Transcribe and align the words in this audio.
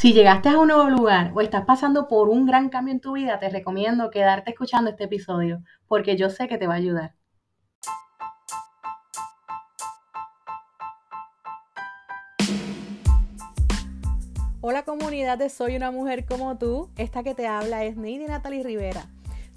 Si 0.00 0.14
llegaste 0.14 0.48
a 0.48 0.58
un 0.58 0.68
nuevo 0.68 0.88
lugar 0.88 1.30
o 1.34 1.42
estás 1.42 1.66
pasando 1.66 2.08
por 2.08 2.30
un 2.30 2.46
gran 2.46 2.70
cambio 2.70 2.94
en 2.94 3.00
tu 3.00 3.12
vida, 3.12 3.38
te 3.38 3.50
recomiendo 3.50 4.08
quedarte 4.08 4.52
escuchando 4.52 4.88
este 4.88 5.04
episodio 5.04 5.62
porque 5.88 6.16
yo 6.16 6.30
sé 6.30 6.48
que 6.48 6.56
te 6.56 6.66
va 6.66 6.72
a 6.72 6.76
ayudar. 6.78 7.16
Hola 14.62 14.86
comunidad 14.86 15.36
de 15.36 15.50
Soy 15.50 15.76
una 15.76 15.90
mujer 15.90 16.24
como 16.24 16.56
tú. 16.56 16.88
Esta 16.96 17.22
que 17.22 17.34
te 17.34 17.46
habla 17.46 17.84
es 17.84 17.98
Neidy 17.98 18.24
Natalie 18.24 18.62
Rivera. 18.62 19.04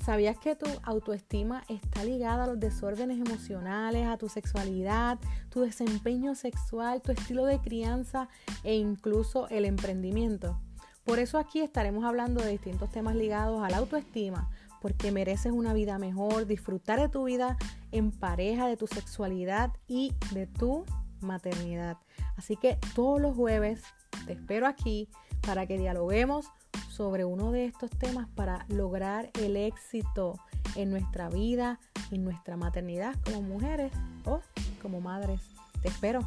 ¿Sabías 0.04 0.38
que 0.38 0.58
tu 0.58 0.66
autoestima 0.84 1.64
está 1.70 2.04
ligada 2.04 2.44
a 2.44 2.48
los 2.48 2.60
desórdenes 2.60 3.26
emocionales, 3.26 4.06
a 4.06 4.18
tu 4.18 4.28
sexualidad, 4.28 5.18
tu 5.50 5.62
desempeño 5.62 6.36
sexual, 6.36 7.02
tu 7.02 7.14
estilo 7.14 7.46
de 7.46 7.62
crianza 7.62 8.28
e 8.66 8.76
incluso 8.76 9.48
el 9.48 9.64
emprendimiento? 9.64 10.60
Por 11.06 11.20
eso 11.20 11.38
aquí 11.38 11.62
estaremos 11.62 12.04
hablando 12.04 12.44
de 12.44 12.52
distintos 12.52 12.90
temas 12.92 13.16
ligados 13.16 13.64
a 13.64 13.70
la 13.70 13.78
autoestima, 13.78 14.50
porque 14.82 15.14
mereces 15.14 15.54
una 15.54 15.74
vida 15.74 15.98
mejor, 16.00 16.48
disfrutar 16.48 17.00
de 17.00 17.08
tu 17.08 17.24
vida 17.24 17.58
en 17.94 18.12
pareja, 18.12 18.68
de 18.68 18.76
tu 18.76 18.88
sexualidad 18.88 19.72
y 19.88 20.14
de 20.34 20.48
tu 20.48 20.84
maternidad. 21.22 21.96
Así 22.36 22.58
que 22.58 22.78
todos 22.94 23.22
los 23.22 23.38
jueves 23.38 23.82
te 24.26 24.34
espero 24.34 24.68
aquí 24.68 25.08
para 25.48 25.66
que 25.66 25.78
dialoguemos 25.78 26.52
sobre 26.94 27.26
uno 27.26 27.52
de 27.52 27.66
estos 27.66 27.90
temas 27.90 28.28
para 28.36 28.66
lograr 28.68 29.32
el 29.42 29.58
éxito 29.58 30.36
en 30.76 30.92
nuestra 30.92 31.28
vida, 31.28 31.80
en 32.12 32.24
nuestra 32.24 32.56
maternidad 32.56 33.16
como 33.26 33.42
mujeres 33.42 33.92
o 34.26 34.42
como 34.80 35.02
madres. 35.02 35.42
Te 35.82 35.88
espero. 35.88 36.20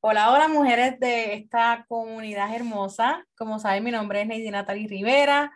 Hola, 0.00 0.30
hola 0.32 0.48
mujeres 0.48 1.00
de 1.00 1.32
esta 1.32 1.86
comunidad 1.88 2.54
hermosa. 2.54 3.24
Como 3.38 3.58
saben, 3.58 3.82
mi 3.82 3.90
nombre 3.90 4.20
es 4.20 4.26
Neidy 4.26 4.50
Natalie 4.50 4.86
Rivera 4.86 5.50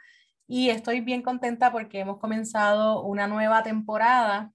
y 0.49 0.71
estoy 0.71 1.01
bien 1.03 1.23
contenta 1.23 1.71
porque 1.71 2.01
hemos 2.01 2.19
comenzado 2.19 3.03
una 3.03 3.29
nueva 3.29 3.63
temporada 3.63 4.51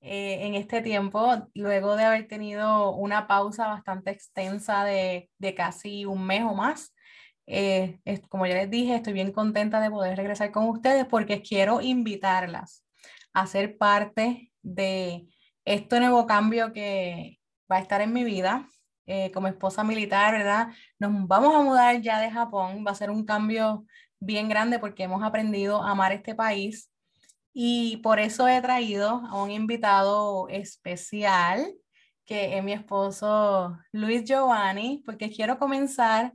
eh, 0.00 0.46
en 0.46 0.54
este 0.54 0.82
tiempo, 0.82 1.48
luego 1.54 1.96
de 1.96 2.04
haber 2.04 2.28
tenido 2.28 2.94
una 2.94 3.26
pausa 3.26 3.66
bastante 3.66 4.12
extensa 4.12 4.84
de, 4.84 5.28
de 5.38 5.54
casi 5.54 6.04
un 6.04 6.24
mes 6.24 6.44
o 6.44 6.54
más. 6.54 6.94
Eh, 7.48 7.98
como 8.28 8.46
ya 8.46 8.54
les 8.54 8.70
dije, 8.70 8.94
estoy 8.94 9.12
bien 9.14 9.32
contenta 9.32 9.80
de 9.80 9.90
poder 9.90 10.16
regresar 10.16 10.52
con 10.52 10.68
ustedes 10.68 11.06
porque 11.06 11.42
quiero 11.42 11.80
invitarlas 11.80 12.84
a 13.32 13.46
ser 13.46 13.76
parte 13.78 14.52
de 14.62 15.28
este 15.64 15.98
nuevo 16.00 16.26
cambio 16.26 16.72
que 16.72 17.40
va 17.70 17.76
a 17.76 17.80
estar 17.80 18.00
en 18.00 18.12
mi 18.12 18.24
vida. 18.24 18.68
Eh, 19.08 19.30
como 19.30 19.46
esposa 19.46 19.84
militar, 19.84 20.32
¿verdad? 20.34 20.68
Nos 20.98 21.28
vamos 21.28 21.54
a 21.54 21.62
mudar 21.62 22.00
ya 22.00 22.20
de 22.20 22.28
Japón, 22.28 22.84
va 22.84 22.90
a 22.90 22.94
ser 22.96 23.08
un 23.08 23.24
cambio 23.24 23.86
bien 24.20 24.48
grande 24.48 24.78
porque 24.78 25.04
hemos 25.04 25.22
aprendido 25.22 25.82
a 25.82 25.90
amar 25.90 26.12
este 26.12 26.34
país 26.34 26.90
y 27.52 27.98
por 27.98 28.20
eso 28.20 28.48
he 28.48 28.60
traído 28.60 29.22
a 29.28 29.42
un 29.42 29.50
invitado 29.50 30.48
especial 30.48 31.74
que 32.26 32.58
es 32.58 32.64
mi 32.64 32.72
esposo 32.72 33.78
Luis 33.92 34.24
Giovanni, 34.24 35.02
porque 35.06 35.30
quiero 35.30 35.58
comenzar 35.58 36.34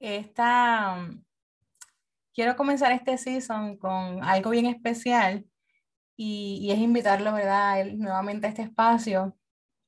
esta, 0.00 1.08
quiero 2.34 2.56
comenzar 2.56 2.92
este 2.92 3.16
season 3.16 3.78
con 3.78 4.22
algo 4.24 4.50
bien 4.50 4.66
especial 4.66 5.46
y, 6.16 6.70
es 6.72 6.78
invitarlo, 6.80 7.32
¿verdad?, 7.32 7.80
él 7.80 7.98
nuevamente 7.98 8.46
a 8.46 8.50
este 8.50 8.62
espacio 8.62 9.36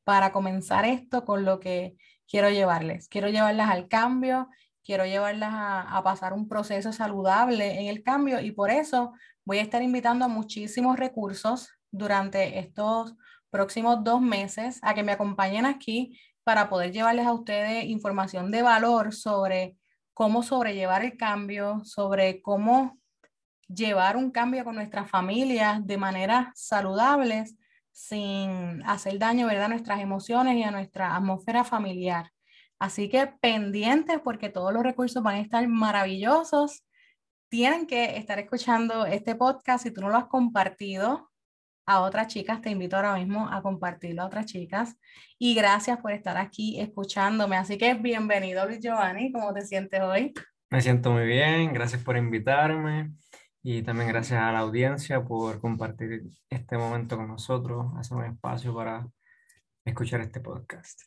para 0.04 0.32
comenzar 0.32 0.84
esto 0.84 1.24
con 1.24 1.44
lo 1.44 1.58
que 1.60 1.96
quiero 2.28 2.50
llevarles. 2.50 3.08
Quiero 3.08 3.28
llevarlas 3.28 3.70
al 3.70 3.88
cambio 3.88 4.48
quiero 4.84 5.04
llevarlas 5.06 5.52
a, 5.52 6.00
pasar 6.02 6.32
un 6.32 6.48
proceso 6.48 6.92
saludable 6.92 7.80
en 7.80 7.86
el 7.86 8.02
cambio 8.02 8.40
y 8.40 8.52
por 8.52 8.70
eso 8.70 9.12
voy 9.44 9.58
a 9.58 9.62
estar 9.62 9.82
invitando 9.82 10.24
a 10.24 10.28
muchísimos 10.28 10.98
recursos 10.98 11.70
durante 11.90 12.58
estos 12.58 13.14
próximos 13.50 14.02
dos 14.04 14.20
meses 14.20 14.78
a 14.82 14.94
que 14.94 15.02
me 15.02 15.12
acompañen 15.12 15.66
aquí 15.66 16.18
para 16.44 16.68
poder 16.68 16.92
llevarles 16.92 17.26
a 17.26 17.32
ustedes 17.32 17.84
información 17.84 18.50
de 18.50 18.62
valor 18.62 19.12
sobre 19.12 19.76
cómo 20.14 20.42
sobrellevar 20.42 21.04
el 21.04 21.16
cambio, 21.16 21.82
sobre 21.84 22.42
cómo 22.42 22.98
llevar 23.68 24.16
un 24.16 24.30
cambio 24.30 24.64
con 24.64 24.74
nuestras 24.74 25.08
familias 25.08 25.86
de 25.86 25.96
manera 25.96 26.52
saludables 26.54 27.56
sin 27.92 28.82
hacer 28.84 29.18
daño 29.18 29.46
¿verdad? 29.46 29.64
a 29.64 29.68
nuestras 29.68 30.00
emociones 30.00 30.56
y 30.56 30.62
a 30.62 30.70
nuestra 30.70 31.14
atmósfera 31.14 31.64
familiar. 31.64 32.30
Así 32.80 33.10
que 33.10 33.26
pendientes 33.26 34.20
porque 34.20 34.48
todos 34.48 34.72
los 34.72 34.82
recursos 34.82 35.22
van 35.22 35.36
a 35.36 35.40
estar 35.40 35.68
maravillosos. 35.68 36.82
Tienen 37.50 37.86
que 37.86 38.16
estar 38.16 38.38
escuchando 38.38 39.04
este 39.04 39.34
podcast. 39.34 39.84
Si 39.84 39.90
tú 39.92 40.00
no 40.00 40.08
lo 40.08 40.16
has 40.16 40.28
compartido 40.28 41.30
a 41.84 42.00
otras 42.00 42.28
chicas, 42.28 42.62
te 42.62 42.70
invito 42.70 42.96
ahora 42.96 43.14
mismo 43.16 43.48
a 43.50 43.60
compartirlo 43.60 44.22
a 44.22 44.26
otras 44.26 44.46
chicas. 44.46 44.96
Y 45.38 45.54
gracias 45.54 45.98
por 45.98 46.12
estar 46.12 46.38
aquí 46.38 46.80
escuchándome. 46.80 47.56
Así 47.58 47.76
que 47.76 47.92
bienvenido, 47.92 48.64
Luis 48.64 48.80
Giovanni. 48.80 49.30
¿Cómo 49.30 49.52
te 49.52 49.60
sientes 49.60 50.00
hoy? 50.00 50.32
Me 50.70 50.80
siento 50.80 51.10
muy 51.10 51.26
bien. 51.26 51.74
Gracias 51.74 52.02
por 52.02 52.16
invitarme. 52.16 53.12
Y 53.62 53.82
también 53.82 54.08
gracias 54.08 54.40
a 54.40 54.52
la 54.52 54.60
audiencia 54.60 55.22
por 55.22 55.60
compartir 55.60 56.22
este 56.48 56.78
momento 56.78 57.18
con 57.18 57.28
nosotros, 57.28 57.92
hacer 57.98 58.16
un 58.16 58.24
espacio 58.24 58.74
para 58.74 59.06
escuchar 59.84 60.22
este 60.22 60.40
podcast. 60.40 61.02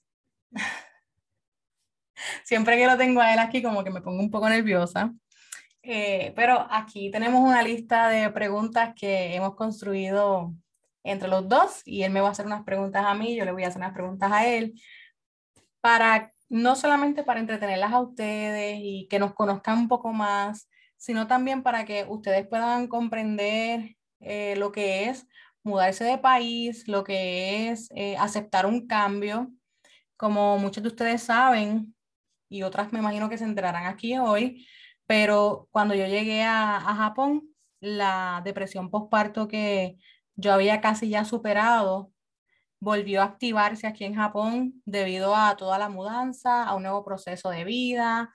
Siempre 2.43 2.77
que 2.77 2.87
lo 2.87 2.97
tengo 2.97 3.21
a 3.21 3.33
él 3.33 3.39
aquí, 3.39 3.61
como 3.61 3.83
que 3.83 3.89
me 3.89 4.01
pongo 4.01 4.19
un 4.19 4.31
poco 4.31 4.49
nerviosa. 4.49 5.13
Eh, 5.81 6.31
pero 6.35 6.65
aquí 6.71 7.11
tenemos 7.11 7.41
una 7.41 7.61
lista 7.61 8.07
de 8.07 8.29
preguntas 8.31 8.93
que 8.95 9.35
hemos 9.35 9.55
construido 9.55 10.53
entre 11.03 11.27
los 11.27 11.47
dos 11.49 11.81
y 11.85 12.03
él 12.03 12.11
me 12.11 12.21
va 12.21 12.29
a 12.29 12.31
hacer 12.31 12.45
unas 12.45 12.63
preguntas 12.63 13.03
a 13.05 13.13
mí, 13.13 13.35
yo 13.35 13.43
le 13.43 13.51
voy 13.51 13.63
a 13.65 13.67
hacer 13.67 13.81
unas 13.81 13.93
preguntas 13.93 14.31
a 14.31 14.47
él, 14.47 14.73
para 15.81 16.31
no 16.47 16.75
solamente 16.75 17.23
para 17.23 17.41
entretenerlas 17.41 17.91
a 17.91 17.99
ustedes 17.99 18.77
y 18.81 19.07
que 19.09 19.19
nos 19.19 19.33
conozcan 19.33 19.79
un 19.79 19.87
poco 19.89 20.13
más, 20.13 20.69
sino 20.97 21.27
también 21.27 21.63
para 21.63 21.83
que 21.83 22.05
ustedes 22.07 22.47
puedan 22.47 22.87
comprender 22.87 23.97
eh, 24.21 24.55
lo 24.55 24.71
que 24.71 25.09
es 25.09 25.27
mudarse 25.63 26.05
de 26.05 26.17
país, 26.17 26.87
lo 26.87 27.03
que 27.03 27.69
es 27.69 27.89
eh, 27.95 28.15
aceptar 28.17 28.65
un 28.65 28.87
cambio. 28.87 29.51
Como 30.15 30.57
muchos 30.57 30.83
de 30.83 30.89
ustedes 30.89 31.23
saben, 31.23 31.93
y 32.53 32.61
otras 32.61 32.93
me 32.93 32.99
imagino 32.99 33.29
que 33.29 33.37
se 33.39 33.45
enterarán 33.45 33.87
aquí 33.87 34.17
hoy, 34.19 34.67
pero 35.07 35.67
cuando 35.71 35.95
yo 35.95 36.05
llegué 36.05 36.43
a, 36.43 36.79
Japón, 36.81 37.49
la 37.79 38.41
depresión 38.45 38.91
postparto 38.91 39.47
que 39.47 39.97
yo 40.35 40.53
había 40.53 40.79
casi 40.79 41.09
ya 41.09 41.25
superado 41.25 42.11
volvió 42.79 43.21
a 43.21 43.25
activarse 43.25 43.87
aquí 43.87 44.03
en 44.05 44.15
Japón 44.15 44.81
debido 44.85 45.35
a 45.35 45.57
toda 45.57 45.79
la 45.79 45.89
mudanza, 45.89 46.63
a 46.63 46.75
un 46.75 46.83
nuevo 46.83 47.03
proceso 47.03 47.49
de 47.49 47.63
vida, 47.63 48.33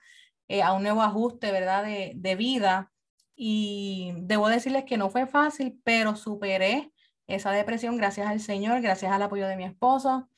eh, 0.49 0.63
a 0.63 0.73
un 0.73 0.83
nuevo 0.83 1.01
ajuste, 1.01 1.51
¿verdad?, 1.51 1.83
de, 1.83 2.13
de, 2.15 2.35
vida. 2.35 2.91
Y 3.35 4.13
debo 4.17 4.49
decirles 4.49 4.83
que 4.85 4.97
no 4.97 5.09
fue 5.09 5.27
fácil, 5.27 5.79
pero 5.85 6.15
superé 6.15 6.91
esa 7.27 7.51
depresión 7.51 7.97
gracias 7.97 8.27
al 8.27 8.41
Señor, 8.41 8.81
gracias 8.81 9.11
al 9.11 9.21
apoyo 9.21 9.47
de 9.47 9.55
mi 9.55 9.63
esposo, 9.65 10.28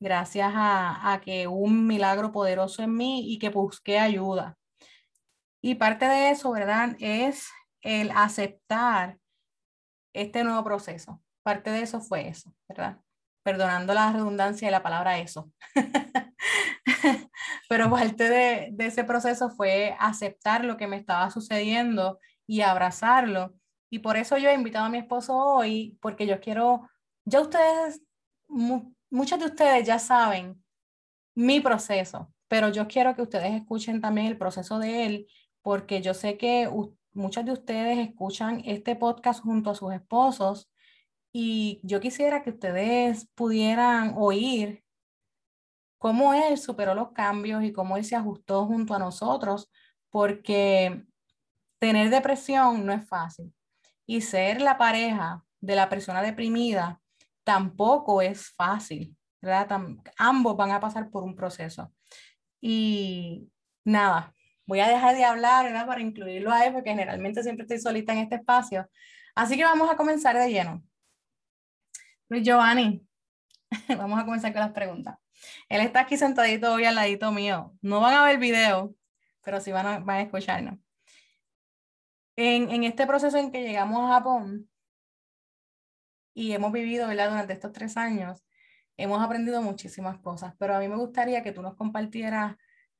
gracias 0.00 0.52
a, 0.54 1.20
que 1.24 1.46
un 1.46 1.86
milagro 1.86 2.32
poderoso 2.32 2.82
en 2.82 2.94
mí 2.96 3.32
y 3.32 3.38
que 3.38 3.48
busqué 3.50 3.98
ayuda. 3.98 4.56
Y 5.60 5.74
parte 5.74 6.06
de 6.06 6.30
eso, 6.30 6.52
¿verdad? 6.52 6.96
Es 7.00 7.48
el 7.82 8.10
aceptar 8.12 9.18
este 10.14 10.44
nuevo 10.44 10.62
proceso. 10.64 11.20
Parte 11.42 11.70
de 11.70 11.82
eso 11.82 12.00
fue 12.00 12.28
eso, 12.28 12.54
¿verdad? 12.68 13.00
Perdonando 13.42 13.94
la 13.94 14.12
redundancia 14.12 14.68
de 14.68 14.72
la 14.72 14.82
palabra 14.82 15.18
eso. 15.18 15.50
Pero 17.68 17.90
parte 17.90 18.28
de, 18.28 18.68
de, 18.72 18.86
ese 18.86 19.04
proceso 19.04 19.50
fue 19.50 19.96
aceptar 19.98 20.64
lo 20.64 20.76
que 20.76 20.86
me 20.86 20.96
estaba 20.96 21.30
sucediendo 21.30 22.18
y 22.46 22.60
abrazarlo. 22.62 23.54
Y 23.90 24.00
por 24.00 24.16
eso 24.16 24.38
yo 24.38 24.48
he 24.48 24.54
invitado 24.54 24.86
a 24.86 24.90
mi 24.90 24.98
esposo 24.98 25.36
hoy, 25.36 25.98
porque 26.00 26.26
yo 26.26 26.40
quiero, 26.40 26.88
ya 27.24 27.40
ustedes 27.40 28.02
muchos 29.10 29.38
de 29.38 29.46
ustedes 29.46 29.86
ya 29.86 29.98
saben 29.98 30.62
mi 31.34 31.60
proceso, 31.60 32.32
pero 32.48 32.68
yo 32.70 32.88
quiero 32.88 33.14
que 33.14 33.22
ustedes 33.22 33.54
escuchen 33.54 34.00
también 34.00 34.26
el 34.26 34.38
proceso 34.38 34.78
de 34.78 35.06
él, 35.06 35.26
porque 35.62 36.00
yo 36.02 36.14
sé 36.14 36.36
que 36.36 36.70
muchos 37.12 37.44
de 37.44 37.52
ustedes 37.52 37.98
escuchan 37.98 38.62
este 38.64 38.96
podcast 38.96 39.42
junto 39.42 39.70
a 39.70 39.74
sus 39.74 39.92
esposos 39.92 40.70
y 41.32 41.80
yo 41.82 42.00
quisiera 42.00 42.42
que 42.42 42.50
ustedes 42.50 43.28
pudieran 43.34 44.14
oír 44.16 44.82
cómo 45.98 46.32
él 46.32 46.56
superó 46.58 46.94
los 46.94 47.12
cambios 47.12 47.62
y 47.64 47.72
cómo 47.72 47.96
él 47.96 48.04
se 48.04 48.16
ajustó 48.16 48.66
junto 48.66 48.94
a 48.94 48.98
nosotros, 48.98 49.70
porque 50.10 51.04
tener 51.78 52.10
depresión 52.10 52.86
no 52.86 52.92
es 52.92 53.06
fácil 53.06 53.52
y 54.06 54.22
ser 54.22 54.60
la 54.62 54.78
pareja 54.78 55.44
de 55.60 55.76
la 55.76 55.88
persona 55.88 56.22
deprimida 56.22 57.00
tampoco 57.48 58.20
es 58.20 58.50
fácil, 58.50 59.16
¿verdad? 59.40 59.80
ambos 60.18 60.54
van 60.54 60.70
a 60.70 60.80
pasar 60.80 61.08
por 61.08 61.24
un 61.24 61.34
proceso. 61.34 61.90
Y 62.60 63.50
nada, 63.86 64.34
voy 64.66 64.80
a 64.80 64.88
dejar 64.88 65.16
de 65.16 65.24
hablar, 65.24 65.64
¿verdad? 65.64 65.86
Para 65.86 66.02
incluirlo 66.02 66.52
a 66.52 66.66
él, 66.66 66.74
porque 66.74 66.90
generalmente 66.90 67.42
siempre 67.42 67.62
estoy 67.62 67.80
solita 67.80 68.12
en 68.12 68.18
este 68.18 68.34
espacio. 68.34 68.86
Así 69.34 69.56
que 69.56 69.64
vamos 69.64 69.90
a 69.90 69.96
comenzar 69.96 70.36
de 70.36 70.50
lleno. 70.50 70.84
Luis 72.28 72.42
Giovanni, 72.42 73.02
vamos 73.96 74.20
a 74.20 74.26
comenzar 74.26 74.52
con 74.52 74.60
las 74.60 74.72
preguntas. 74.72 75.16
Él 75.70 75.80
está 75.80 76.00
aquí 76.00 76.18
sentadito 76.18 76.74
hoy 76.74 76.84
al 76.84 76.96
ladito 76.96 77.32
mío. 77.32 77.72
No 77.80 78.00
van 78.00 78.12
a 78.12 78.24
ver 78.24 78.36
video, 78.36 78.94
pero 79.42 79.58
sí 79.62 79.72
van 79.72 79.86
a, 79.86 79.98
van 80.00 80.20
escucharnos. 80.20 80.78
En, 82.36 82.84
este 82.84 83.06
proceso 83.06 83.38
en 83.38 83.50
que 83.50 83.62
llegamos 83.62 84.04
a 84.04 84.16
Japón 84.16 84.68
y 86.38 86.52
hemos 86.52 86.70
vivido 86.70 87.08
¿verdad? 87.08 87.30
durante 87.30 87.52
estos 87.52 87.72
tres 87.72 87.96
años, 87.96 88.46
hemos 88.96 89.20
aprendido 89.20 89.60
muchísimas 89.60 90.20
cosas, 90.20 90.54
pero 90.56 90.76
a 90.76 90.78
mí 90.78 90.86
me 90.86 90.94
gustaría 90.94 91.42
que 91.42 91.50
tú 91.50 91.62
nos 91.62 91.74
compartieras 91.74 92.56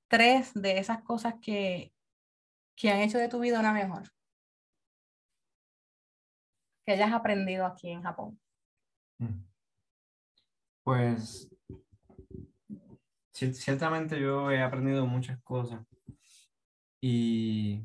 tres 0.08 0.52
de 0.54 0.78
esas 0.78 1.02
cosas 1.04 1.34
que, 1.40 1.92
que 2.74 2.90
han 2.90 2.98
hecho 2.98 3.16
de 3.16 3.28
tu 3.28 3.38
vida 3.38 3.60
una 3.60 3.72
mejor. 3.72 4.10
Que 6.84 6.94
hayas 6.94 7.12
aprendido 7.12 7.64
aquí 7.64 7.90
en 7.90 8.02
Japón. 8.02 8.40
Mm. 9.18 9.44
Pues 10.82 11.48
ciertamente 13.30 14.20
yo 14.20 14.50
he 14.50 14.60
aprendido 14.60 15.06
muchas 15.06 15.40
cosas 15.44 15.86
y 17.00 17.84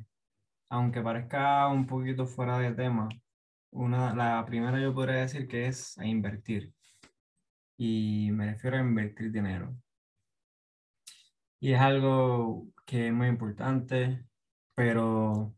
aunque 0.67 0.99
parezca 1.03 1.67
un 1.67 1.85
poquito 1.85 2.25
fuera 2.25 2.57
de 2.57 2.71
tema, 2.71 3.07
una, 3.73 4.15
la 4.15 4.45
primera 4.45 4.79
yo 4.79 4.93
podría 4.93 5.17
decir 5.17 5.47
que 5.47 5.67
es 5.67 5.97
invertir 5.97 6.73
y 7.77 8.29
me 8.31 8.51
refiero 8.51 8.77
a 8.77 8.81
invertir 8.81 9.31
dinero. 9.31 9.75
Y 11.59 11.73
es 11.73 11.79
algo 11.79 12.67
que 12.85 13.07
es 13.07 13.13
muy 13.13 13.27
importante, 13.27 14.25
pero 14.75 15.55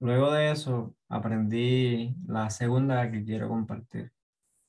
luego 0.00 0.32
de 0.32 0.50
eso 0.50 0.96
aprendí 1.08 2.16
la 2.26 2.50
segunda 2.50 3.10
que 3.10 3.24
quiero 3.24 3.48
compartir, 3.48 4.12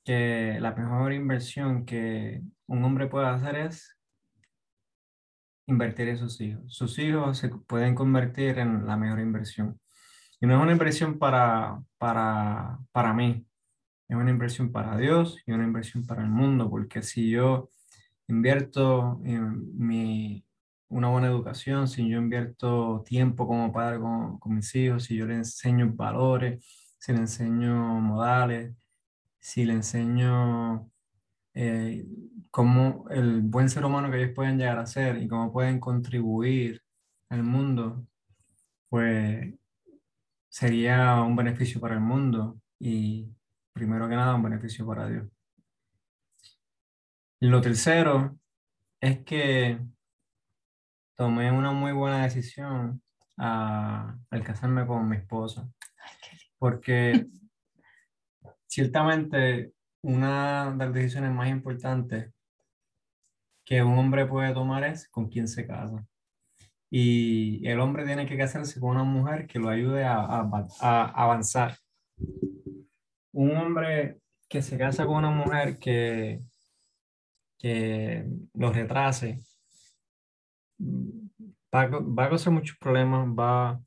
que 0.04 0.58
la 0.60 0.74
mejor 0.74 1.12
inversión 1.12 1.84
que 1.84 2.42
un 2.66 2.84
hombre 2.84 3.06
puede 3.08 3.26
hacer 3.28 3.56
es 3.56 3.96
invertir 5.66 6.08
en 6.08 6.18
sus 6.18 6.40
hijos. 6.40 6.62
Sus 6.68 6.98
hijos 6.98 7.38
se 7.38 7.48
pueden 7.50 7.94
convertir 7.94 8.58
en 8.58 8.86
la 8.86 8.96
mejor 8.96 9.20
inversión. 9.20 9.80
Y 10.40 10.46
no 10.46 10.56
es 10.56 10.62
una 10.62 10.72
inversión 10.72 11.18
para, 11.18 11.82
para, 11.98 12.78
para 12.92 13.12
mí, 13.12 13.44
es 14.08 14.16
una 14.16 14.30
inversión 14.30 14.72
para 14.72 14.96
Dios 14.96 15.42
y 15.46 15.52
una 15.52 15.64
inversión 15.64 16.06
para 16.06 16.22
el 16.22 16.30
mundo, 16.30 16.70
porque 16.70 17.02
si 17.02 17.30
yo 17.30 17.70
invierto 18.28 19.20
en 19.24 19.76
mi, 19.78 20.44
una 20.88 21.08
buena 21.08 21.28
educación, 21.28 21.88
si 21.88 22.08
yo 22.08 22.18
invierto 22.18 23.02
tiempo 23.04 23.46
como 23.46 23.72
padre 23.72 23.98
con, 24.00 24.38
con 24.38 24.54
mis 24.54 24.74
hijos, 24.74 25.04
si 25.04 25.16
yo 25.16 25.26
les 25.26 25.38
enseño 25.38 25.92
valores, 25.94 26.64
si 26.98 27.12
les 27.12 27.20
enseño 27.20 28.00
modales, 28.00 28.74
si 29.40 29.64
les 29.64 29.76
enseño 29.76 30.90
eh, 31.54 32.06
cómo 32.50 33.06
el 33.10 33.42
buen 33.42 33.68
ser 33.68 33.84
humano 33.84 34.10
que 34.10 34.22
ellos 34.22 34.34
pueden 34.34 34.58
llegar 34.58 34.78
a 34.78 34.86
ser 34.86 35.22
y 35.22 35.28
cómo 35.28 35.52
pueden 35.52 35.80
contribuir 35.80 36.82
al 37.28 37.42
mundo, 37.42 38.06
pues 38.88 39.54
sería 40.58 41.22
un 41.22 41.36
beneficio 41.36 41.80
para 41.80 41.94
el 41.94 42.00
mundo 42.00 42.60
y 42.80 43.32
primero 43.72 44.08
que 44.08 44.16
nada 44.16 44.34
un 44.34 44.42
beneficio 44.42 44.84
para 44.84 45.08
Dios. 45.08 45.28
Lo 47.38 47.60
tercero 47.60 48.36
es 49.00 49.20
que 49.24 49.78
tomé 51.16 51.52
una 51.52 51.70
muy 51.70 51.92
buena 51.92 52.24
decisión 52.24 53.00
al 53.36 54.42
casarme 54.42 54.84
con 54.84 55.08
mi 55.08 55.18
esposa, 55.18 55.70
porque 56.58 57.28
ciertamente 58.66 59.74
una 60.02 60.72
de 60.72 60.86
las 60.86 60.92
decisiones 60.92 61.30
más 61.30 61.50
importantes 61.50 62.32
que 63.64 63.80
un 63.84 63.96
hombre 63.96 64.26
puede 64.26 64.52
tomar 64.52 64.82
es 64.82 65.08
con 65.08 65.28
quién 65.28 65.46
se 65.46 65.68
casa. 65.68 66.04
Y 66.90 67.66
el 67.68 67.80
hombre 67.80 68.04
tiene 68.04 68.26
que 68.26 68.38
casarse 68.38 68.80
con 68.80 68.90
una 68.90 69.04
mujer 69.04 69.46
que 69.46 69.58
lo 69.58 69.68
ayude 69.68 70.04
a, 70.04 70.20
a 70.20 71.04
avanzar 71.04 71.76
un 73.38 73.56
hombre 73.56 74.20
que 74.48 74.62
se 74.62 74.76
casa 74.78 75.06
con 75.06 75.16
una 75.16 75.30
mujer 75.30 75.78
que, 75.78 76.40
que 77.58 78.26
lo 78.54 78.72
retrase, 78.72 79.42
va, 80.80 81.86
va 81.86 82.24
a 82.24 82.28
causar 82.28 82.52
muchos 82.52 82.76
problemas, 82.78 83.28
va, 83.28 83.80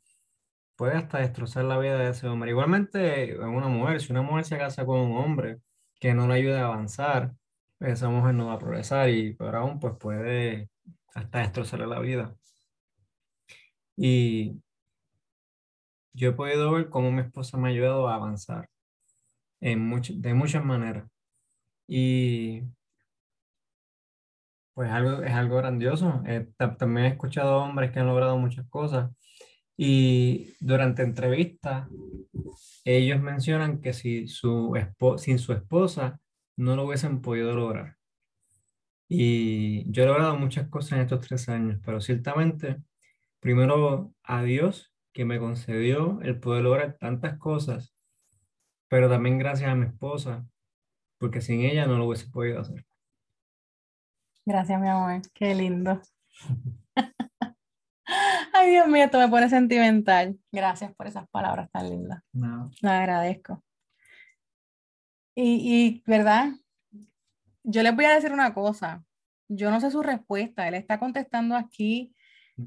puede 0.75 0.95
hasta 0.95 1.19
destrozar 1.19 1.65
la 1.65 1.79
vida 1.79 1.97
de 1.97 2.11
ese 2.11 2.27
hombre. 2.27 2.51
Igualmente, 2.51 3.37
una 3.39 3.67
mujer, 3.67 4.01
si 4.01 4.11
una 4.11 4.21
mujer 4.21 4.45
se 4.45 4.57
casa 4.57 4.85
con 4.85 4.99
un 4.99 5.17
hombre 5.17 5.59
que 5.99 6.13
no 6.13 6.27
le 6.27 6.35
ayuda 6.35 6.61
a 6.61 6.65
avanzar, 6.67 7.33
esa 7.79 8.09
mujer 8.09 8.35
no 8.35 8.47
va 8.47 8.53
a 8.53 8.59
progresar 8.59 9.09
y 9.09 9.33
peor 9.33 9.55
aún, 9.55 9.79
pues 9.79 9.95
puede 9.99 10.69
hasta 11.13 11.39
destrozarle 11.39 11.87
la 11.87 11.99
vida. 11.99 12.35
Y 14.03 14.59
yo 16.13 16.29
he 16.29 16.33
podido 16.33 16.71
ver 16.71 16.89
cómo 16.89 17.11
mi 17.11 17.21
esposa 17.21 17.57
me 17.57 17.67
ha 17.67 17.71
ayudado 17.71 18.07
a 18.07 18.15
avanzar 18.15 18.67
en 19.59 20.01
de 20.01 20.33
muchas 20.33 20.65
maneras. 20.65 21.07
Y 21.87 22.63
pues 24.73 24.89
algo, 24.91 25.21
es 25.21 25.31
algo 25.33 25.57
grandioso. 25.57 26.23
Eh, 26.25 26.47
también 26.79 27.05
he 27.05 27.09
escuchado 27.09 27.57
hombres 27.57 27.91
que 27.91 27.99
han 27.99 28.07
logrado 28.07 28.37
muchas 28.37 28.67
cosas. 28.69 29.11
Y 29.77 30.55
durante 30.59 31.03
entrevistas, 31.03 31.87
ellos 32.83 33.21
mencionan 33.21 33.81
que 33.81 33.93
si 33.93 34.27
su 34.27 34.73
sin 35.17 35.37
su 35.37 35.53
esposa 35.53 36.19
no 36.57 36.75
lo 36.75 36.85
hubiesen 36.85 37.21
podido 37.21 37.53
lograr. 37.53 37.97
Y 39.07 39.91
yo 39.91 40.03
he 40.03 40.07
logrado 40.07 40.35
muchas 40.37 40.69
cosas 40.69 40.93
en 40.93 41.01
estos 41.01 41.21
tres 41.21 41.49
años, 41.49 41.79
pero 41.85 42.01
ciertamente, 42.01 42.81
primero 43.41 44.13
a 44.23 44.43
Dios 44.43 44.93
que 45.11 45.25
me 45.25 45.39
concedió 45.39 46.21
el 46.21 46.39
poder 46.39 46.63
lograr 46.63 46.97
tantas 46.97 47.37
cosas 47.37 47.93
pero 48.91 49.09
también 49.09 49.37
gracias 49.37 49.71
a 49.71 49.75
mi 49.75 49.85
esposa, 49.85 50.45
porque 51.17 51.39
sin 51.39 51.61
ella 51.61 51.87
no 51.87 51.97
lo 51.97 52.07
hubiese 52.07 52.27
podido 52.27 52.59
hacer. 52.59 52.85
Gracias, 54.45 54.81
mi 54.81 54.89
amor, 54.89 55.21
qué 55.33 55.55
lindo. 55.55 56.01
Ay, 58.53 58.71
Dios 58.71 58.89
mío, 58.89 59.05
esto 59.05 59.17
me 59.17 59.29
pone 59.29 59.47
sentimental. 59.47 60.37
Gracias 60.51 60.93
por 60.93 61.07
esas 61.07 61.25
palabras 61.29 61.71
tan 61.71 61.89
lindas. 61.89 62.21
No. 62.33 62.69
Lo 62.81 62.89
agradezco. 62.89 63.63
Y, 65.35 65.61
y, 65.63 66.03
¿verdad? 66.05 66.49
Yo 67.63 67.83
les 67.83 67.95
voy 67.95 68.03
a 68.03 68.15
decir 68.15 68.33
una 68.33 68.53
cosa. 68.53 69.05
Yo 69.47 69.71
no 69.71 69.79
sé 69.79 69.89
su 69.89 70.03
respuesta. 70.03 70.67
Él 70.67 70.73
está 70.73 70.99
contestando 70.99 71.55
aquí, 71.55 72.13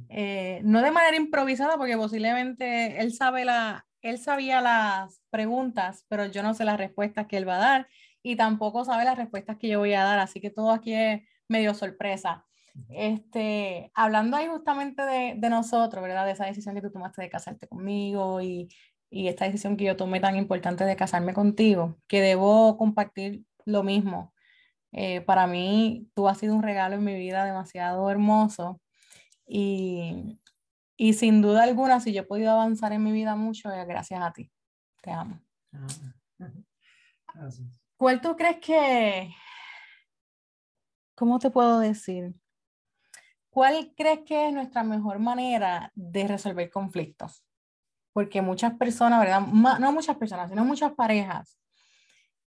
eh, 0.09 0.61
no 0.65 0.83
de 0.83 0.91
manera 0.91 1.17
improvisada, 1.17 1.77
porque 1.77 1.97
posiblemente 1.97 3.01
él 3.01 3.13
sabe 3.13 3.45
la, 3.45 3.87
él 4.03 4.19
sabía 4.19 4.61
las 4.61 5.21
preguntas, 5.31 6.05
pero 6.09 6.27
yo 6.27 6.43
no 6.43 6.55
sé 6.55 6.65
las 6.65 6.79
respuestas 6.79 7.27
que 7.27 7.37
él 7.37 7.49
va 7.49 7.57
a 7.57 7.59
dar 7.59 7.89
y 8.23 8.37
tampoco 8.37 8.85
sabe 8.85 9.05
las 9.05 9.17
respuestas 9.17 9.57
que 9.59 9.69
yo 9.69 9.79
voy 9.79 9.95
a 9.95 10.05
dar, 10.05 10.19
así 10.19 10.41
que 10.41 10.51
todo 10.51 10.71
aquí 10.71 10.95
es 10.95 11.23
medio 11.49 11.75
sorpresa. 11.75 12.45
Este, 12.89 13.91
hablando 13.95 14.37
ahí 14.37 14.47
justamente 14.49 15.03
de, 15.03 15.35
de 15.37 15.51
nosotros, 15.51 16.03
¿verdad? 16.03 16.27
De 16.27 16.33
esa 16.33 16.47
decisión 16.47 16.75
que 16.75 16.83
tú 16.83 16.91
tomaste 16.91 17.23
de 17.23 17.31
casarte 17.31 17.69
conmigo 17.69 18.41
y, 18.41 18.69
y 19.11 19.29
esta 19.29 19.45
decisión 19.45 19.77
que 19.77 19.85
yo 19.85 19.97
tomé 19.97 20.21
tan 20.21 20.37
importante 20.37 20.85
de 20.85 20.97
casarme 20.97 21.35
contigo, 21.35 21.99
que 22.09 22.21
debo 22.21 22.77
compartir 22.77 23.45
lo 23.65 23.85
mismo. 23.85 24.35
Eh, 24.93 25.21
para 25.23 25.47
mí, 25.47 26.09
tú 26.15 26.29
has 26.29 26.39
sido 26.39 26.55
un 26.55 26.63
regalo 26.63 26.97
en 26.97 27.05
mi 27.05 27.15
vida 27.15 27.45
demasiado 27.45 28.11
hermoso 28.11 28.81
y, 29.47 30.39
y 30.97 31.13
sin 31.15 31.43
duda 31.43 31.65
alguna, 31.65 32.01
si 32.01 32.13
yo 32.13 32.23
he 32.23 32.27
podido 32.27 32.53
avanzar 32.53 32.93
en 32.93 33.03
mi 33.03 33.13
vida 33.13 33.37
mucho, 33.37 33.73
es 33.73 33.87
gracias 33.87 34.21
a 34.23 34.33
ti. 34.33 34.51
Te 35.03 35.11
amo. 35.11 35.41
Ah, 35.73 37.49
¿Cuál 37.97 38.21
tú 38.21 38.37
crees 38.37 38.59
que, 38.61 39.35
cómo 41.15 41.39
te 41.39 41.51
puedo 41.51 41.79
decir? 41.81 42.35
¿Cuál 43.51 43.93
crees 43.97 44.21
que 44.27 44.49
es 44.49 44.53
nuestra 44.53 44.83
mejor 44.83 45.19
manera 45.19 45.93
de 45.95 46.27
resolver 46.27 46.71
conflictos? 46.71 47.45
Porque 48.13 48.43
muchas 48.43 48.75
personas, 48.75 49.21
¿verdad? 49.21 49.41
No 49.41 49.93
muchas 49.93 50.17
personas, 50.17 50.51
sino 50.51 50.65
muchas 50.65 50.93
parejas 50.93 51.59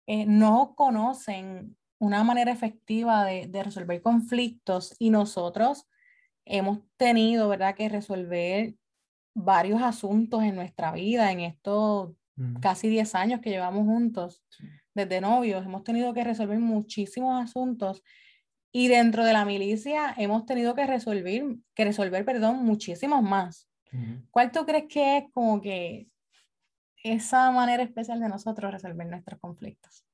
eh, 0.07 0.25
no 0.25 0.73
conocen 0.75 1.75
una 1.99 2.23
manera 2.23 2.51
efectiva 2.51 3.25
de, 3.25 3.47
de 3.47 3.63
resolver 3.63 4.01
conflictos 4.01 4.95
y 4.99 5.09
nosotros 5.09 5.87
hemos 6.49 6.79
tenido, 6.97 7.47
¿verdad?, 7.49 7.75
que 7.75 7.89
resolver 7.89 8.75
varios 9.33 9.81
asuntos 9.81 10.43
en 10.43 10.55
nuestra 10.55 10.91
vida 10.91 11.31
en 11.31 11.41
estos 11.41 12.13
casi 12.61 12.87
10 12.87 13.15
años 13.15 13.41
que 13.41 13.49
llevamos 13.49 13.85
juntos, 13.85 14.43
desde 14.93 15.21
novios, 15.21 15.65
hemos 15.65 15.83
tenido 15.83 16.13
que 16.13 16.23
resolver 16.23 16.59
muchísimos 16.59 17.43
asuntos 17.43 18.03
y 18.71 18.87
dentro 18.87 19.23
de 19.23 19.33
la 19.33 19.45
milicia 19.45 20.13
hemos 20.17 20.45
tenido 20.45 20.75
que 20.75 20.85
resolver, 20.85 21.57
que 21.73 21.85
resolver, 21.85 22.25
perdón, 22.25 22.63
muchísimos 22.63 23.23
más. 23.23 23.69
¿Cuál 24.31 24.51
tú 24.51 24.65
crees 24.65 24.85
que 24.89 25.17
es 25.17 25.23
como 25.31 25.61
que 25.61 26.07
esa 27.03 27.51
manera 27.51 27.83
especial 27.83 28.19
de 28.19 28.29
nosotros 28.29 28.71
resolver 28.71 29.07
nuestros 29.07 29.39
conflictos? 29.39 30.05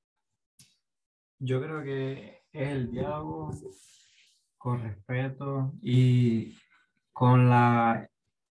Yo 1.40 1.62
creo 1.62 1.84
que 1.84 2.44
es 2.54 2.70
el 2.70 2.92
diálogo 2.92 3.52
con 4.64 4.82
respeto 4.82 5.74
y 5.82 6.58
con 7.12 7.50
la 7.50 8.10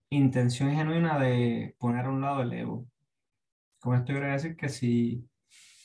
intención 0.09 0.71
genuina 0.71 1.19
de 1.19 1.75
poner 1.77 2.07
a 2.07 2.09
un 2.09 2.21
lado 2.21 2.41
el 2.41 2.51
ego. 2.51 2.87
Con 3.79 3.95
esto 3.95 4.13
quiero 4.13 4.25
decir 4.25 4.57
que 4.57 4.69
si 4.69 5.29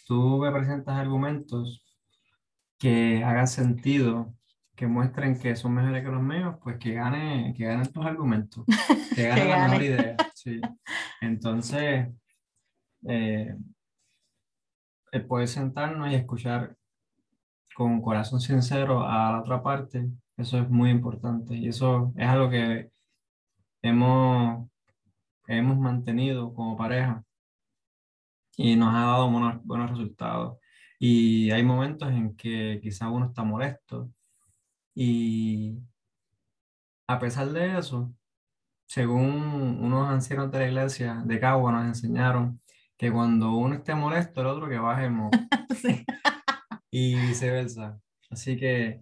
tú 0.07 0.39
me 0.39 0.51
presentas 0.51 0.97
argumentos 0.97 1.85
que 2.79 3.23
hagan 3.23 3.47
sentido, 3.47 4.35
que 4.75 4.87
muestren 4.87 5.39
que 5.39 5.57
son 5.57 5.75
mejores 5.75 6.03
que 6.03 6.11
los 6.11 6.23
míos, 6.23 6.57
pues 6.63 6.79
que 6.79 6.95
gane, 6.95 7.53
que 7.55 7.67
ganen 7.67 7.93
tus 7.93 8.07
argumentos, 8.07 8.65
que 9.15 9.29
ganen 9.29 9.51
la 9.51 9.69
mejor 9.69 9.83
idea. 9.83 10.17
Sí. 10.35 10.61
Entonces, 11.23 12.09
eh, 13.09 13.55
el 15.13 15.27
poder 15.27 15.49
sentarnos 15.49 16.11
y 16.11 16.15
escuchar 16.15 16.77
con 17.75 18.01
corazón 18.01 18.41
sincero 18.41 19.07
a 19.07 19.33
la 19.33 19.41
otra 19.41 19.63
parte, 19.63 20.09
eso 20.37 20.59
es 20.59 20.69
muy 20.71 20.91
importante 20.91 21.55
y 21.55 21.69
eso 21.69 22.13
es 22.17 22.27
algo 22.27 22.51
que 22.51 22.91
hemos, 23.83 24.69
hemos 25.47 25.79
mantenido 25.79 26.55
como 26.55 26.77
pareja 26.77 27.25
y 28.57 28.77
nos 28.77 28.95
ha 28.95 29.01
dado 29.01 29.31
buenos, 29.31 29.65
buenos 29.65 29.91
resultados. 29.91 30.59
Y 30.99 31.51
hay 31.51 31.63
momentos 31.63 32.09
en 32.11 32.37
que 32.37 32.81
quizá 32.83 33.09
uno 33.11 33.27
está 33.27 33.43
molesto 33.43 34.11
y 34.95 35.79
a 37.07 37.19
pesar 37.19 37.51
de 37.51 37.79
eso, 37.79 38.13
según 38.87 39.79
unos 39.83 40.09
ancianos 40.09 40.51
de 40.51 40.59
la 40.59 40.69
iglesia 40.69 41.23
de 41.25 41.41
Cagua 41.41 41.73
nos 41.73 41.87
enseñaron 41.87 42.61
que 42.97 43.11
cuando 43.11 43.53
uno 43.53 43.75
esté 43.75 43.95
molesto, 43.95 44.41
el 44.41 44.47
otro 44.47 44.69
que 44.69 44.79
baje 44.79 45.11
y 46.97 47.17
viceversa. 47.17 48.01
Así 48.31 48.57
que 48.57 49.01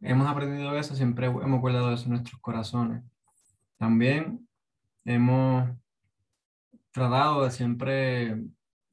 hemos 0.00 0.26
aprendido 0.28 0.76
eso, 0.76 0.96
siempre 0.96 1.26
hemos 1.26 1.60
guardado 1.60 1.92
eso 1.92 2.06
en 2.06 2.10
nuestros 2.10 2.40
corazones. 2.40 3.04
También 3.78 4.48
hemos 5.04 5.70
tratado 6.90 7.44
de 7.44 7.52
siempre 7.52 8.42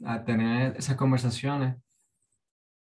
a 0.06 0.24
tener 0.24 0.78
esas 0.78 0.96
conversaciones 0.98 1.78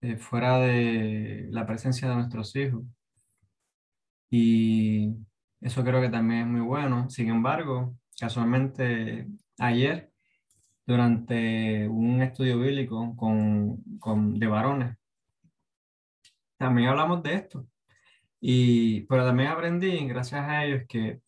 eh, 0.01 0.17
fuera 0.17 0.59
de 0.59 1.47
la 1.51 1.65
presencia 1.65 2.09
de 2.09 2.15
nuestros 2.15 2.53
hijos. 2.57 2.83
Y 4.29 5.15
eso 5.61 5.85
creo 5.85 6.01
que 6.01 6.09
también 6.09 6.41
es 6.41 6.47
muy 6.47 6.61
bueno. 6.61 7.09
Sin 7.09 7.29
embargo, 7.29 7.95
casualmente 8.19 9.29
ayer, 9.57 10.11
durante 10.85 11.87
un 11.87 12.21
estudio 12.21 12.59
bíblico 12.59 13.15
con, 13.15 13.81
con 13.99 14.37
de 14.37 14.47
varones, 14.47 14.97
también 16.57 16.89
hablamos 16.89 17.23
de 17.23 17.33
esto. 17.35 17.65
Y, 18.39 19.01
pero 19.01 19.25
también 19.25 19.49
aprendí, 19.49 20.07
gracias 20.07 20.41
a 20.47 20.65
ellos, 20.65 20.83
que, 20.87 21.19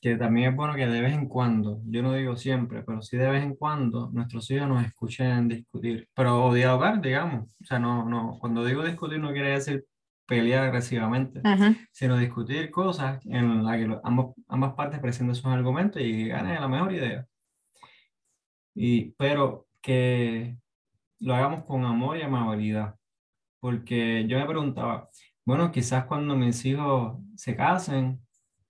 que 0.00 0.16
también 0.16 0.50
es 0.50 0.56
bueno 0.56 0.74
que 0.74 0.86
de 0.86 1.00
vez 1.00 1.14
en 1.14 1.28
cuando, 1.28 1.80
yo 1.86 2.02
no 2.02 2.12
digo 2.12 2.36
siempre, 2.36 2.82
pero 2.82 3.02
sí 3.02 3.16
de 3.16 3.30
vez 3.30 3.42
en 3.42 3.56
cuando, 3.56 4.10
nuestros 4.12 4.50
hijos 4.50 4.68
nos 4.68 4.84
escuchen 4.84 5.48
discutir, 5.48 6.08
pero 6.14 6.44
o 6.44 6.54
dialogar, 6.54 7.00
digamos. 7.00 7.56
O 7.62 7.64
sea, 7.64 7.78
no, 7.78 8.08
no, 8.08 8.38
cuando 8.40 8.64
digo 8.64 8.84
discutir 8.84 9.18
no 9.18 9.32
quiere 9.32 9.50
decir 9.50 9.86
pelear 10.26 10.64
agresivamente, 10.64 11.42
sino 11.92 12.16
discutir 12.16 12.70
cosas 12.70 13.24
en 13.26 13.64
las 13.64 13.76
que 13.76 13.98
ambos, 14.04 14.34
ambas 14.48 14.74
partes 14.74 15.00
presenten 15.00 15.34
sus 15.34 15.46
argumentos 15.46 16.00
y 16.02 16.28
ganen 16.28 16.60
la 16.60 16.68
mejor 16.68 16.92
idea. 16.92 17.26
Y, 18.74 19.12
pero 19.12 19.66
que 19.80 20.56
lo 21.20 21.34
hagamos 21.34 21.64
con 21.64 21.84
amor 21.84 22.16
y 22.16 22.22
amabilidad 22.22 22.96
porque 23.64 24.26
yo 24.28 24.38
me 24.38 24.44
preguntaba, 24.44 25.08
bueno, 25.46 25.72
quizás 25.72 26.04
cuando 26.04 26.36
mis 26.36 26.62
hijos 26.66 27.16
se 27.34 27.56
casen 27.56 28.20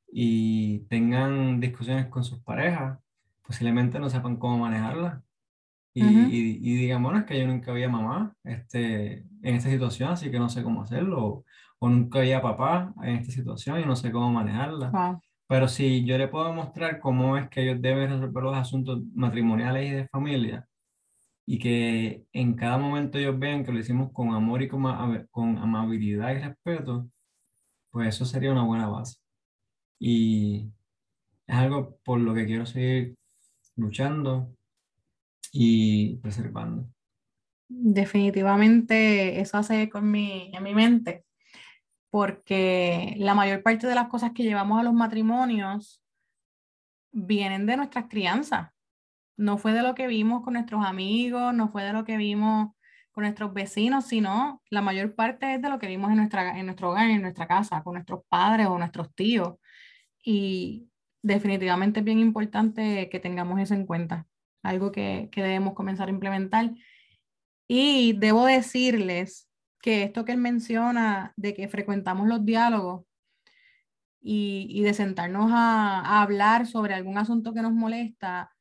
y 0.06 0.86
tengan 0.86 1.58
discusiones 1.58 2.06
con 2.06 2.22
sus 2.22 2.38
parejas, 2.44 3.00
posiblemente 3.44 3.98
no 3.98 4.08
sepan 4.08 4.36
cómo 4.36 4.56
manejarlas. 4.56 5.20
Y, 5.92 6.04
y, 6.04 6.76
digan, 6.76 7.02
bueno, 7.02 7.18
es 7.18 7.24
que 7.24 7.36
yo 7.36 7.44
nunca 7.44 7.72
había 7.72 7.88
mamá 7.88 8.36
este, 8.44 9.26
en 9.42 9.56
esta 9.56 9.68
situación, 9.68 10.10
así 10.10 10.30
que 10.30 10.38
no 10.38 10.48
sé 10.48 10.62
cómo 10.62 10.82
hacerlo. 10.82 11.44
O, 11.80 11.88
nunca 11.88 12.20
había 12.20 12.40
papá 12.40 12.94
en 13.02 13.16
esta 13.16 13.32
situación 13.32 13.80
y 13.80 13.84
no 13.84 13.96
sé 13.96 14.12
cómo 14.12 14.30
manejarla. 14.30 15.18
Pero 15.48 15.66
si 15.66 16.04
yo 16.04 16.16
le 16.18 16.28
puedo 16.28 16.52
mostrar 16.52 17.00
cómo 17.00 17.36
es 17.36 17.48
que 17.48 17.62
ellos 17.64 17.82
deben 17.82 18.10
resolver 18.10 18.44
los 18.44 18.56
asuntos 18.56 19.02
matrimoniales 19.12 19.90
y 19.90 19.90
de 19.90 20.06
familia, 20.06 20.68
y 21.46 21.58
que 21.58 22.24
en 22.32 22.54
cada 22.54 22.78
momento 22.78 23.18
ellos 23.18 23.38
vean 23.38 23.64
que 23.64 23.72
lo 23.72 23.78
hicimos 23.78 24.12
con 24.12 24.32
amor 24.32 24.62
y 24.62 24.68
con, 24.68 24.82
con 25.30 25.58
amabilidad 25.58 26.34
y 26.34 26.38
respeto, 26.38 27.08
pues 27.90 28.08
eso 28.08 28.24
sería 28.24 28.52
una 28.52 28.64
buena 28.64 28.88
base. 28.88 29.18
Y 29.98 30.70
es 31.46 31.56
algo 31.56 31.98
por 32.02 32.18
lo 32.20 32.34
que 32.34 32.46
quiero 32.46 32.64
seguir 32.66 33.16
luchando 33.76 34.54
y 35.52 36.16
preservando. 36.16 36.88
Definitivamente 37.68 39.40
eso 39.40 39.58
hace 39.58 39.88
con 39.90 40.10
mi, 40.10 40.50
en 40.54 40.62
mi 40.62 40.74
mente, 40.74 41.24
porque 42.10 43.14
la 43.18 43.34
mayor 43.34 43.62
parte 43.62 43.86
de 43.86 43.94
las 43.94 44.08
cosas 44.08 44.32
que 44.32 44.42
llevamos 44.44 44.80
a 44.80 44.82
los 44.82 44.94
matrimonios 44.94 46.02
vienen 47.12 47.66
de 47.66 47.76
nuestras 47.76 48.06
crianzas 48.08 48.73
no 49.36 49.58
fue 49.58 49.72
de 49.72 49.82
lo 49.82 49.94
que 49.94 50.06
vimos 50.06 50.42
con 50.42 50.54
nuestros 50.54 50.84
amigos, 50.84 51.54
no 51.54 51.68
fue 51.68 51.82
de 51.84 51.92
lo 51.92 52.04
que 52.04 52.16
vimos 52.16 52.70
con 53.14 53.22
nuestros 53.22 53.54
vecinos, 53.54 54.06
sino 54.06 54.60
la 54.70 54.82
mayor 54.82 55.14
parte 55.14 55.54
es 55.54 55.62
de 55.62 55.68
lo 55.70 55.78
que 55.78 55.86
vimos 55.86 56.10
en, 56.10 56.16
nuestra, 56.16 56.58
en 56.58 56.66
nuestro 56.66 56.90
hogar, 56.90 57.08
en 57.10 57.22
nuestra 57.22 57.46
casa, 57.46 57.82
con 57.82 57.94
nuestros 57.94 58.22
padres 58.28 58.66
o 58.66 58.76
nuestros 58.76 59.14
tíos. 59.14 59.54
Y 60.24 60.88
definitivamente 61.22 62.00
es 62.00 62.04
bien 62.04 62.18
importante 62.18 63.08
que 63.10 63.20
tengamos 63.20 63.60
eso 63.60 63.74
en 63.74 63.86
cuenta, 63.86 64.26
algo 64.62 64.90
que, 64.90 65.28
que 65.30 65.42
debemos 65.42 65.74
comenzar 65.74 66.08
a 66.08 66.12
implementar. 66.12 66.72
Y 67.68 68.14
debo 68.14 68.46
decirles 68.46 69.48
que 69.80 70.02
esto 70.02 70.24
que 70.24 70.32
él 70.32 70.38
menciona 70.38 71.32
de 71.36 71.54
que 71.54 71.68
frecuentamos 71.68 72.26
los 72.26 72.44
diálogos 72.44 73.04
y, 74.20 74.66
y 74.70 74.82
de 74.82 74.94
sentarnos 74.94 75.52
a, 75.52 76.00
a 76.00 76.22
hablar 76.22 76.66
sobre 76.66 76.94
algún 76.94 77.18
asunto 77.18 77.54
que 77.54 77.62
nos 77.62 77.72
molesta, 77.72 78.53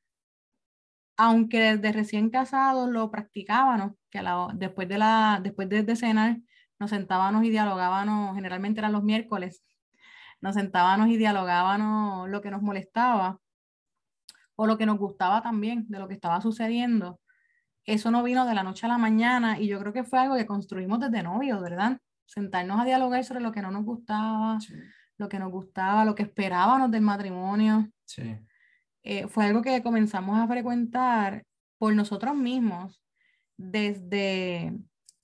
aunque 1.18 1.60
desde 1.60 1.92
recién 1.92 2.30
casados 2.30 2.90
lo 2.90 3.12
practicábamos, 3.12 3.94
que 4.10 4.22
después, 4.56 4.88
de 4.88 4.98
la, 4.98 5.40
después 5.42 5.70
de, 5.70 5.96
cenar 5.96 6.38
nos 6.80 6.90
sentábamos 6.90 7.44
y 7.46 7.50
dialogábamos, 7.50 8.36
generalmente 8.36 8.80
eran 8.80 8.92
los 8.92 9.04
miércoles, 9.04 9.64
nos 10.42 10.56
sentábamos 10.56 11.08
y 11.08 11.18
dialogábamos 11.18 12.30
lo 12.30 12.42
que 12.42 12.52
nos 12.52 12.62
molestaba 12.62 13.40
o 14.56 14.68
lo 14.68 14.78
que 14.78 14.86
nos 14.86 14.98
gustaba 14.98 15.42
también 15.42 15.86
de 15.88 16.00
lo 16.00 16.08
que 16.08 16.16
estaba 16.16 16.42
sucediendo. 16.42 17.20
Eso 17.86 18.12
no 18.12 18.24
vino 18.24 18.46
de 18.46 18.54
la 18.54 18.64
noche 18.64 18.86
a 18.86 18.90
la 18.90 18.98
mañana 18.98 19.60
y 19.60 19.68
yo 19.68 19.80
creo 19.80 19.94
que 19.94 20.04
fue 20.04 20.20
algo 20.20 20.36
que 20.36 20.46
construimos 20.46 21.00
desde 21.00 21.24
novios, 21.24 21.62
¿verdad? 21.62 22.00
Sentarnos 22.26 22.80
a 22.80 22.86
dialogar 22.86 23.24
sobre 23.24 23.42
lo 23.42 23.52
que 23.52 23.62
no 23.62 23.72
nos 23.72 23.84
gustaba, 23.84 24.58
lo 25.18 25.30
que 25.30 25.40
nos 25.40 25.52
gustaba, 25.52 26.06
lo 26.06 26.16
que 26.16 26.24
esperábamos 26.24 26.92
del 26.92 27.02
matrimonio. 27.02 27.90
Sí. 28.06 28.38
Eh, 29.04 29.28
fue 29.28 29.46
algo 29.46 29.62
que 29.62 29.84
comenzamos 29.84 30.40
a 30.40 30.48
frecuentar 30.48 31.44
por 31.78 31.94
nosotros 31.94 32.36
mismos 32.36 33.02
desde, 33.58 34.74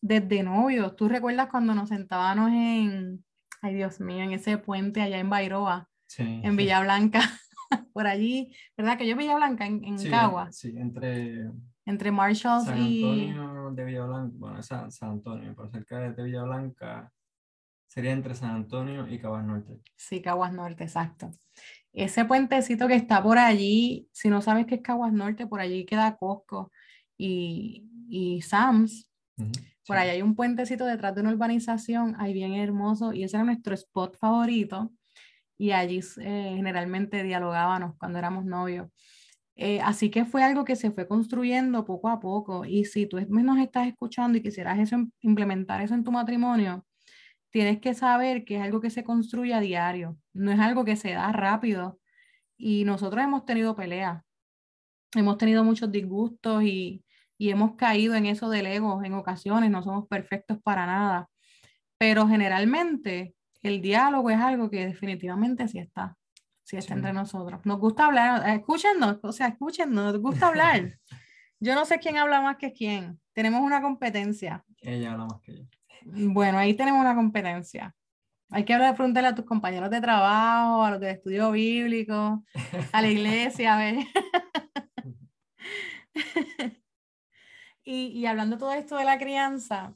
desde 0.01 0.43
novios. 0.43 0.95
¿Tú 0.95 1.07
recuerdas 1.07 1.48
cuando 1.48 1.74
nos 1.74 1.89
sentábamos 1.89 2.51
en, 2.51 3.24
ay 3.62 3.74
Dios 3.74 4.00
mío, 4.00 4.24
en 4.24 4.33
ese 4.33 4.57
puente 4.57 5.01
allá 5.01 5.19
en 5.19 5.29
Bairoa, 5.29 5.89
en 6.17 6.55
Villa 6.57 6.81
Blanca, 6.81 7.21
por 7.93 8.07
allí, 8.07 8.53
¿verdad? 8.75 8.98
Que 8.98 9.07
yo 9.07 9.15
Villa 9.15 9.36
Blanca, 9.36 9.65
en, 9.65 9.83
en 9.86 10.00
sí, 10.00 10.09
Cagua. 10.09 10.51
Sí, 10.51 10.75
entre... 10.77 11.50
Entre 11.86 12.12
Marshalls 12.12 12.65
San 12.65 12.77
y... 12.77 13.29
Antonio 13.29 13.71
de 13.71 13.86
Villa 13.86 14.05
Blanca, 14.05 14.36
bueno, 14.38 14.62
San, 14.62 14.91
San 14.91 15.12
Antonio, 15.12 15.53
pero 15.55 15.69
cerca 15.69 16.00
de 16.00 16.24
Villa 16.24 16.43
Blanca 16.43 17.12
sería 17.88 18.12
entre 18.12 18.36
San 18.36 18.51
Antonio 18.51 19.07
y 19.07 19.19
Caguas 19.19 19.43
Norte. 19.43 19.79
Sí, 19.95 20.21
Caguas 20.21 20.53
Norte, 20.53 20.83
exacto. 20.83 21.31
Ese 21.93 22.25
puentecito 22.25 22.88
que 22.88 22.96
está 22.96 23.22
por 23.22 23.38
allí, 23.38 24.08
si 24.12 24.29
no 24.29 24.41
sabes 24.41 24.65
qué 24.67 24.75
es 24.75 24.81
Caguas 24.81 25.12
Norte, 25.12 25.48
por 25.48 25.60
allí 25.60 25.86
queda 25.86 26.17
Costco 26.17 26.72
y, 27.17 27.88
y 28.10 28.41
Sam's. 28.41 29.10
Por 29.88 29.98
allá 29.98 30.12
hay 30.12 30.22
un 30.22 30.36
puentecito 30.36 30.86
detrás 30.86 31.15
de 31.15 31.22
una 31.22 31.31
urbanización, 31.31 32.15
ahí 32.19 32.31
bien 32.34 32.53
hermoso, 32.53 33.12
y 33.12 33.24
ese 33.24 33.38
era 33.38 33.43
nuestro 33.43 33.74
spot 33.74 34.17
favorito. 34.17 34.91
Y 35.58 35.72
allí 35.72 36.00
eh, 36.22 36.53
generalmente 36.55 37.24
dialogábamos 37.24 37.96
cuando 37.98 38.19
éramos 38.19 38.46
novios. 38.46 38.88
Eh, 39.55 39.81
así 39.81 40.10
que 40.10 40.24
fue 40.24 40.43
algo 40.43 40.63
que 40.63 40.77
se 40.77 40.91
fue 40.91 41.08
construyendo 41.08 41.86
poco 41.86 42.08
a 42.10 42.19
poco. 42.19 42.65
Y 42.65 42.86
si 42.86 43.08
tú 43.08 43.19
nos 43.19 43.58
estás 43.60 43.88
escuchando 43.88 44.38
y 44.38 44.41
quisieras 44.41 44.79
eso, 44.79 44.98
implementar 45.22 45.81
eso 45.81 45.96
en 45.96 46.03
tu 46.03 46.12
matrimonio, 46.12 46.86
tienes 47.51 47.79
que 47.79 47.94
saber 47.94 48.46
que 48.46 48.58
es 48.58 48.62
algo 48.62 48.82
que 48.82 48.89
se 48.89 49.03
construye 49.03 49.53
a 49.53 49.60
diario, 49.60 50.18
no 50.34 50.51
es 50.51 50.60
algo 50.60 50.86
que 50.86 50.96
se 50.96 51.12
da 51.13 51.32
rápido. 51.32 52.00
Y 52.58 52.84
nosotros 52.86 53.24
hemos 53.24 53.46
tenido 53.46 53.75
peleas, 53.75 54.24
hemos 55.15 55.38
tenido 55.38 55.63
muchos 55.63 55.91
disgustos 55.91 56.63
y, 56.63 57.06
y 57.38 57.50
hemos 57.50 57.75
caído 57.75 58.15
en 58.15 58.25
eso 58.25 58.50
del 58.50 58.68
ego 58.68 59.03
en 59.03 59.13
ocasiones, 59.13 59.72
no 59.72 59.84
somos 59.84 60.08
perfectos 60.08 60.60
para 60.62 60.86
nada. 60.86 61.29
Pero 61.98 62.27
generalmente 62.27 63.36
el 63.62 63.82
diálogo 63.82 64.29
es 64.29 64.39
algo 64.39 64.70
que 64.70 64.86
definitivamente 64.86 65.68
sí 65.68 65.79
está 65.79 66.18
si 66.70 66.77
está 66.77 66.94
entre 66.94 67.13
nosotros. 67.13 67.62
Nos 67.65 67.79
gusta 67.79 68.06
hablar, 68.06 68.48
escúchenos, 68.48 69.18
o 69.24 69.32
sea, 69.32 69.48
escúchenos, 69.48 70.13
nos 70.13 70.22
gusta 70.22 70.50
hablar. 70.50 71.00
Yo 71.60 71.74
no 71.74 71.84
sé 71.84 71.98
quién 71.98 72.18
habla 72.18 72.41
más 72.41 72.58
que 72.58 72.72
quién. 72.72 73.20
Tenemos 73.34 73.62
una 73.62 73.82
competencia. 73.82 74.63
Ella 74.82 75.13
habla 75.13 75.25
más 75.25 75.41
que 75.41 75.58
yo. 75.58 75.63
Bueno, 76.06 76.58
ahí 76.58 76.74
tenemos 76.74 77.01
una 77.01 77.15
competencia. 77.15 77.96
Hay 78.51 78.65
que 78.65 78.74
hablar, 78.74 78.96
preguntarle 78.96 79.29
a 79.29 79.36
tus 79.36 79.46
compañeros 79.46 79.91
de 79.91 80.01
trabajo, 80.01 80.84
a 80.84 80.91
los 80.91 81.00
de 81.00 81.12
estudio 81.12 81.51
bíblico, 81.51 82.44
a 82.91 83.01
la 83.01 83.08
iglesia, 83.08 83.75
a 83.75 83.77
ver. 83.77 84.06
y, 87.84 88.08
y, 88.08 88.25
hablando 88.25 88.58
todo 88.58 88.74
esto 88.74 88.98
de 88.98 89.06
la 89.06 89.20
crianza, 89.20 89.94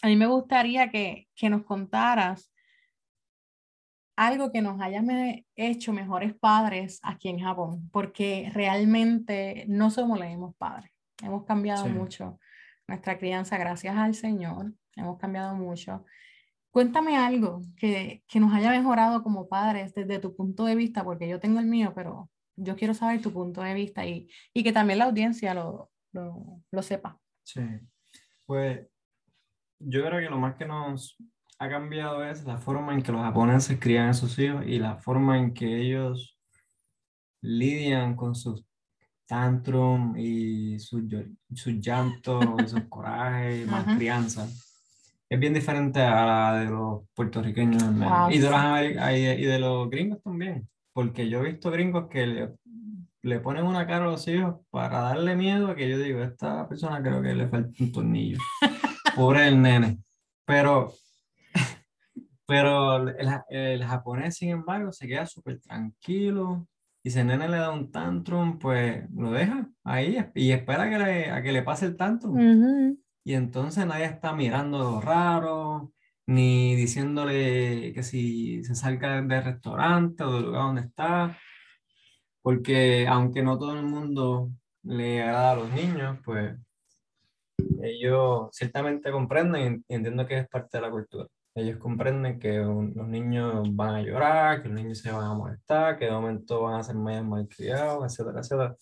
a 0.00 0.06
mí 0.06 0.16
me 0.16 0.26
gustaría 0.26 0.90
que, 0.90 1.28
que 1.34 1.50
nos 1.50 1.64
contaras 1.64 2.50
algo 4.18 4.50
que 4.50 4.62
nos 4.62 4.80
haya 4.80 5.00
hecho 5.54 5.92
mejores 5.92 6.34
padres 6.34 6.98
aquí 7.04 7.28
en 7.28 7.38
Japón, 7.38 7.88
porque 7.92 8.50
realmente 8.52 9.64
no 9.68 9.90
somos 9.90 10.18
los 10.18 10.26
mismos 10.26 10.56
padres. 10.56 10.90
Hemos 11.22 11.44
cambiado 11.44 11.86
mucho 11.86 12.40
nuestra 12.88 13.16
crianza 13.16 13.58
gracias 13.58 13.96
al 13.96 14.16
Señor, 14.16 14.72
hemos 14.98 15.18
cambiado 15.18 15.54
mucho. 15.54 16.04
Cuéntame 16.70 17.16
algo 17.16 17.62
que, 17.76 18.22
que, 18.28 18.40
nos 18.40 18.52
haya 18.52 18.70
mejorado 18.70 19.22
como 19.22 19.48
padres 19.48 19.94
desde 19.94 20.18
tu 20.18 20.36
punto 20.36 20.64
de 20.64 20.74
vista, 20.74 21.02
porque 21.02 21.28
yo 21.28 21.40
tengo 21.40 21.60
el 21.60 21.66
mío, 21.66 21.92
pero 21.94 22.30
yo 22.56 22.76
quiero 22.76 22.94
saber 22.94 23.22
tu 23.22 23.32
punto 23.32 23.62
de 23.62 23.74
vista 23.74 24.04
y, 24.06 24.28
y 24.52 24.62
que 24.62 24.72
también 24.72 24.98
la 24.98 25.06
audiencia 25.06 25.54
lo, 25.54 25.90
lo, 26.12 26.62
lo 26.70 26.82
sepa. 26.82 27.18
Sí, 27.42 27.62
pues 28.44 28.86
yo 29.78 30.04
creo 30.04 30.20
que 30.20 30.30
lo 30.30 30.38
más 30.38 30.56
que 30.56 30.66
nos 30.66 31.16
ha 31.58 31.68
cambiado 31.68 32.24
es 32.24 32.44
la 32.44 32.58
forma 32.58 32.94
en 32.94 33.02
que 33.02 33.12
los 33.12 33.22
japoneses 33.22 33.78
crían 33.80 34.10
a 34.10 34.14
sus 34.14 34.38
hijos 34.38 34.64
y 34.66 34.78
la 34.78 34.96
forma 34.96 35.38
en 35.38 35.54
que 35.54 35.80
ellos 35.80 36.38
lidian 37.40 38.14
con 38.14 38.34
sus 38.34 38.64
tantrum 39.26 40.16
y 40.16 40.78
sus 40.78 41.02
su 41.54 41.70
llantos 41.72 42.44
y 42.64 42.68
sus 42.68 42.84
corajes 42.88 43.64
y 43.66 43.70
más 43.70 43.96
crianza. 43.96 44.48
Es 45.30 45.38
bien 45.38 45.54
diferente 45.54 46.00
a 46.00 46.24
la 46.24 46.58
de 46.60 46.66
los 46.66 47.02
puertorriqueños 47.14 47.82
y, 48.30 48.38
de 48.38 48.50
los 48.50 49.40
y 49.40 49.44
de 49.44 49.58
los 49.58 49.90
gringos 49.90 50.22
también, 50.22 50.68
porque 50.92 51.28
yo 51.28 51.40
he 51.40 51.52
visto 51.52 51.70
gringos 51.70 52.08
que 52.08 52.26
le, 52.26 52.54
le 53.22 53.40
ponen 53.40 53.66
una 53.66 53.86
cara 53.86 54.06
a 54.06 54.10
los 54.10 54.26
hijos 54.26 54.56
para 54.70 55.00
darle 55.00 55.36
miedo 55.36 55.68
a 55.68 55.76
que 55.76 55.88
yo 55.88 55.98
digo, 55.98 56.22
esta 56.22 56.66
persona 56.66 57.02
creo 57.02 57.20
que 57.20 57.34
le 57.34 57.48
falta 57.48 57.70
un 57.78 57.92
tornillo. 57.92 58.38
Pobre 59.16 59.48
el 59.48 59.60
nene. 59.60 59.98
Pero 60.46 60.92
pero 62.48 62.96
el, 62.96 63.28
el, 63.50 63.84
japonés, 63.84 64.36
sin 64.36 64.48
embargo, 64.48 64.90
se 64.90 65.06
queda 65.06 65.26
súper 65.26 65.60
tranquilo 65.60 66.66
y 67.04 67.10
si 67.10 67.18
el 67.18 67.26
nene 67.26 67.46
le 67.46 67.58
da 67.58 67.70
un 67.70 67.90
tantrum, 67.90 68.58
pues 68.58 69.04
lo 69.14 69.30
deja 69.32 69.68
ahí 69.84 70.16
y 70.34 70.52
espera 70.52 70.88
que 70.88 70.98
le, 70.98 71.30
a 71.30 71.42
que 71.42 71.52
le 71.52 71.62
pase 71.62 71.84
el 71.84 71.96
tantrum. 71.98 72.96
Y 73.28 73.34
entonces 73.34 73.84
nadie 73.84 74.06
está 74.06 74.32
mirando 74.32 75.02
raro, 75.02 75.92
ni 76.26 76.74
diciéndole 76.76 77.92
que 77.92 78.02
si 78.02 78.64
se 78.64 78.74
salga 78.74 79.20
del 79.20 79.44
restaurante 79.44 80.24
o 80.24 80.32
del 80.32 80.44
lugar 80.46 80.62
donde 80.62 80.80
está, 80.80 81.36
porque 82.40 83.06
aunque 83.06 83.42
no 83.42 83.58
todo 83.58 83.74
el 83.78 83.84
mundo 83.84 84.50
le 84.82 85.22
agrada 85.22 85.52
a 85.52 85.56
los 85.56 85.70
niños, 85.72 86.18
pues 86.24 86.56
ellos 87.82 88.48
ciertamente 88.52 89.12
comprenden 89.12 89.84
y 89.86 89.94
entiendo 89.94 90.26
que 90.26 90.38
es 90.38 90.48
parte 90.48 90.78
de 90.78 90.82
la 90.82 90.90
cultura. 90.90 91.26
Ellos 91.54 91.76
comprenden 91.76 92.38
que 92.38 92.56
los 92.60 93.08
niños 93.08 93.76
van 93.76 93.96
a 93.96 94.02
llorar, 94.02 94.62
que 94.62 94.70
los 94.70 94.80
niños 94.82 95.00
se 95.00 95.12
van 95.12 95.24
a 95.24 95.34
molestar, 95.34 95.98
que 95.98 96.06
de 96.06 96.12
momento 96.12 96.62
van 96.62 96.80
a 96.80 96.82
ser 96.82 96.96
más 96.96 97.22
malcriados, 97.22 98.06
etcétera, 98.06 98.40
etcétera. 98.40 98.76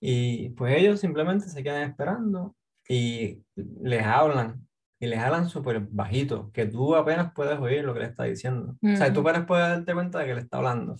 Y 0.00 0.50
pues 0.50 0.76
ellos 0.76 1.00
simplemente 1.00 1.48
se 1.48 1.62
quedan 1.64 1.90
esperando 1.90 2.54
y 2.90 3.44
les 3.54 4.04
hablan 4.04 4.66
y 4.98 5.06
les 5.06 5.20
hablan 5.20 5.48
súper 5.48 5.80
bajito, 5.80 6.50
que 6.52 6.66
tú 6.66 6.96
apenas 6.96 7.32
puedes 7.32 7.58
oír 7.58 7.84
lo 7.84 7.94
que 7.94 8.00
le 8.00 8.06
está 8.06 8.24
diciendo. 8.24 8.76
O 8.82 8.96
sea, 8.96 9.12
tú 9.12 9.20
apenas 9.20 9.46
puedes 9.46 9.66
darte 9.66 9.94
cuenta 9.94 10.18
de 10.18 10.26
que 10.26 10.34
le 10.34 10.40
está 10.40 10.58
hablando. 10.58 10.96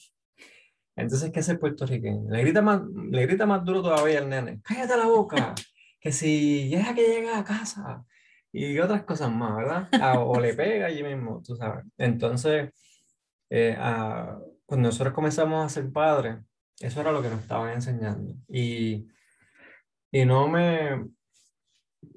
Entonces, 0.96 1.32
¿qué 1.32 1.40
hace 1.40 1.52
el 1.52 1.58
puertorriqueño? 1.58 2.30
Le 2.30 2.40
grita 2.42 2.62
más, 2.62 2.80
le 3.10 3.26
grita 3.26 3.44
más 3.44 3.64
duro 3.64 3.82
todavía 3.82 4.20
el 4.20 4.28
nene. 4.28 4.60
Cállate 4.62 4.96
la 4.96 5.06
boca. 5.06 5.54
Que 6.02 6.12
si 6.12 6.70
deja 6.70 6.94
que 6.94 7.06
llegue 7.06 7.30
a 7.30 7.44
casa, 7.44 8.06
y 8.52 8.78
otras 8.78 9.02
cosas 9.02 9.30
más, 9.30 9.54
¿verdad? 9.54 9.86
Ah, 10.00 10.18
o 10.18 10.40
le 10.40 10.54
pega 10.54 10.86
allí 10.86 11.02
mismo, 11.02 11.42
tú 11.44 11.54
sabes. 11.56 11.84
Entonces, 11.98 12.70
eh, 13.50 13.76
cuando 14.64 14.88
nosotros 14.88 15.12
comenzamos 15.12 15.62
a 15.62 15.68
ser 15.68 15.92
padres, 15.92 16.38
eso 16.78 17.02
era 17.02 17.12
lo 17.12 17.20
que 17.20 17.28
nos 17.28 17.40
estaban 17.40 17.74
enseñando. 17.74 18.34
Y, 18.48 19.08
y 20.10 20.24
no 20.24 20.48
me 20.48 21.04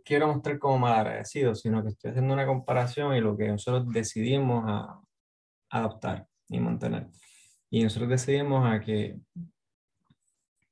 quiero 0.03 0.27
mostrar 0.27 0.59
como 0.59 0.79
mal 0.79 0.93
agradecido, 0.93 1.55
sino 1.55 1.83
que 1.83 1.89
estoy 1.89 2.11
haciendo 2.11 2.33
una 2.33 2.45
comparación 2.45 3.15
y 3.15 3.21
lo 3.21 3.37
que 3.37 3.47
nosotros 3.47 3.87
decidimos 3.91 4.63
a, 4.67 4.99
adoptar 5.69 6.27
y 6.49 6.59
mantener. 6.59 7.07
Y 7.69 7.83
nosotros 7.83 8.09
decidimos 8.09 8.65
a 8.65 8.79
que, 8.79 9.17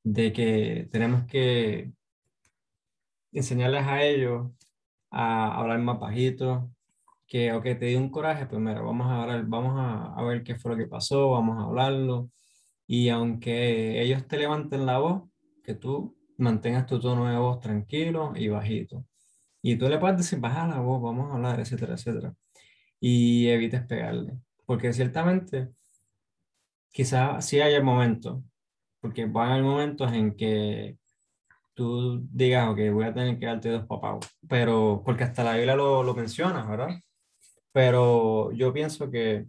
de 0.04 0.32
que 0.32 0.88
tenemos 0.92 1.26
que 1.26 1.92
enseñarles 3.32 3.88
a 3.88 4.04
ellos 4.04 4.52
a 5.10 5.56
hablar 5.60 5.80
más 5.80 6.00
bajito, 6.00 6.72
que, 7.28 7.54
ok, 7.54 7.64
te 7.64 7.86
di 7.86 7.96
un 7.96 8.10
coraje, 8.10 8.46
pues 8.46 8.62
mira, 8.62 8.82
vamos 8.82 9.08
a, 9.08 9.24
hablar, 9.24 9.46
vamos 9.48 9.74
a, 9.78 10.14
a, 10.14 10.24
ver 10.24 10.44
qué 10.44 10.56
fue 10.56 10.72
lo 10.72 10.78
que 10.78 10.88
pasó, 10.88 11.32
vamos 11.32 11.58
a 11.58 11.64
hablarlo. 11.64 12.30
Y 12.88 13.10
aunque 13.10 14.02
ellos 14.02 14.28
te 14.28 14.38
levanten 14.38 14.86
la 14.86 15.00
voz, 15.00 15.24
que 15.64 15.76
tú 15.76 16.18
mantengas 16.38 16.86
tu 16.88 17.00
tono 17.00 17.28
de 17.28 17.38
voz 17.38 17.60
tranquilo 17.60 18.34
y 18.36 18.50
bajito. 18.50 19.06
Y 19.62 19.76
tú 19.78 19.88
le 19.88 19.98
puedes 20.00 20.18
decir, 20.18 20.40
baja 20.40 20.68
la 20.68 20.80
voz, 20.80 21.02
vamos 21.02 21.32
a 21.32 21.36
hablar, 21.36 21.60
etcétera, 21.60 21.94
etcétera. 21.94 22.34
Y 23.00 23.48
evites 23.48 23.86
pegarle. 23.86 24.38
Porque 24.66 24.94
ciertamente, 24.94 25.70
quizás 26.92 27.46
sí 27.46 27.62
haya 27.62 27.82
momentos, 27.82 28.44
porque 29.00 29.26
van 29.26 29.50
a 29.50 29.52
haber 29.54 29.64
momentos 29.64 30.12
en 30.14 30.36
que 30.36 30.98
tú 31.74 32.22
digas, 32.32 32.70
ok, 32.70 32.80
voy 32.94 33.06
a 33.06 33.14
tener 33.14 33.40
que 33.40 33.46
darte 33.46 33.70
dos 33.70 33.86
papás, 33.88 34.20
pero 34.48 35.02
porque 35.06 35.24
hasta 35.24 35.44
la 35.44 35.56
Biblia 35.56 35.76
lo, 35.76 36.04
lo 36.04 36.14
menciona, 36.14 36.66
¿verdad? 36.66 37.00
Pero 37.72 38.52
yo 38.52 38.74
pienso 38.74 39.10
que, 39.10 39.48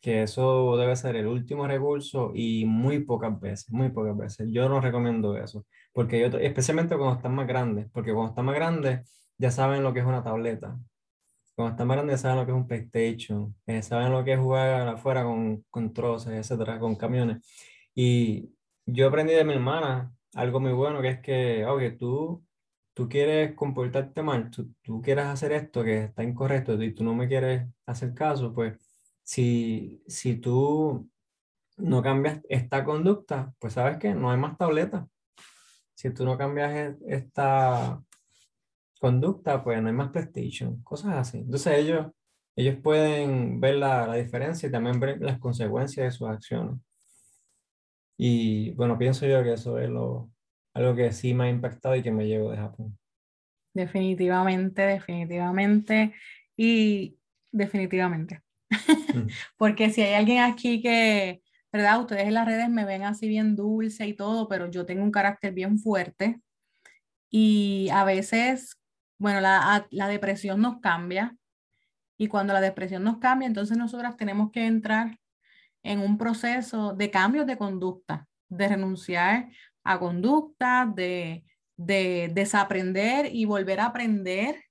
que 0.00 0.22
eso 0.22 0.76
debe 0.76 0.96
ser 0.96 1.16
el 1.16 1.26
último 1.26 1.66
recurso 1.66 2.32
y 2.34 2.64
muy 2.64 3.00
pocas 3.04 3.38
veces, 3.40 3.70
muy 3.70 3.90
pocas 3.90 4.16
veces. 4.16 4.48
Yo 4.50 4.68
no 4.68 4.80
recomiendo 4.80 5.36
eso, 5.36 5.64
porque 5.96 6.20
yo, 6.20 6.26
especialmente 6.38 6.94
cuando 6.94 7.16
están 7.16 7.34
más 7.34 7.46
grandes, 7.46 7.88
porque 7.90 8.12
cuando 8.12 8.28
están 8.32 8.44
más 8.44 8.54
grandes 8.54 9.00
ya 9.38 9.50
saben 9.50 9.82
lo 9.82 9.94
que 9.94 10.00
es 10.00 10.06
una 10.06 10.22
tableta. 10.22 10.78
Cuando 11.54 11.72
están 11.72 11.88
más 11.88 11.96
grandes 11.96 12.20
saben 12.20 12.36
lo 12.36 12.44
que 12.44 12.52
es 12.52 12.56
un 12.56 12.66
PlayStation, 12.68 13.56
eh, 13.66 13.82
saben 13.82 14.12
lo 14.12 14.22
que 14.22 14.34
es 14.34 14.38
jugar 14.38 14.88
afuera 14.88 15.24
con, 15.24 15.64
con 15.70 15.94
troces, 15.94 16.34
etcétera, 16.34 16.78
con 16.78 16.96
camiones. 16.96 17.38
Y 17.94 18.50
yo 18.84 19.08
aprendí 19.08 19.32
de 19.32 19.44
mi 19.44 19.54
hermana 19.54 20.12
algo 20.34 20.60
muy 20.60 20.72
bueno 20.72 21.00
que 21.00 21.08
es 21.08 21.20
que, 21.20 21.64
oye, 21.64 21.92
tú, 21.92 22.44
tú 22.92 23.08
quieres 23.08 23.54
comportarte 23.54 24.22
mal, 24.22 24.50
tú, 24.50 24.74
tú 24.82 25.00
quieres 25.00 25.24
hacer 25.26 25.52
esto 25.52 25.82
que 25.82 26.04
está 26.04 26.22
incorrecto 26.22 26.74
y 26.82 26.94
tú 26.94 27.04
no 27.04 27.14
me 27.14 27.26
quieres 27.26 27.66
hacer 27.86 28.12
caso, 28.12 28.52
pues 28.52 28.74
si, 29.22 30.02
si 30.06 30.36
tú 30.36 31.08
no 31.78 32.02
cambias 32.02 32.42
esta 32.50 32.84
conducta, 32.84 33.54
pues 33.58 33.72
sabes 33.74 33.96
que 33.98 34.14
no 34.14 34.30
hay 34.30 34.38
más 34.38 34.58
tableta. 34.58 35.08
Si 35.96 36.10
tú 36.10 36.24
no 36.24 36.38
cambias 36.38 36.72
e, 36.72 36.96
esta 37.08 38.00
conducta, 39.00 39.64
pues 39.64 39.82
no 39.82 39.88
hay 39.88 39.94
más 39.94 40.10
PlayStation, 40.10 40.82
cosas 40.82 41.14
así. 41.14 41.38
Entonces 41.38 41.78
ellos, 41.78 42.06
ellos 42.54 42.76
pueden 42.82 43.60
ver 43.60 43.76
la, 43.76 44.06
la 44.06 44.14
diferencia 44.14 44.68
y 44.68 44.72
también 44.72 45.00
ver 45.00 45.20
las 45.20 45.38
consecuencias 45.38 46.04
de 46.04 46.10
sus 46.12 46.28
acciones. 46.28 46.80
Y 48.18 48.70
bueno, 48.72 48.96
pienso 48.96 49.26
yo 49.26 49.42
que 49.42 49.54
eso 49.54 49.78
es 49.78 49.90
lo, 49.90 50.30
algo 50.74 50.94
que 50.94 51.12
sí 51.12 51.34
me 51.34 51.44
ha 51.44 51.50
impactado 51.50 51.96
y 51.96 52.02
que 52.02 52.10
me 52.10 52.26
llevo 52.26 52.50
de 52.50 52.58
Japón. 52.58 52.98
Definitivamente, 53.74 54.82
definitivamente. 54.82 56.14
Y 56.56 57.18
definitivamente. 57.50 58.42
Mm. 58.70 59.26
Porque 59.56 59.90
si 59.90 60.02
hay 60.02 60.14
alguien 60.14 60.42
aquí 60.42 60.80
que 60.80 61.42
¿verdad? 61.72 62.00
Ustedes 62.00 62.24
en 62.24 62.34
las 62.34 62.46
redes 62.46 62.68
me 62.68 62.84
ven 62.84 63.02
así 63.04 63.28
bien 63.28 63.56
dulce 63.56 64.06
y 64.06 64.14
todo, 64.14 64.48
pero 64.48 64.70
yo 64.70 64.86
tengo 64.86 65.02
un 65.02 65.10
carácter 65.10 65.52
bien 65.52 65.78
fuerte 65.78 66.40
y 67.30 67.88
a 67.92 68.04
veces, 68.04 68.78
bueno, 69.18 69.40
la, 69.40 69.86
la 69.90 70.08
depresión 70.08 70.60
nos 70.60 70.80
cambia 70.80 71.36
y 72.18 72.28
cuando 72.28 72.52
la 72.52 72.60
depresión 72.60 73.04
nos 73.04 73.18
cambia, 73.18 73.46
entonces 73.46 73.76
nosotras 73.76 74.16
tenemos 74.16 74.50
que 74.50 74.66
entrar 74.66 75.18
en 75.82 76.00
un 76.00 76.18
proceso 76.18 76.94
de 76.94 77.10
cambios 77.10 77.46
de 77.46 77.58
conducta, 77.58 78.26
de 78.48 78.68
renunciar 78.68 79.50
a 79.84 79.98
conducta, 79.98 80.90
de, 80.94 81.44
de 81.76 82.30
desaprender 82.34 83.34
y 83.34 83.44
volver 83.44 83.80
a 83.80 83.86
aprender 83.86 84.64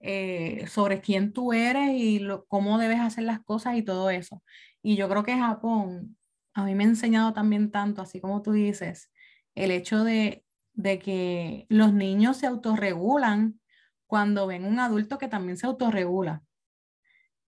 eh, 0.00 0.66
sobre 0.68 1.00
quién 1.00 1.32
tú 1.32 1.52
eres 1.52 1.90
y 1.92 2.24
cómo 2.46 2.78
debes 2.78 3.00
hacer 3.00 3.24
las 3.24 3.40
cosas 3.40 3.76
y 3.76 3.82
todo 3.82 4.10
eso. 4.10 4.42
Y 4.82 4.96
yo 4.96 5.08
creo 5.08 5.22
que 5.22 5.36
Japón 5.36 6.16
a 6.54 6.64
mí 6.64 6.74
me 6.74 6.84
ha 6.84 6.88
enseñado 6.88 7.32
también 7.32 7.70
tanto, 7.70 8.02
así 8.02 8.20
como 8.20 8.42
tú 8.42 8.52
dices, 8.52 9.10
el 9.54 9.70
hecho 9.70 10.04
de, 10.04 10.44
de 10.72 10.98
que 10.98 11.66
los 11.68 11.92
niños 11.92 12.38
se 12.38 12.46
autorregulan 12.46 13.60
cuando 14.06 14.46
ven 14.46 14.64
un 14.64 14.80
adulto 14.80 15.18
que 15.18 15.28
también 15.28 15.56
se 15.56 15.66
autorregula. 15.66 16.42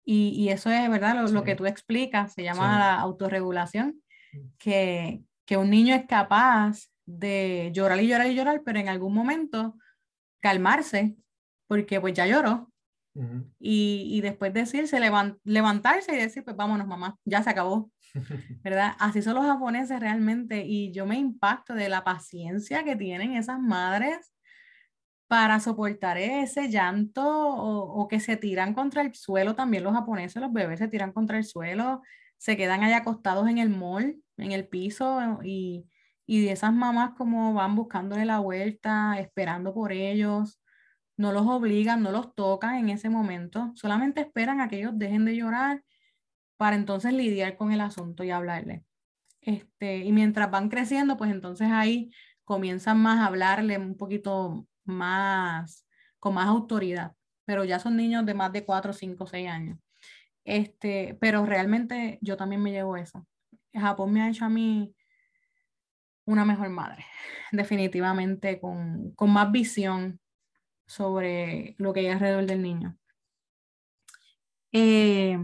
Y, 0.05 0.29
y 0.31 0.51
eso 0.51 0.71
es, 0.71 0.89
¿verdad? 0.89 1.29
Lo, 1.29 1.45
que 1.45 1.55
tú 1.55 1.67
explicas, 1.67 2.35
se 2.35 2.43
llama 2.43 2.79
la 2.79 3.01
autorregulación, 3.01 4.03
que, 4.59 5.23
que 5.47 5.57
un 5.57 5.71
niño 5.71 5.95
es 5.95 6.07
capaz 6.07 6.89
de 7.07 7.71
llorar 7.75 8.01
y 8.03 8.09
llorar 8.09 8.27
y 8.27 8.35
llorar, 8.35 8.63
pero 8.65 8.79
en 8.79 8.89
algún 8.89 9.15
momento 9.15 9.77
calmarse 10.41 11.17
porque 11.67 12.01
pues 12.01 12.15
ya 12.15 12.27
lloró. 12.27 12.71
Y, 13.61 14.09
y, 14.11 14.21
después 14.21 14.53
decirse, 14.53 14.99
levantarse 15.45 16.15
y 16.15 16.19
decir, 16.19 16.43
pues 16.45 16.57
vámonos 16.57 16.87
mamá, 16.87 17.17
ya 17.25 17.43
se 17.43 17.51
acabó. 17.51 17.91
¿Verdad? 18.65 18.93
Así 18.99 19.23
son 19.23 19.35
los 19.35 19.45
japoneses 19.45 20.01
realmente 20.01 20.65
y 20.67 20.93
yo 20.93 21.07
me 21.07 21.17
impacto 21.17 21.75
de 21.75 21.89
la 21.89 22.05
paciencia 22.05 22.85
que 22.85 22.97
tienen 22.97 23.33
esas 23.37 23.61
madres 23.61 24.33
para 25.27 25.59
soportar 25.59 26.19
ese 26.19 26.69
llanto 26.69 27.23
o, 27.27 28.03
o, 28.03 28.09
que 28.09 28.21
se 28.21 28.37
tiran 28.37 28.75
contra 28.75 29.03
el 29.03 29.15
suelo. 29.15 29.55
También 29.55 29.85
los 29.85 29.95
japoneses, 29.95 30.41
los 30.41 30.53
bebés 30.53 30.79
se 30.79 30.89
tiran 30.89 31.13
contra 31.13 31.39
el 31.39 31.45
suelo, 31.45 32.03
se 32.37 32.57
quedan 32.57 32.83
allá 32.83 32.99
acostados 32.99 33.49
en 33.49 33.59
el 33.59 33.71
mall, 33.71 34.17
en 34.37 34.53
el 34.53 34.69
piso 34.69 35.41
y, 35.43 35.87
y 36.27 36.45
de 36.45 36.53
esas 36.53 36.73
mamás 36.73 37.13
como 37.17 37.55
van 37.55 37.75
buscándole 37.75 38.25
la 38.25 38.41
vuelta, 38.41 39.19
esperando 39.19 39.75
por 39.75 39.93
ellos 39.93 40.61
no 41.17 41.33
los 41.33 41.47
obligan, 41.47 42.03
no 42.03 42.11
los 42.11 42.35
tocan 42.35 42.77
en 42.77 42.89
ese 42.89 43.09
momento, 43.09 43.73
solamente 43.75 44.21
esperan 44.21 44.61
a 44.61 44.69
que 44.69 44.79
ellos 44.79 44.93
dejen 44.97 45.25
de 45.25 45.37
llorar 45.37 45.85
para 46.57 46.77
entonces 46.77 47.13
lidiar 47.13 47.57
con 47.57 47.73
el 47.73 47.81
asunto 47.81 48.25
y 48.25 48.31
hablarle. 48.31 48.85
Este, 49.41 49.99
y 49.99 50.13
mientras 50.13 50.51
van 50.51 50.69
creciendo, 50.69 51.17
pues 51.17 51.31
entonces 51.31 51.69
ahí 51.71 52.11
comienzan 52.45 52.99
más 53.01 53.21
a 53.21 53.27
hablarle 53.27 53.79
un 53.79 53.97
poquito 53.97 54.67
más, 54.85 55.87
con 56.19 56.35
más 56.35 56.49
autoridad, 56.49 57.15
pero 57.45 57.65
ya 57.65 57.79
son 57.79 57.97
niños 57.97 58.25
de 58.27 58.35
más 58.35 58.53
de 58.53 58.65
4, 58.65 58.93
5, 58.93 59.27
6 59.27 59.49
años. 59.49 59.79
Este, 60.45 61.17
pero 61.21 61.45
realmente 61.47 62.19
yo 62.21 62.37
también 62.37 62.63
me 62.63 62.71
llevo 62.71 62.97
eso. 62.97 63.27
Japón 63.73 64.13
me 64.13 64.23
ha 64.23 64.29
hecho 64.29 64.45
a 64.45 64.49
mí 64.49 64.95
una 66.27 66.45
mejor 66.45 66.71
madre, 66.71 67.05
definitivamente, 67.53 68.61
con, 68.61 69.13
con 69.13 69.31
más 69.31 69.51
visión, 69.53 70.21
sobre 70.87 71.75
lo 71.79 71.93
que 71.93 72.01
hay 72.01 72.09
alrededor 72.09 72.47
del 72.47 72.63
niño. 72.63 72.97
Eh, 74.73 75.39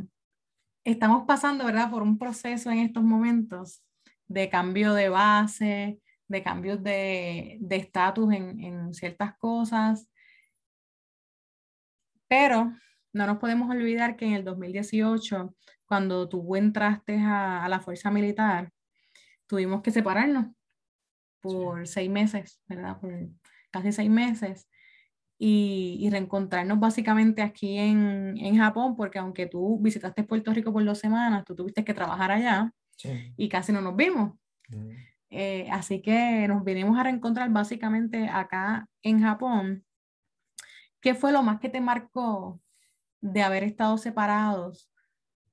estamos 0.84 1.24
pasando, 1.26 1.64
¿verdad?, 1.64 1.90
por 1.90 2.02
un 2.02 2.18
proceso 2.18 2.70
en 2.70 2.78
estos 2.78 3.02
momentos 3.02 3.82
de 4.26 4.48
cambio 4.48 4.94
de 4.94 5.08
base, 5.08 6.00
de 6.28 6.42
cambios 6.42 6.82
de 6.82 7.58
estatus 7.70 8.32
en, 8.32 8.60
en 8.60 8.94
ciertas 8.94 9.36
cosas, 9.38 10.08
pero 12.30 12.72
no 13.12 13.26
nos 13.26 13.38
podemos 13.38 13.68
olvidar 13.68 14.16
que 14.16 14.24
en 14.24 14.34
el 14.34 14.44
2018, 14.44 15.56
cuando 15.84 16.28
tú 16.28 16.54
entraste 16.54 17.18
a, 17.18 17.64
a 17.64 17.68
la 17.68 17.80
fuerza 17.80 18.12
militar, 18.12 18.72
tuvimos 19.48 19.82
que 19.82 19.90
separarnos 19.90 20.54
por 21.40 21.88
seis 21.88 22.08
meses, 22.08 22.62
¿verdad? 22.68 23.00
Por 23.00 23.12
casi 23.72 23.90
seis 23.90 24.08
meses 24.08 24.69
y, 25.42 26.06
reencontrarnos 26.10 26.78
básicamente 26.78 27.40
aquí 27.40 27.78
en, 27.78 28.36
en, 28.36 28.58
Japón, 28.58 28.94
porque 28.94 29.18
aunque 29.18 29.46
tú 29.46 29.78
visitaste 29.80 30.22
Puerto 30.22 30.52
Rico 30.52 30.70
por 30.70 30.84
dos 30.84 30.98
semanas, 30.98 31.46
tú 31.46 31.56
tuviste 31.56 31.82
que 31.82 31.94
trabajar 31.94 32.30
allá 32.30 32.70
y 33.38 33.48
casi 33.48 33.72
no 33.72 33.80
nos 33.80 33.96
vimos. 33.96 34.34
Mm. 34.68 34.90
Eh, 35.30 35.68
así 35.72 36.02
que 36.02 36.46
nos 36.46 36.62
vinimos 36.62 36.98
a 36.98 37.04
reencontrar 37.04 37.48
básicamente 37.48 38.28
acá 38.28 38.86
en 39.02 39.22
Japón. 39.22 39.82
¿Qué 41.00 41.14
fue 41.14 41.32
lo 41.32 41.42
más 41.42 41.58
que 41.58 41.70
te 41.70 41.80
marcó 41.80 42.60
de 43.22 43.42
haber 43.42 43.64
estado 43.64 43.96
separados 43.96 44.90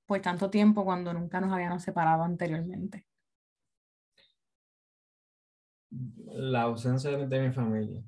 por 0.06 0.19
tanto 0.19 0.50
tiempo 0.50 0.84
cuando 0.84 1.13
nunca 1.13 1.39
nos 1.39 1.54
habíamos 1.54 1.82
separado 1.82 2.23
anteriormente? 2.23 3.08
La 5.89 6.63
ausencia 6.63 7.12
de 7.12 7.39
mi 7.39 7.54
familia. 7.54 8.04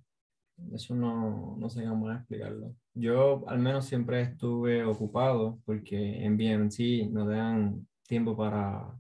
Eso 0.74 0.96
no, 0.96 1.56
no 1.58 1.70
sé 1.70 1.86
cómo 1.86 2.12
explicarlo. 2.12 2.76
Yo 2.94 3.44
al 3.48 3.60
menos 3.60 3.86
siempre 3.86 4.22
estuve 4.22 4.84
ocupado 4.84 5.60
porque 5.66 6.24
en 6.24 6.38
BMC 6.38 7.10
nos 7.12 7.28
dan 7.28 7.88
tiempo 8.08 8.36
para 8.36 8.92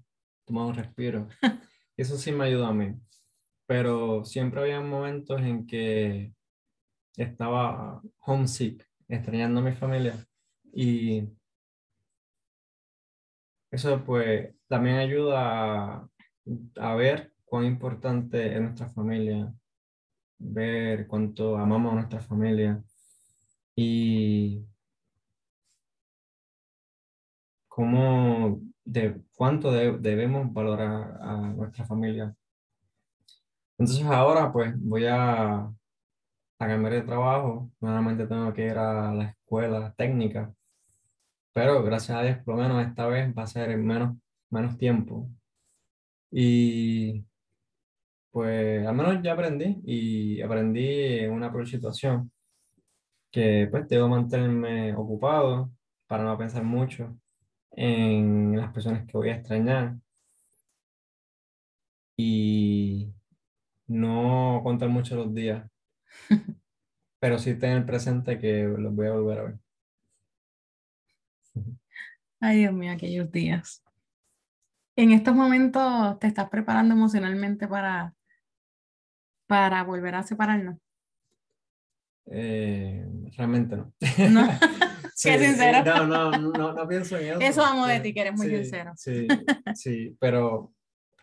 tomar 0.46 0.68
un 0.68 0.76
respiro. 0.76 1.28
Eso 1.98 2.18
sí 2.18 2.32
me 2.32 2.46
ayuda 2.46 2.70
a 2.70 2.74
mí. 2.74 2.96
Pero 3.68 4.26
siempre 4.26 4.62
había 4.62 4.82
momentos 4.82 5.42
en 5.42 5.68
que 5.68 6.34
estaba 7.16 8.02
homesick, 8.26 8.88
extrañando 9.08 9.60
a 9.60 9.64
mi 9.64 9.74
familia. 9.74 10.16
Y 10.74 11.28
eso 13.72 14.04
pues 14.04 14.56
también 14.68 14.98
ayuda 14.98 15.96
a, 15.98 16.10
a 16.78 16.96
ver 16.96 17.34
cuán 17.46 17.66
importante 17.66 18.54
es 18.54 18.62
nuestra 18.62 18.90
familia 18.90 19.54
ver 20.40 21.08
cuánto 21.08 21.58
amamos 21.58 21.92
a 21.92 21.96
nuestra 21.96 22.22
familia 22.22 22.84
y 23.76 24.66
cómo 27.68 28.62
de 28.84 29.22
cuánto 29.36 29.72
debemos 29.72 30.52
valorar 30.52 31.20
a 31.22 31.38
nuestra 31.54 31.86
familia. 31.86 32.36
Entonces 33.78 34.06
ahora 34.06 34.52
pues 34.52 34.74
voy 34.80 35.06
a, 35.06 35.60
a 36.60 36.68
cambiar 36.68 36.94
de 36.94 37.02
trabajo, 37.04 37.72
nuevamente 37.80 38.28
tengo 38.28 38.54
que 38.54 38.66
ir 38.66 38.78
a 38.78 39.14
la 39.14 39.26
escuela 39.26 39.94
técnica, 39.96 40.54
pero 41.54 41.84
gracias 41.84 42.18
a 42.18 42.24
Dios 42.24 42.38
por 42.44 42.56
lo 42.56 42.64
menos 42.64 42.86
esta 42.86 43.08
vez 43.08 43.34
va 43.38 43.44
a 43.44 43.48
ser 43.48 43.72
en 43.72 43.86
menos, 43.86 44.18
menos 44.50 44.78
tiempo. 44.78 45.30
Y 46.32 47.26
pues 48.32 48.86
al 48.86 48.96
menos 48.96 49.22
ya 49.24 49.34
aprendí 49.34 49.82
y 49.86 50.42
aprendí 50.42 51.20
en 51.20 51.32
una 51.32 51.52
peor 51.52 51.68
situación 51.68 52.32
que 53.32 53.68
pues 53.70 53.88
debo 53.88 54.08
mantenerme 54.08 54.96
ocupado 54.96 55.72
para 56.08 56.24
no 56.24 56.38
pensar 56.38 56.64
mucho 56.64 57.18
en 57.72 58.58
las 58.58 58.72
personas 58.74 59.06
que 59.06 59.18
voy 59.18 59.30
a 59.30 59.36
extrañar 59.36 59.96
y 62.18 63.14
no 63.88 64.62
contar 64.64 64.90
mucho 64.90 65.16
los 65.16 65.34
días, 65.34 65.70
pero 67.20 67.40
sí 67.40 67.58
tener 67.58 67.86
presente 67.86 68.40
que 68.40 68.64
los 68.64 68.94
voy 68.94 69.08
a 69.08 69.14
volver 69.14 69.40
a 69.40 69.44
ver. 69.44 69.60
Ay, 72.42 72.60
Dios 72.60 72.74
mío, 72.74 72.92
aquellos 72.92 73.32
días. 73.32 73.84
En 74.96 75.12
estos 75.12 75.34
momentos 75.34 76.20
te 76.20 76.28
estás 76.28 76.50
preparando 76.50 76.94
emocionalmente 76.94 77.68
para 77.68 78.14
para 79.50 79.84
volver 79.84 80.14
a 80.14 80.22
separarnos? 80.22 80.78
Eh, 82.28 83.04
realmente 83.36 83.76
no. 83.76 83.92
No, 84.30 84.48
qué 85.24 85.40
sincero. 85.40 85.84
No, 85.84 86.06
no, 86.06 86.32
no, 86.52 86.74
no, 86.74 86.88
pienso 86.88 87.18
en 87.18 87.30
eso. 87.30 87.40
Eso 87.42 87.66
amo 87.66 87.88
de 87.88 88.00
ti, 88.00 88.14
que 88.14 88.22
eres 88.22 88.34
muy 88.34 88.48
sincero. 88.48 88.94
Sí, 88.96 89.28
sí, 89.74 90.16
pero 90.20 90.72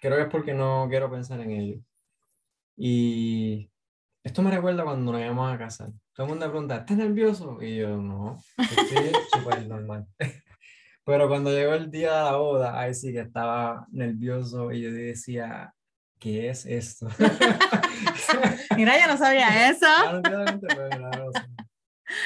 creo 0.00 0.16
que 0.16 0.22
es 0.22 0.28
porque 0.28 0.54
no 0.54 0.88
quiero 0.90 1.08
pensar 1.08 1.40
en 1.40 1.52
ello. 1.52 1.80
Y 2.76 3.70
esto 4.24 4.42
me 4.42 4.50
recuerda 4.50 4.82
cuando 4.82 5.12
nos 5.12 5.20
íbamos 5.20 5.54
a 5.54 5.56
casar. 5.56 5.90
Todo 6.12 6.26
el 6.26 6.30
mundo 6.30 6.46
me 6.46 6.50
pregunta, 6.50 6.78
¿estás 6.78 6.96
nervioso? 6.96 7.62
Y 7.62 7.76
yo, 7.76 7.96
no, 7.96 8.42
estoy 8.58 9.12
súper 9.32 9.68
normal. 9.68 10.08
Pero 11.04 11.28
cuando 11.28 11.52
llegó 11.52 11.74
el 11.74 11.92
día 11.92 12.08
de 12.08 12.24
la 12.24 12.36
boda, 12.36 12.80
ahí 12.80 12.92
sí 12.92 13.12
que 13.12 13.20
estaba 13.20 13.86
nervioso 13.92 14.72
y 14.72 14.82
yo 14.82 14.90
decía, 14.90 15.75
¿qué 16.18 16.50
es 16.50 16.66
esto? 16.66 17.08
Mira, 18.76 19.00
yo 19.00 19.06
no 19.06 19.16
sabía 19.16 19.70
eso. 19.70 19.86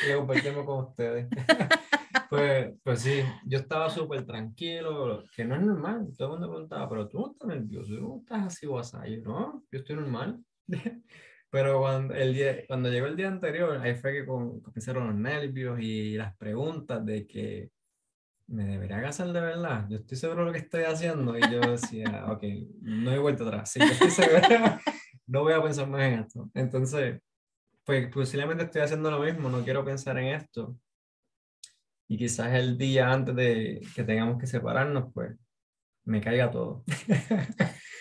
que 0.05 0.15
compartimos 0.15 0.65
con 0.65 0.85
ustedes. 0.87 1.29
pues, 2.31 2.73
pues 2.83 3.01
sí, 3.01 3.23
yo 3.47 3.59
estaba 3.59 3.91
súper 3.91 4.25
tranquilo, 4.25 5.25
que 5.35 5.45
no 5.45 5.57
es 5.57 5.63
normal. 5.63 6.09
Todo 6.17 6.29
el 6.29 6.41
mundo 6.41 6.51
preguntaba, 6.51 6.89
pero 6.89 7.09
tú 7.09 7.19
no 7.19 7.33
estás 7.33 7.49
nervioso, 7.49 7.95
tú 7.95 8.09
no 8.09 8.19
estás 8.21 8.47
así 8.47 8.67
o 8.67 8.79
así. 8.79 8.97
Yo, 9.09 9.23
no, 9.23 9.65
yo 9.71 9.79
estoy 9.79 9.97
normal. 9.97 10.43
Pero 11.51 11.81
cuando, 11.81 12.15
el 12.15 12.33
día, 12.33 12.65
cuando 12.69 12.91
llegó 12.91 13.07
el 13.07 13.17
día 13.17 13.27
anterior, 13.27 13.79
ahí 13.79 13.97
fue 13.97 14.13
que 14.13 14.25
comenzaron 14.25 15.09
los 15.09 15.17
nervios 15.17 15.81
y 15.81 16.17
las 16.17 16.37
preguntas 16.37 17.05
de 17.05 17.27
que 17.27 17.71
me 18.51 18.65
debería 18.65 19.01
casar 19.01 19.33
de 19.33 19.41
verdad. 19.41 19.87
Yo 19.89 19.99
estoy 19.99 20.19
seguro 20.19 20.41
de 20.41 20.47
lo 20.47 20.53
que 20.53 20.59
estoy 20.59 20.83
haciendo. 20.83 21.39
Y 21.39 21.41
yo 21.41 21.61
decía, 21.61 22.27
ok, 22.31 22.43
no 22.83 23.13
he 23.13 23.19
vuelto 23.19 23.47
atrás. 23.47 23.75
Yo 23.75 23.85
estoy 23.85 24.11
seguro, 24.11 24.41
no 25.27 25.43
voy 25.43 25.53
a 25.53 25.63
pensar 25.63 25.89
más 25.89 26.03
en 26.03 26.21
esto. 26.21 26.51
Entonces, 26.55 27.21
pues 27.85 28.13
posiblemente 28.13 28.65
estoy 28.65 28.83
haciendo 28.83 29.11
lo 29.11 29.21
mismo, 29.21 29.49
no 29.49 29.63
quiero 29.63 29.85
pensar 29.85 30.19
en 30.19 30.35
esto. 30.35 30.77
Y 32.09 32.19
quizás 32.19 32.53
el 32.55 32.77
día 32.77 33.13
antes 33.13 33.37
de 33.37 33.81
que 33.95 34.03
tengamos 34.03 34.39
que 34.39 34.49
separarnos, 34.49 35.13
pues 35.15 35.37
me 36.05 36.21
caiga 36.21 36.51
todo. 36.51 36.83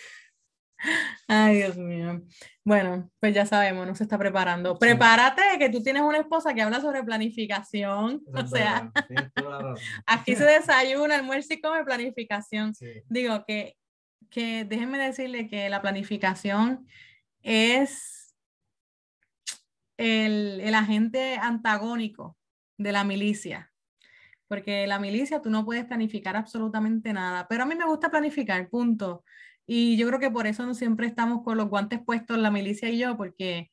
Ay, 1.32 1.58
Dios 1.58 1.76
mío. 1.76 2.22
Bueno, 2.64 3.08
pues 3.20 3.32
ya 3.32 3.46
sabemos, 3.46 3.86
no 3.86 3.94
se 3.94 4.02
está 4.02 4.18
preparando. 4.18 4.76
Prepárate, 4.76 5.42
que 5.60 5.70
tú 5.70 5.80
tienes 5.80 6.02
una 6.02 6.18
esposa 6.18 6.52
que 6.54 6.62
habla 6.62 6.80
sobre 6.80 7.04
planificación. 7.04 8.20
o 8.34 8.46
sea, 8.48 8.90
aquí 10.06 10.34
se 10.34 10.44
desayuna, 10.44 11.14
almuerzo 11.14 11.54
y 11.54 11.60
come 11.60 11.84
planificación. 11.84 12.72
Digo 13.08 13.44
que, 13.46 13.76
que 14.28 14.64
déjenme 14.64 14.98
decirle 14.98 15.46
que 15.46 15.68
la 15.68 15.80
planificación 15.80 16.84
es 17.42 18.34
el, 19.96 20.60
el 20.62 20.74
agente 20.74 21.36
antagónico 21.40 22.36
de 22.76 22.90
la 22.90 23.04
milicia 23.04 23.70
porque 24.48 24.84
la 24.88 24.98
milicia 24.98 25.40
tú 25.40 25.48
no 25.48 25.64
puedes 25.64 25.84
planificar 25.84 26.36
absolutamente 26.36 27.12
nada, 27.12 27.46
pero 27.48 27.62
a 27.62 27.66
mí 27.66 27.76
me 27.76 27.84
gusta 27.84 28.10
planificar, 28.10 28.68
punto. 28.68 29.22
Y 29.72 29.96
yo 29.96 30.08
creo 30.08 30.18
que 30.18 30.32
por 30.32 30.48
eso 30.48 30.66
no 30.66 30.74
siempre 30.74 31.06
estamos 31.06 31.44
con 31.44 31.56
los 31.56 31.68
guantes 31.68 32.00
puestos 32.04 32.36
la 32.36 32.50
milicia 32.50 32.88
y 32.88 32.98
yo, 32.98 33.16
porque 33.16 33.70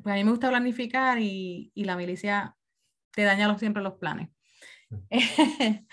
pues, 0.00 0.12
a 0.12 0.16
mí 0.16 0.22
me 0.22 0.30
gusta 0.30 0.48
planificar 0.48 1.18
y, 1.18 1.72
y 1.74 1.82
la 1.82 1.96
milicia 1.96 2.56
te 3.10 3.22
daña 3.24 3.48
los, 3.48 3.58
siempre 3.58 3.82
los 3.82 3.94
planes. 3.94 4.28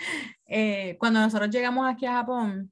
eh, 0.45 0.95
cuando 0.99 1.21
nosotros 1.21 1.49
llegamos 1.49 1.89
aquí 1.89 2.05
a 2.05 2.17
Japón, 2.17 2.71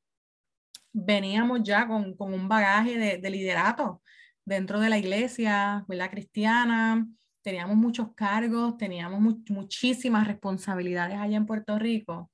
veníamos 0.94 1.64
ya 1.64 1.88
con, 1.88 2.16
con 2.16 2.36
un 2.36 2.48
bagaje 2.48 3.00
de, 3.00 3.18
de, 3.18 3.30
liderato 3.32 4.04
dentro 4.46 4.80
de 4.80 4.90
la 4.90 5.00
iglesia, 5.00 5.84
la 5.88 6.12
cristiana, 6.12 7.08
teníamos 7.42 7.78
muchos 7.78 8.14
cargos, 8.14 8.78
teníamos 8.78 9.20
mu 9.20 9.44
muchísimas 9.50 10.28
responsabilidades 10.28 11.18
allá 11.18 11.38
en 11.38 11.48
Puerto 11.48 11.80
Rico. 11.80 12.30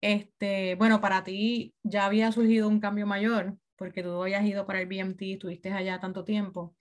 Este, 0.00 0.74
bueno, 0.76 1.00
para 1.00 1.24
ti 1.24 1.74
ya 1.82 2.06
había 2.06 2.32
surgido 2.32 2.68
un 2.68 2.80
cambio 2.80 3.06
mayor, 3.06 3.56
porque 3.76 4.02
tú 4.02 4.22
habías 4.22 4.44
ido 4.44 4.66
para 4.66 4.80
el 4.80 4.86
BMT, 4.86 5.22
estuviste 5.22 5.72
allá 5.72 6.00
tanto 6.00 6.24
tiempo. 6.24 6.76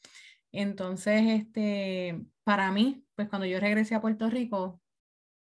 Entonces, 0.51 1.21
este, 1.27 2.21
para 2.43 2.71
mí, 2.71 3.05
pues 3.15 3.29
cuando 3.29 3.45
yo 3.47 3.59
regresé 3.59 3.95
a 3.95 4.01
Puerto 4.01 4.29
Rico, 4.29 4.81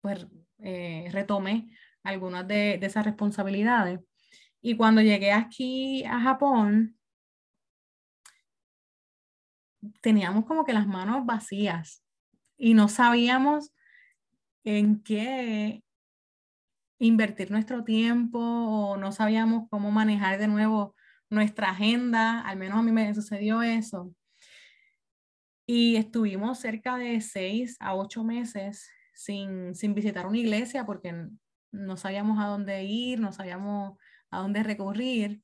pues 0.01 0.27
eh, 0.59 1.09
retomé 1.11 1.69
algunas 2.03 2.47
de 2.47 2.75
esas 2.81 3.05
responsabilidades. 3.05 3.99
Y 4.61 4.77
cuando 4.77 5.01
llegué 5.01 5.31
aquí 5.31 6.03
a 6.05 6.19
Japón, 6.21 6.97
teníamos 10.01 10.45
como 10.45 10.65
que 10.65 10.73
las 10.73 10.87
manos 10.87 11.25
vacías 11.25 12.03
y 12.57 12.73
no 12.73 12.87
sabíamos 12.87 13.71
en 14.63 15.01
qué 15.03 15.83
invertir 17.01 17.49
nuestro 17.49 17.83
tiempo 17.83 18.39
o 18.39 18.95
no 18.95 19.11
sabíamos 19.11 19.67
cómo 19.69 19.89
manejar 19.89 20.37
de 20.37 20.47
nuevo 20.47 20.95
nuestra 21.31 21.71
agenda, 21.71 22.41
al 22.41 22.57
menos 22.57 22.77
a 22.77 22.83
mí 22.83 22.91
me 22.91 23.11
sucedió 23.15 23.63
eso. 23.63 24.13
Y 25.65 25.95
estuvimos 25.95 26.59
cerca 26.59 26.97
de 26.97 27.19
seis 27.21 27.75
a 27.79 27.95
ocho 27.95 28.23
meses 28.23 28.87
sin, 29.15 29.73
sin 29.73 29.95
visitar 29.95 30.27
una 30.27 30.37
iglesia 30.37 30.85
porque 30.85 31.27
no 31.71 31.97
sabíamos 31.97 32.37
a 32.37 32.45
dónde 32.47 32.83
ir, 32.83 33.19
no 33.19 33.31
sabíamos 33.31 33.97
a 34.29 34.39
dónde 34.39 34.61
recurrir. 34.61 35.41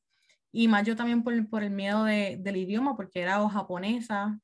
Y 0.52 0.68
más 0.68 0.86
yo 0.86 0.96
también 0.96 1.24
por, 1.24 1.50
por 1.50 1.64
el 1.64 1.72
miedo 1.72 2.04
de, 2.04 2.38
del 2.40 2.58
idioma, 2.58 2.96
porque 2.96 3.22
era 3.22 3.42
o 3.42 3.50
japonesa 3.50 4.40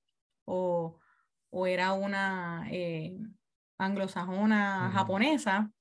o, 0.45 0.99
o 1.51 1.67
era 1.67 1.93
una 1.93 2.67
eh, 2.71 3.15
anglosajona 3.77 4.89
japonesa. 4.91 5.71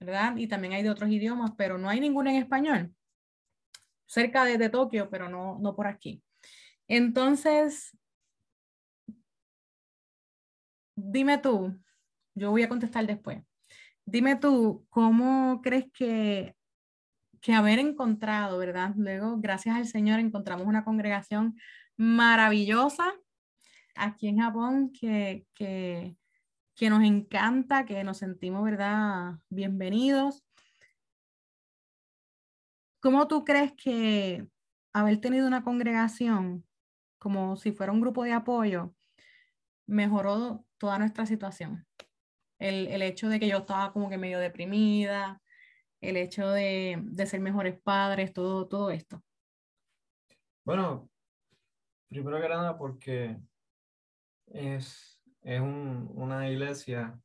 ¿Verdad? 0.00 0.36
Y 0.36 0.46
también 0.46 0.72
hay 0.72 0.82
de 0.82 0.90
otros 0.90 1.10
idiomas, 1.10 1.52
pero 1.56 1.78
no 1.78 1.88
hay 1.88 2.00
ninguna 2.00 2.30
en 2.30 2.42
español. 2.42 2.94
Cerca 4.06 4.44
de, 4.44 4.68
Tokio, 4.68 5.08
pero 5.10 5.28
no, 5.28 5.58
no 5.60 5.74
por 5.74 5.86
aquí. 5.86 6.22
Entonces, 6.88 7.96
dime 10.94 11.38
tú, 11.38 11.74
yo 12.34 12.50
voy 12.50 12.62
a 12.62 12.68
contestar 12.68 13.06
después. 13.06 13.42
Dime 14.04 14.36
tú, 14.36 14.84
¿cómo 14.90 15.60
crees 15.62 15.86
que, 15.92 16.54
que 17.40 17.54
haber 17.54 17.78
encontrado, 17.78 18.58
verdad? 18.58 18.92
Luego, 18.96 19.38
gracias 19.38 19.76
al 19.76 19.86
Señor, 19.86 20.20
encontramos 20.20 20.66
una 20.66 20.84
congregación 20.84 21.56
maravillosa 21.96 23.12
aquí 23.94 24.28
en 24.28 24.38
Japón 24.38 24.92
que, 24.92 25.46
que, 25.54 26.16
que 26.82 26.90
nos 26.90 27.04
encanta, 27.04 27.86
que 27.86 28.02
nos 28.02 28.18
sentimos, 28.18 28.64
¿verdad?, 28.64 29.34
bienvenidos. 29.48 30.44
¿Cómo 32.98 33.28
tú 33.28 33.44
crees 33.44 33.72
que 33.74 34.48
haber 34.92 35.20
tenido 35.20 35.46
una 35.46 35.62
congregación 35.62 36.66
como 37.20 37.54
si 37.54 37.70
fuera 37.70 37.92
un 37.92 38.00
grupo 38.00 38.24
de 38.24 38.32
apoyo 38.32 38.96
mejoró 39.86 40.66
toda 40.76 40.98
nuestra 40.98 41.24
situación? 41.24 41.86
El, 42.58 42.88
el 42.88 43.02
hecho 43.02 43.28
de 43.28 43.38
que 43.38 43.46
yo 43.46 43.58
estaba 43.58 43.92
como 43.92 44.10
que 44.10 44.18
medio 44.18 44.40
deprimida, 44.40 45.40
el 46.00 46.16
hecho 46.16 46.50
de, 46.50 46.98
de 47.00 47.26
ser 47.26 47.38
mejores 47.38 47.80
padres, 47.80 48.32
todo, 48.32 48.66
todo 48.66 48.90
esto. 48.90 49.22
Bueno, 50.64 51.08
primero 52.08 52.40
que 52.40 52.48
nada 52.48 52.76
porque 52.76 53.38
es 54.46 55.21
es 55.42 55.60
un, 55.60 56.10
una 56.14 56.48
iglesia 56.48 57.18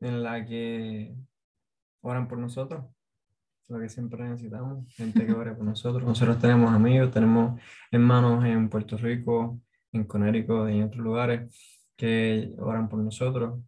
en 0.00 0.22
la 0.22 0.44
que 0.44 1.14
oran 2.00 2.28
por 2.28 2.38
nosotros, 2.38 2.84
lo 3.68 3.80
que 3.80 3.88
siempre 3.88 4.22
necesitamos, 4.28 4.86
gente 4.94 5.26
que 5.26 5.32
ore 5.32 5.54
por 5.54 5.64
nosotros. 5.64 6.04
Nosotros 6.04 6.38
tenemos 6.38 6.72
amigos, 6.72 7.10
tenemos 7.10 7.60
hermanos 7.90 8.44
en 8.44 8.68
Puerto 8.68 8.96
Rico, 8.96 9.60
en 9.92 10.04
Conérico 10.04 10.68
en 10.68 10.84
otros 10.84 11.02
lugares 11.02 11.84
que 11.96 12.54
oran 12.58 12.88
por 12.88 13.00
nosotros. 13.00 13.60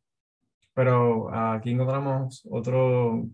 Pero 0.73 1.35
aquí 1.35 1.71
encontramos 1.71 2.47
otro, 2.49 3.27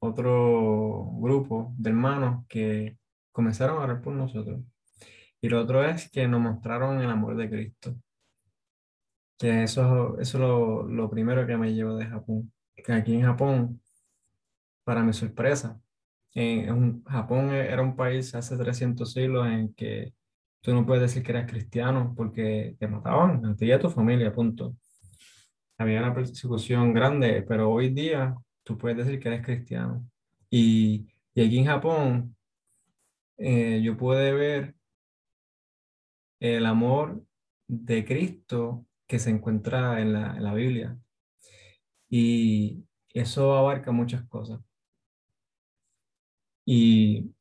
otro 0.00 1.10
grupo 1.20 1.72
de 1.78 1.90
hermanos 1.90 2.44
que 2.48 2.98
comenzaron 3.30 3.78
a 3.78 3.84
orar 3.84 4.02
por 4.02 4.14
nosotros. 4.14 4.60
Y 5.40 5.48
lo 5.48 5.60
otro 5.60 5.84
es 5.84 6.10
que 6.10 6.26
nos 6.26 6.40
mostraron 6.40 7.00
el 7.00 7.10
amor 7.10 7.36
de 7.36 7.48
Cristo 7.48 7.94
que 9.40 9.62
eso, 9.62 10.18
eso 10.18 10.36
es 10.38 10.40
lo, 10.42 10.82
lo, 10.86 11.08
primero 11.08 11.46
que 11.46 11.56
me 11.56 11.72
llevo 11.72 11.96
de 11.96 12.04
Japón. 12.04 12.52
Que 12.76 12.92
aquí 12.92 13.14
en 13.14 13.22
Japón, 13.22 13.80
para 14.84 15.02
mi 15.02 15.14
sorpresa, 15.14 15.80
en, 16.34 17.02
Japón 17.04 17.50
era 17.54 17.80
un 17.82 17.96
país 17.96 18.34
hace 18.34 18.56
300 18.58 19.10
siglos 19.10 19.46
en 19.46 19.72
que 19.72 20.12
tú 20.60 20.74
no 20.74 20.84
puedes 20.84 21.02
decir 21.02 21.22
que 21.22 21.32
eras 21.32 21.50
cristiano 21.50 22.12
porque 22.14 22.76
te 22.78 22.86
mataban 22.86 23.44
a 23.46 23.56
ti 23.56 23.66
y 23.66 23.72
a 23.72 23.80
tu 23.80 23.88
familia, 23.88 24.30
punto. 24.30 24.76
Había 25.78 26.00
una 26.00 26.14
persecución 26.14 26.92
grande, 26.92 27.42
pero 27.48 27.70
hoy 27.70 27.88
día 27.88 28.34
tú 28.62 28.76
puedes 28.76 28.98
decir 28.98 29.18
que 29.18 29.28
eres 29.28 29.44
cristiano. 29.44 30.06
Y, 30.50 31.08
y 31.34 31.46
aquí 31.46 31.58
en 31.58 31.64
Japón, 31.64 32.36
eh, 33.38 33.80
yo 33.82 33.96
pude 33.96 34.34
ver 34.34 34.74
el 36.40 36.66
amor 36.66 37.24
de 37.66 38.04
Cristo 38.04 38.86
que 39.10 39.18
se 39.18 39.30
encuentra 39.30 40.00
en 40.00 40.12
la, 40.12 40.36
en 40.36 40.44
la 40.44 40.54
Biblia. 40.54 40.96
Y 42.08 42.84
eso 43.12 43.54
abarca 43.56 43.90
muchas 43.90 44.22
cosas. 44.28 44.60
Y 46.64 47.34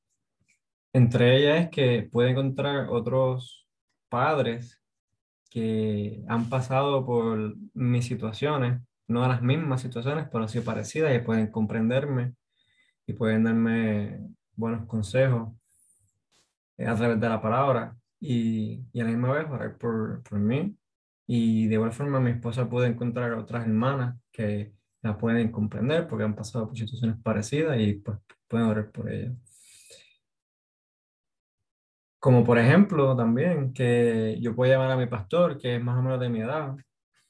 entre 0.94 1.38
ellas 1.38 1.66
es 1.66 1.70
que 1.70 2.10
puede 2.12 2.32
encontrar 2.32 2.90
otros 2.90 3.68
padres 4.10 4.82
que 5.52 6.24
han 6.28 6.50
pasado 6.50 7.06
por 7.06 7.56
mis 7.76 8.06
situaciones, 8.06 8.82
no 9.08 9.28
las 9.28 9.44
mismas 9.44 9.82
situaciones, 9.82 10.28
pero 10.32 10.48
sí 10.48 10.62
parecidas 10.62 11.16
y 11.16 11.20
pueden 11.20 11.52
comprenderme 11.52 12.34
y 13.06 13.14
pueden 13.14 13.44
darme 13.44 14.20
buenos 14.56 14.88
consejos 14.88 15.50
a 16.80 16.96
través 16.96 17.20
de 17.20 17.30
la 17.30 17.40
palabra 17.40 17.96
y, 18.20 18.82
y 18.92 19.02
a 19.02 19.04
la 19.04 19.12
misma 19.12 19.34
vez 19.34 19.48
orar 19.52 19.78
por, 19.78 20.24
por 20.24 20.40
mí 20.40 20.76
Y 21.32 21.68
de 21.68 21.76
igual 21.76 21.94
forma 21.94 22.20
mi 22.20 22.32
esposa 22.32 22.68
puede 22.68 22.88
encontrar 22.88 23.34
otras 23.34 23.64
hermanas 23.64 24.18
que 24.32 24.74
la 25.04 25.16
pueden 25.16 25.52
comprender 25.52 26.08
porque 26.08 26.24
han 26.24 26.36
pasado 26.36 26.66
por 26.68 26.76
situaciones 26.76 27.18
parecidas 27.22 27.80
y 27.80 27.94
pues 27.94 28.18
pueden 28.48 28.66
orar 28.66 28.92
por 28.92 29.12
ellas. 29.12 29.38
Como 32.18 32.44
por 32.44 32.58
ejemplo 32.58 33.16
también 33.16 33.74
que 33.74 34.40
yo 34.42 34.56
puedo 34.56 34.72
llamar 34.72 34.90
a 34.90 34.98
mi 34.98 35.06
pastor, 35.06 35.60
que 35.60 35.76
es 35.76 35.84
más 35.84 36.00
o 36.00 36.02
menos 36.02 36.20
de 36.20 36.30
mi 36.30 36.40
edad, 36.42 36.76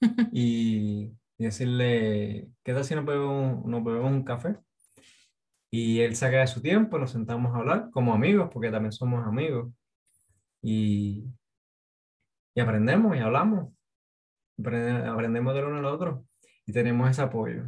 y, 0.31 1.12
decirle, 1.38 2.51
¿qué 2.63 2.73
tal 2.73 2.85
si 2.85 2.95
nos 2.95 3.05
bebemos, 3.05 3.65
nos 3.65 3.83
bebemos 3.83 4.12
un 4.13 4.23
café? 4.23 4.55
Y 5.69 5.99
él 5.99 6.15
saca 6.15 6.39
de 6.39 6.47
su 6.47 6.62
tiempo, 6.62 6.97
nos 6.97 7.12
sentamos 7.12 7.53
a 7.53 7.59
hablar 7.59 7.89
como 7.91 8.13
amigos, 8.13 8.49
porque 8.53 8.71
también 8.71 8.93
somos 8.93 9.27
amigos. 9.27 9.73
Y, 10.62 11.25
y 12.55 12.62
aprendemos 12.62 13.17
y 13.17 13.19
hablamos. 13.19 13.73
Aprendemos 14.60 15.54
del 15.54 15.65
uno 15.65 15.78
al 15.78 15.86
otro 15.86 16.26
y 16.65 16.72
tenemos 16.74 17.10
ese 17.10 17.22
apoyo. 17.22 17.65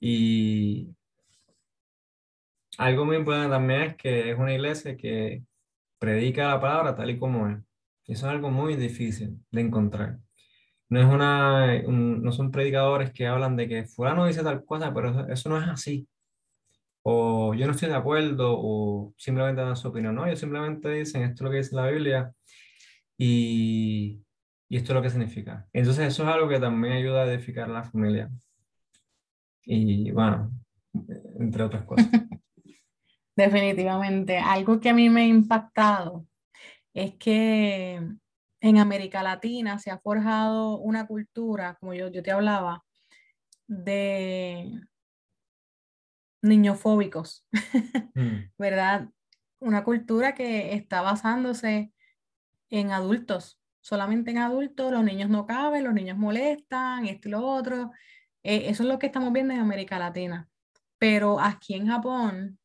Y 0.00 0.94
algo 2.78 3.04
muy 3.04 3.16
importante 3.16 3.50
también 3.50 3.82
es 3.82 3.96
que 3.96 4.30
es 4.30 4.38
una 4.38 4.52
iglesia 4.52 4.96
que 4.96 5.42
predica 5.98 6.48
la 6.48 6.60
palabra 6.60 6.94
tal 6.94 7.10
y 7.10 7.18
como 7.18 7.48
es. 7.48 7.58
Eso 8.06 8.26
es 8.26 8.32
algo 8.32 8.50
muy 8.50 8.76
difícil 8.76 9.38
de 9.50 9.60
encontrar. 9.60 10.18
No, 10.90 11.00
es 11.00 11.06
una, 11.06 11.82
no 11.82 12.32
son 12.32 12.50
predicadores 12.50 13.12
que 13.12 13.26
hablan 13.26 13.56
de 13.56 13.68
que 13.68 13.84
fulano 13.86 14.26
dice 14.26 14.42
tal 14.42 14.64
cosa, 14.64 14.92
pero 14.92 15.26
eso, 15.28 15.48
no 15.48 15.58
es 15.58 15.66
así. 15.68 16.06
O 17.02 17.54
yo 17.54 17.66
no 17.66 17.72
estoy 17.72 17.88
de 17.88 17.96
acuerdo, 17.96 18.54
o 18.58 19.14
simplemente 19.16 19.62
dan 19.62 19.76
su 19.76 19.88
opinión. 19.88 20.14
No, 20.14 20.26
ellos 20.26 20.40
simplemente 20.40 20.90
dicen 20.90 21.22
esto 21.22 21.34
es 21.34 21.40
lo 21.42 21.50
que 21.50 21.56
dice 21.58 21.76
la 21.76 21.88
Biblia 21.88 22.34
y, 23.18 24.23
y 24.74 24.78
esto 24.78 24.90
es 24.90 24.96
lo 24.96 25.02
que 25.02 25.10
significa. 25.10 25.68
Entonces 25.72 26.08
eso 26.08 26.24
es 26.24 26.28
algo 26.30 26.48
que 26.48 26.58
también 26.58 26.94
ayuda 26.94 27.22
a 27.22 27.32
edificar 27.32 27.68
la 27.68 27.84
familia. 27.84 28.28
Y 29.62 30.10
bueno, 30.10 30.50
entre 31.38 31.62
otras 31.62 31.84
cosas. 31.84 32.08
Definitivamente. 33.36 34.36
Algo 34.36 34.80
que 34.80 34.88
a 34.88 34.92
mí 34.92 35.08
me 35.10 35.20
ha 35.20 35.26
impactado 35.28 36.26
es 36.92 37.14
que 37.14 38.02
en 38.60 38.78
América 38.78 39.22
Latina 39.22 39.78
se 39.78 39.92
ha 39.92 39.98
forjado 40.00 40.78
una 40.78 41.06
cultura, 41.06 41.76
como 41.78 41.94
yo, 41.94 42.08
yo 42.08 42.24
te 42.24 42.32
hablaba, 42.32 42.82
de 43.68 44.80
niñofóbicos, 46.42 47.46
mm. 48.16 48.50
¿verdad? 48.58 49.08
Una 49.60 49.84
cultura 49.84 50.34
que 50.34 50.74
está 50.74 51.00
basándose 51.00 51.92
en 52.70 52.90
adultos, 52.90 53.60
solamente 53.84 54.30
en 54.30 54.38
adultos, 54.38 54.90
los 54.90 55.04
niños 55.04 55.28
no 55.28 55.44
caben, 55.44 55.84
los 55.84 55.92
niños 55.92 56.16
molestan, 56.16 57.04
esto 57.04 57.28
y 57.28 57.32
lo 57.32 57.46
otro. 57.46 57.90
Eh, 58.42 58.70
eso 58.70 58.82
es 58.82 58.88
lo 58.88 58.98
que 58.98 59.06
estamos 59.06 59.30
viendo 59.30 59.52
en 59.52 59.60
América 59.60 59.98
Latina. 59.98 60.48
Pero 60.96 61.38
aquí 61.38 61.74
en 61.74 61.88
Japón 61.88 62.58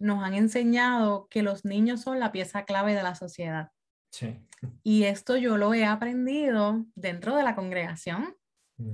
nos 0.00 0.24
han 0.24 0.34
enseñado 0.34 1.28
que 1.30 1.44
los 1.44 1.64
niños 1.64 2.00
son 2.00 2.18
la 2.18 2.32
pieza 2.32 2.64
clave 2.64 2.92
de 2.92 3.04
la 3.04 3.14
sociedad. 3.14 3.70
Sí. 4.10 4.36
Y 4.82 5.04
esto 5.04 5.36
yo 5.36 5.58
lo 5.58 5.72
he 5.74 5.84
aprendido 5.84 6.84
dentro 6.96 7.36
de 7.36 7.44
la 7.44 7.54
congregación 7.54 8.34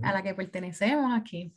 a 0.02 0.12
la 0.12 0.22
que 0.22 0.34
pertenecemos 0.34 1.18
aquí. 1.18 1.54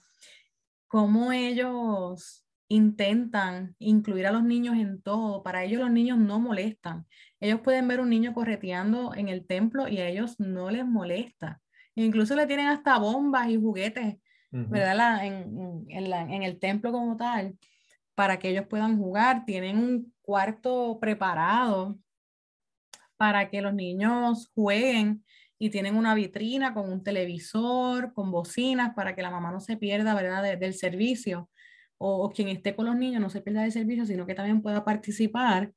Cómo 0.88 1.34
ellos 1.34 2.46
intentan 2.70 3.76
incluir 3.78 4.26
a 4.26 4.32
los 4.32 4.44
niños 4.44 4.76
en 4.78 5.02
todo. 5.02 5.44
Para 5.44 5.66
ellos 5.66 5.82
los 5.82 5.92
niños 5.92 6.18
no 6.18 6.40
molestan. 6.40 7.06
Ellos 7.46 7.62
pueden 7.62 7.88
ver 7.88 8.00
un 8.00 8.10
niño 8.10 8.34
correteando 8.34 9.14
en 9.16 9.30
el 9.30 9.46
templo 9.46 9.88
y 9.88 10.00
a 10.00 10.08
ellos 10.08 10.40
no 10.40 10.70
les 10.70 10.86
molesta. 10.86 11.62
Incluso 11.96 12.36
le 12.36 12.48
tienen 12.48 12.68
hasta 12.68 12.98
bombas 12.98 13.50
y 13.50 13.58
juguetes, 13.58 14.18
¿verdad? 14.52 15.26
en, 15.26 15.86
en 15.90 16.44
el 16.44 16.60
templo 16.60 16.92
como 16.92 17.18
tal 17.18 17.56
para 18.16 18.40
que 18.40 18.50
ellos 18.50 18.66
puedan 18.68 18.98
jugar. 18.98 19.46
Tienen 19.46 19.78
un 19.78 20.14
cuarto 20.22 20.98
preparado 21.00 22.00
para 23.18 23.50
que 23.50 23.62
los 23.62 23.74
niños 23.74 24.52
jueguen 24.56 25.24
y 25.58 25.70
tienen 25.70 25.96
una 25.96 26.16
vitrina 26.16 26.74
con 26.74 26.92
un 26.92 27.04
televisor, 27.04 28.14
con 28.14 28.32
bocinas 28.32 28.94
para 28.96 29.16
que 29.16 29.22
la 29.22 29.32
mamá 29.32 29.52
no 29.52 29.60
se 29.60 29.78
pierda, 29.78 30.16
¿verdad?, 30.16 30.58
del 30.58 30.74
servicio 30.74 31.50
o, 31.98 32.30
quien 32.30 32.50
esté 32.50 32.76
con 32.76 32.86
los 32.86 32.96
niños 32.96 33.22
no 33.22 33.30
se 33.30 33.42
pierda 33.42 33.62
del 33.62 33.72
servicio, 33.72 34.06
sino 34.06 34.26
que 34.26 34.36
también 34.36 34.62
pueda 34.62 34.84
participar. 34.84 35.72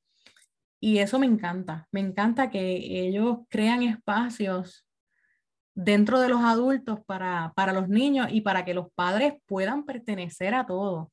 Y 0.81 0.99
eso 0.99 1.19
me 1.19 1.27
encanta, 1.27 1.88
me 1.91 2.01
encanta 2.01 2.51
que 2.51 3.07
ellos 3.07 3.38
crean 3.49 3.83
espacios 3.83 4.87
dentro 5.75 6.21
de 6.21 6.29
los 6.29 6.41
adultos 6.41 7.01
para, 7.05 7.53
para 7.55 7.73
los 7.73 7.88
niños 7.88 8.29
y 8.31 8.41
para 8.41 8.64
que 8.64 8.75
los 8.75 8.91
padres 8.95 9.35
puedan 9.47 9.85
pertenecer 9.85 10.55
a 10.55 10.67
todo. 10.67 11.12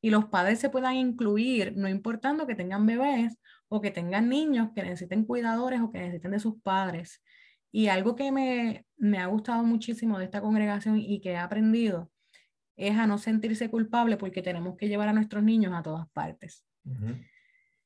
Y 0.00 0.08
los 0.10 0.26
padres 0.26 0.60
se 0.60 0.70
puedan 0.70 0.94
incluir, 0.94 1.76
no 1.76 1.88
importando 1.88 2.46
que 2.46 2.54
tengan 2.54 2.86
bebés 2.86 3.36
o 3.68 3.82
que 3.82 3.90
tengan 3.90 4.28
niños 4.28 4.70
que 4.74 4.82
necesiten 4.82 5.24
cuidadores 5.24 5.80
o 5.80 5.90
que 5.90 5.98
necesiten 5.98 6.30
de 6.30 6.40
sus 6.40 6.60
padres. 6.62 7.22
Y 7.70 7.88
algo 7.88 8.16
que 8.16 8.32
me, 8.32 8.86
me 8.96 9.18
ha 9.18 9.26
gustado 9.26 9.62
muchísimo 9.62 10.18
de 10.18 10.24
esta 10.24 10.40
congregación 10.40 10.98
y 10.98 11.20
que 11.20 11.32
he 11.32 11.36
aprendido 11.36 12.10
es 12.76 12.96
a 12.96 13.06
no 13.06 13.18
sentirse 13.18 13.68
culpable 13.68 14.16
porque 14.16 14.40
tenemos 14.40 14.76
que 14.76 14.88
llevar 14.88 15.08
a 15.08 15.12
nuestros 15.12 15.42
niños 15.42 15.74
a 15.74 15.82
todas 15.82 16.08
partes. 16.10 16.64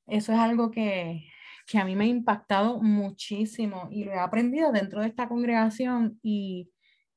Eso 0.07 0.33
es 0.33 0.38
algo 0.38 0.71
que, 0.71 1.25
que 1.67 1.79
a 1.79 1.85
mí 1.85 1.97
me 1.97 2.05
ha 2.05 2.09
impactado 2.09 2.81
muchísimo 2.83 3.88
y 3.91 4.05
lo 4.05 4.12
he 4.12 4.19
aprendido 4.19 4.73
dentro 4.73 5.01
de 5.01 5.09
esta 5.09 5.29
congregación 5.29 6.19
y, 6.23 6.71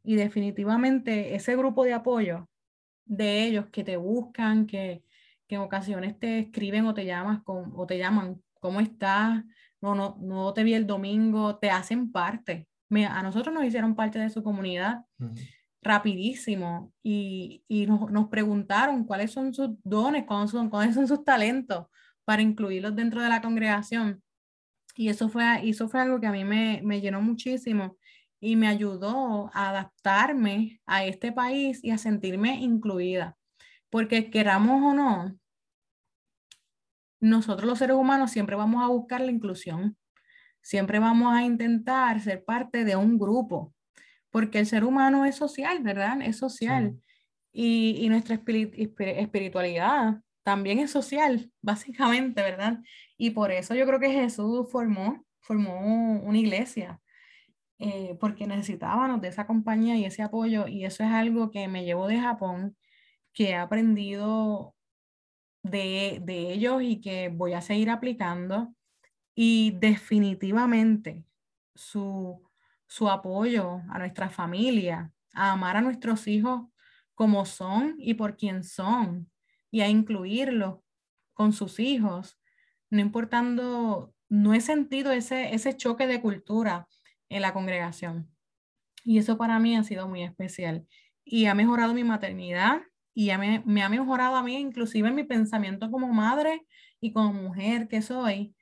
y 0.04 0.16
definitivamente 0.16 1.36
ese 1.36 1.56
grupo 1.56 1.84
de 1.84 1.94
apoyo 1.94 2.48
de 3.06 3.44
ellos 3.44 3.68
que 3.72 3.84
te 3.84 3.98
buscan, 3.98 4.66
que, 4.66 5.04
que 5.48 5.56
en 5.56 5.62
ocasiones 5.62 6.18
te 6.20 6.40
escriben 6.40 6.86
o 6.86 6.94
te, 6.94 7.06
llamas 7.06 7.42
con, 7.44 7.74
o 7.76 7.86
te 7.86 7.98
llaman, 7.98 8.42
¿cómo 8.60 8.80
estás? 8.80 9.44
No, 9.82 9.96
no, 9.96 10.18
no 10.22 10.54
te 10.54 10.64
vi 10.64 10.74
el 10.74 10.88
domingo, 10.88 11.58
te 11.58 11.70
hacen 11.70 12.12
parte. 12.12 12.68
a 13.10 13.24
nosotros 13.24 13.54
nos 13.54 13.66
hicieron 13.66 13.96
parte 13.96 14.20
de 14.20 14.30
su 14.30 14.42
comunidad 14.44 15.06
rapidísimo 15.82 16.92
y, 17.04 17.64
y 17.68 17.86
nos, 17.86 18.10
nos, 18.12 18.28
preguntaron 18.30 19.04
cuáles 19.06 19.32
son 19.32 19.54
sus 19.54 19.70
dones, 19.84 20.26
cuáles 20.26 20.50
son, 20.50 20.70
cuáles 20.70 20.96
son 20.96 21.08
sus 21.08 21.24
talentos 21.24 21.86
para 22.26 22.42
incluirlos 22.42 22.96
dentro 22.96 23.22
de 23.22 23.30
la 23.30 23.42
congregación. 23.42 24.22
Y 24.96 25.10
eso 25.10 25.30
fue, 25.30 25.68
eso 25.68 25.88
fue 25.88 26.02
algo 26.02 26.20
que 26.20 26.28
a 26.28 26.32
mí 26.32 26.44
me, 26.44 26.82
me 26.84 27.02
llenó 27.02 27.22
muchísimo 27.22 27.98
y 28.40 28.56
me 28.56 28.68
ayudó 28.68 29.50
a 29.54 29.70
adaptarme 29.70 30.82
a 30.86 31.06
este 31.06 31.32
país 31.32 31.84
y 31.84 31.92
a 31.92 31.98
sentirme 31.98 32.56
incluida. 32.62 33.38
Porque 33.90 34.30
queramos 34.30 34.84
o 34.84 34.94
no, 34.94 35.38
nosotros 37.20 37.68
los 37.68 37.80
seres 37.80 37.96
humanos 37.96 38.32
siempre 38.32 38.56
vamos 38.56 38.84
a 38.84 38.88
buscar 38.88 39.22
la 39.22 39.32
inclusión, 39.32 39.98
siempre 40.62 41.00
vamos 41.00 41.34
a 41.34 41.44
intentar 41.44 42.22
ser 42.22 42.44
parte 42.44 42.86
de 42.86 42.96
un 42.96 43.18
grupo, 43.18 43.74
porque 44.30 44.60
el 44.60 44.66
ser 44.66 44.84
humano 44.84 45.26
es 45.26 45.36
social, 45.36 45.82
¿verdad? 45.82 46.22
Es 46.22 46.38
social. 46.38 47.00
Y, 47.52 47.96
y, 48.00 48.10
nuestra 48.10 48.36
espiritualidad 48.36 50.22
también 50.46 50.78
es 50.78 50.92
social, 50.92 51.52
básicamente, 51.62 52.42
¿verdad? 52.44 52.80
Y 53.18 53.32
por 53.32 53.52
eso 53.52 53.74
yo 53.74 53.88
creo 53.88 54.00
que 54.00 54.12
Jesús 54.12 54.68
formó, 54.72 55.26
formó 55.42 56.22
una 56.22 56.38
iglesia, 56.38 57.02
eh, 57.80 58.16
porque 58.20 58.46
necesitábamos 58.46 59.22
de 59.22 59.30
esa 59.30 59.48
compañía 59.48 59.98
y 59.98 60.06
ese 60.06 60.22
apoyo 60.22 60.68
y 60.68 60.86
eso 60.86 61.04
es 61.04 61.12
algo 61.12 61.50
que 61.50 61.68
me 61.68 61.84
llevo 61.84 62.08
de 62.08 62.20
Japón, 62.20 62.78
que 63.34 63.50
he 63.50 63.56
aprendido 63.56 64.76
de, 65.64 66.22
de 66.24 66.54
ellos 66.54 66.84
y 66.84 67.02
que 67.02 67.30
voy 67.30 67.54
a 67.54 67.62
seguir 67.62 67.90
aplicando 67.90 68.72
y 69.34 69.72
definitivamente 69.80 71.26
su, 71.74 72.40
su 72.88 73.10
apoyo 73.10 73.82
a 73.90 73.98
nuestra 73.98 74.30
familia, 74.30 75.12
a 75.34 75.54
amar 75.54 75.78
a 75.78 75.82
nuestros 75.82 76.28
hijos 76.28 76.68
como 77.16 77.46
son 77.46 77.96
y 77.98 78.14
por 78.14 78.38
quien 78.38 78.64
son 78.64 79.30
y 79.76 79.82
a 79.82 79.90
incluirlos 79.90 80.80
con 81.34 81.52
sus 81.52 81.82
hijos, 81.82 82.40
no 82.90 83.02
importando, 83.02 84.16
no 84.30 84.54
he 84.54 84.62
sentido 84.62 85.12
ese, 85.12 85.54
ese 85.54 85.76
choque 85.76 86.08
de 86.08 86.22
cultura 86.22 86.88
en 87.28 87.42
la 87.42 87.52
congregación. 87.52 88.34
Y 89.04 89.18
eso 89.18 89.38
para 89.38 89.60
mí 89.60 89.76
ha 89.76 89.84
sido 89.84 90.08
muy 90.08 90.24
especial. 90.24 90.88
Y 91.26 91.48
ha 91.48 91.56
mejorado 91.56 91.94
mi 91.94 92.06
maternidad 92.06 92.84
y 93.14 93.36
me, 93.38 93.64
me, 93.66 93.84
ha 93.84 93.90
mejorado 93.90 94.38
a 94.38 94.44
mí 94.44 94.56
inclusive 94.56 95.10
en 95.10 95.16
mi 95.16 95.26
pensamiento 95.26 95.92
como 95.92 96.08
madre 96.08 96.66
y 97.02 97.12
como 97.12 97.34
mujer 97.34 97.90
que 97.90 98.02
soy. 98.02 98.56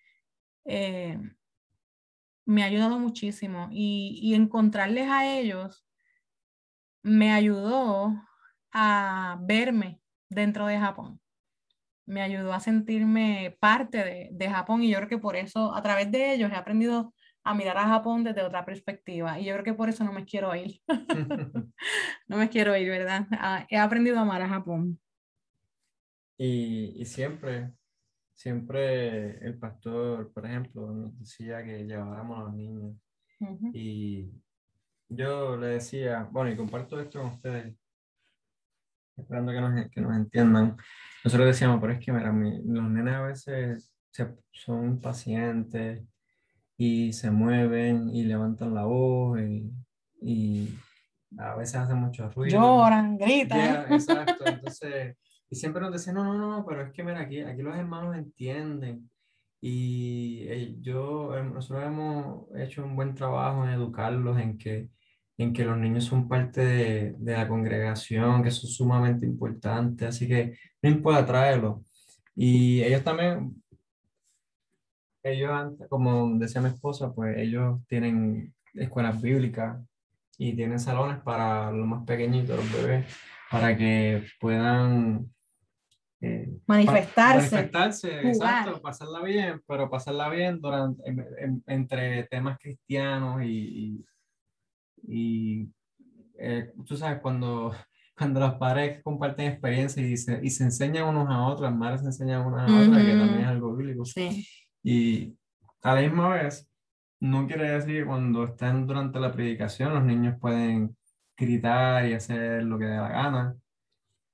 Eh, 0.66 1.20
me 2.44 2.64
ha 2.64 2.66
ayudado 2.66 2.98
muchísimo 2.98 3.68
y, 3.72 4.18
y 4.20 4.34
encontrarles 4.34 5.08
a 5.10 5.32
ellos 5.32 5.86
me 7.04 7.32
ayudó 7.32 8.20
a 8.72 9.38
verme 9.44 10.03
dentro 10.34 10.66
de 10.68 10.80
Japón. 10.80 11.20
Me 12.06 12.22
ayudó 12.22 12.54
a 12.54 12.60
sentirme 12.60 13.58
parte 13.60 13.98
de, 14.00 14.30
de, 14.32 14.50
Japón 14.50 14.84
y 14.84 14.90
yo 14.90 14.98
creo 14.98 15.10
que 15.10 15.18
por 15.18 15.36
eso, 15.36 15.74
a 15.74 15.82
través 15.82 16.12
de 16.12 16.34
ellos, 16.34 16.52
he 16.52 16.56
aprendido 16.56 17.14
a 17.44 17.54
mirar 17.54 17.78
a 17.78 17.88
Japón 17.88 18.24
desde 18.24 18.42
otra 18.42 18.66
perspectiva. 18.66 19.40
Y 19.40 19.46
yo 19.46 19.54
creo 19.54 19.64
que 19.64 19.74
por 19.74 19.90
eso 19.90 20.04
no 20.04 20.14
me 20.14 20.26
quiero 20.26 20.56
ir. 20.56 20.80
no 22.28 22.38
me 22.38 22.50
quiero 22.50 22.76
ir, 22.78 22.90
¿verdad? 22.90 23.28
Ah, 23.32 23.66
he 23.70 23.78
aprendido 23.78 24.18
a 24.18 24.22
amar 24.22 24.42
a 24.42 24.50
Japón. 24.50 25.00
Y, 26.38 26.94
y 27.02 27.06
siempre, 27.06 27.72
siempre 28.34 29.38
el 29.46 29.58
pastor, 29.60 30.32
por 30.34 30.46
ejemplo, 30.46 30.92
nos 30.92 31.20
decía 31.20 31.64
que 31.64 31.86
lleváramos 31.86 32.40
a 32.40 32.44
los 32.44 32.54
niños. 32.54 32.96
Y 33.74 34.32
yo 35.10 35.58
le 35.58 35.68
decía, 35.68 36.28
bueno, 36.32 36.52
y 36.52 36.56
comparto 36.56 37.00
esto 37.00 37.20
con 37.20 37.32
ustedes, 37.32 37.76
esperando 39.18 39.52
que 39.52 39.62
nos, 39.62 39.90
que 39.90 40.02
nos 40.02 40.16
entiendan. 40.16 40.78
Nosotros 41.24 41.48
decíamos, 41.48 41.80
pero 41.80 41.94
es 41.94 42.00
que 42.00 42.12
mira, 42.12 42.32
los 42.32 42.90
nenes 42.90 43.14
a 43.14 43.22
veces 43.22 43.94
son 44.52 44.86
impacientes 44.86 46.04
y 46.78 47.14
se 47.14 47.32
mueven 47.32 48.10
y 48.10 48.24
levantan 48.24 48.74
la 48.74 48.84
voz 48.84 49.40
y, 50.22 50.78
a 51.38 51.56
veces 51.56 51.76
hacen 51.76 51.98
mucho 51.98 52.30
ruido. 52.30 52.60
Lloran, 52.60 53.18
gritan. 53.18 53.92
exacto, 53.92 54.46
entonces, 54.46 55.18
y 55.50 55.56
siempre 55.56 55.82
nos 55.82 55.92
decían, 55.92 56.16
no, 56.16 56.24
no, 56.24 56.38
no, 56.38 56.66
pero 56.66 56.84
es 56.84 56.92
que 56.92 57.04
mira, 57.04 57.22
aquí, 57.22 57.42
aquí 57.42 57.62
los 57.62 57.76
hermanos 57.76 58.16
entienden. 58.16 59.10
Y 59.60 60.46
eh, 60.50 60.76
yo, 60.82 61.36
eh, 61.38 61.44
nosotros 61.44 61.86
hemos 61.86 62.48
hecho 62.56 62.84
un 62.84 62.96
buen 62.96 63.16
trabajo 63.16 63.64
en 63.64 63.72
educarlos, 63.72 64.38
en 64.40 64.58
que, 64.58 64.90
en 65.38 65.54
que 65.54 65.66
los 65.66 65.78
niños 65.78 66.06
son 66.06 66.28
parte 66.28 66.62
de, 66.62 67.16
de 67.18 67.34
la 67.34 67.48
congregación, 67.48 68.44
que 68.44 68.50
eso 68.50 68.68
es 68.68 68.76
sumamente 68.76 69.26
importante, 69.26 70.06
así 70.06 70.28
que 70.28 70.58
no 70.82 70.90
importa 70.90 71.26
traerlos. 71.26 71.82
Y 72.36 72.84
ellos 72.84 73.04
también, 73.04 73.64
ellos, 75.24 75.74
como 75.90 76.38
decía 76.38 76.62
mi 76.62 76.70
esposa, 76.70 77.14
pues 77.14 77.38
ellos 77.38 77.80
tienen 77.88 78.54
escuelas 78.74 79.22
bíblicas 79.22 79.80
y 80.38 80.56
tienen 80.56 80.80
salones 80.80 81.22
para 81.22 81.72
los 81.72 81.88
más 81.88 82.06
pequeñitos, 82.06 82.58
los 82.58 82.74
bebés, 82.74 83.06
para 83.50 83.78
que 83.78 84.24
puedan 84.40 85.32
eh, 86.22 86.50
manifestarse. 86.66 87.56
manifestarse, 87.56 88.28
exacto, 88.28 88.82
pasarla 88.82 89.22
bien, 89.22 89.62
pero 89.68 89.90
pasarla 89.90 90.30
bien 90.30 90.60
durante, 90.60 91.04
entre 91.68 92.24
temas 92.24 92.58
cristianos 92.58 93.44
y, 93.44 93.48
y, 93.48 94.06
eh, 95.08 96.74
tú 96.86 96.96
sabes, 96.96 97.20
cuando, 97.22 97.74
cuando 98.18 98.40
las 98.40 98.56
padres 98.56 99.02
comparten 99.04 99.48
experiencias 99.48 100.06
y 100.06 100.18
se, 100.18 100.40
y 100.44 100.50
se 100.50 100.64
enseñan 100.64 101.08
unos 101.08 101.30
a 101.30 101.44
otros, 101.44 101.70
las 101.70 101.78
madres 101.78 102.02
se 102.02 102.08
enseñan 102.08 102.46
unas 102.46 102.70
a 102.70 102.82
otras, 102.82 103.04
que 103.04 103.12
también 103.12 103.42
es 103.42 103.48
algo 103.48 103.76
bíblico. 103.76 104.06
Sí. 104.06 104.46
Y 104.84 105.38
a 105.82 105.96
la 105.96 106.02
misma 106.02 106.30
vez, 106.30 106.70
no 107.20 107.48
quiere 107.48 107.72
decir 107.72 108.02
que 108.02 108.06
cuando 108.06 108.44
están 108.44 108.86
durante 108.86 109.20
la 109.20 109.32
predicación 109.32 109.94
los 109.94 110.04
niños 110.04 110.38
pueden 110.40 110.98
gritar 111.38 112.06
y 112.06 112.14
hacer 112.14 112.64
lo 112.64 112.78
que 112.78 112.86
dé 112.86 112.98
la 112.98 113.10
gana, 113.10 113.56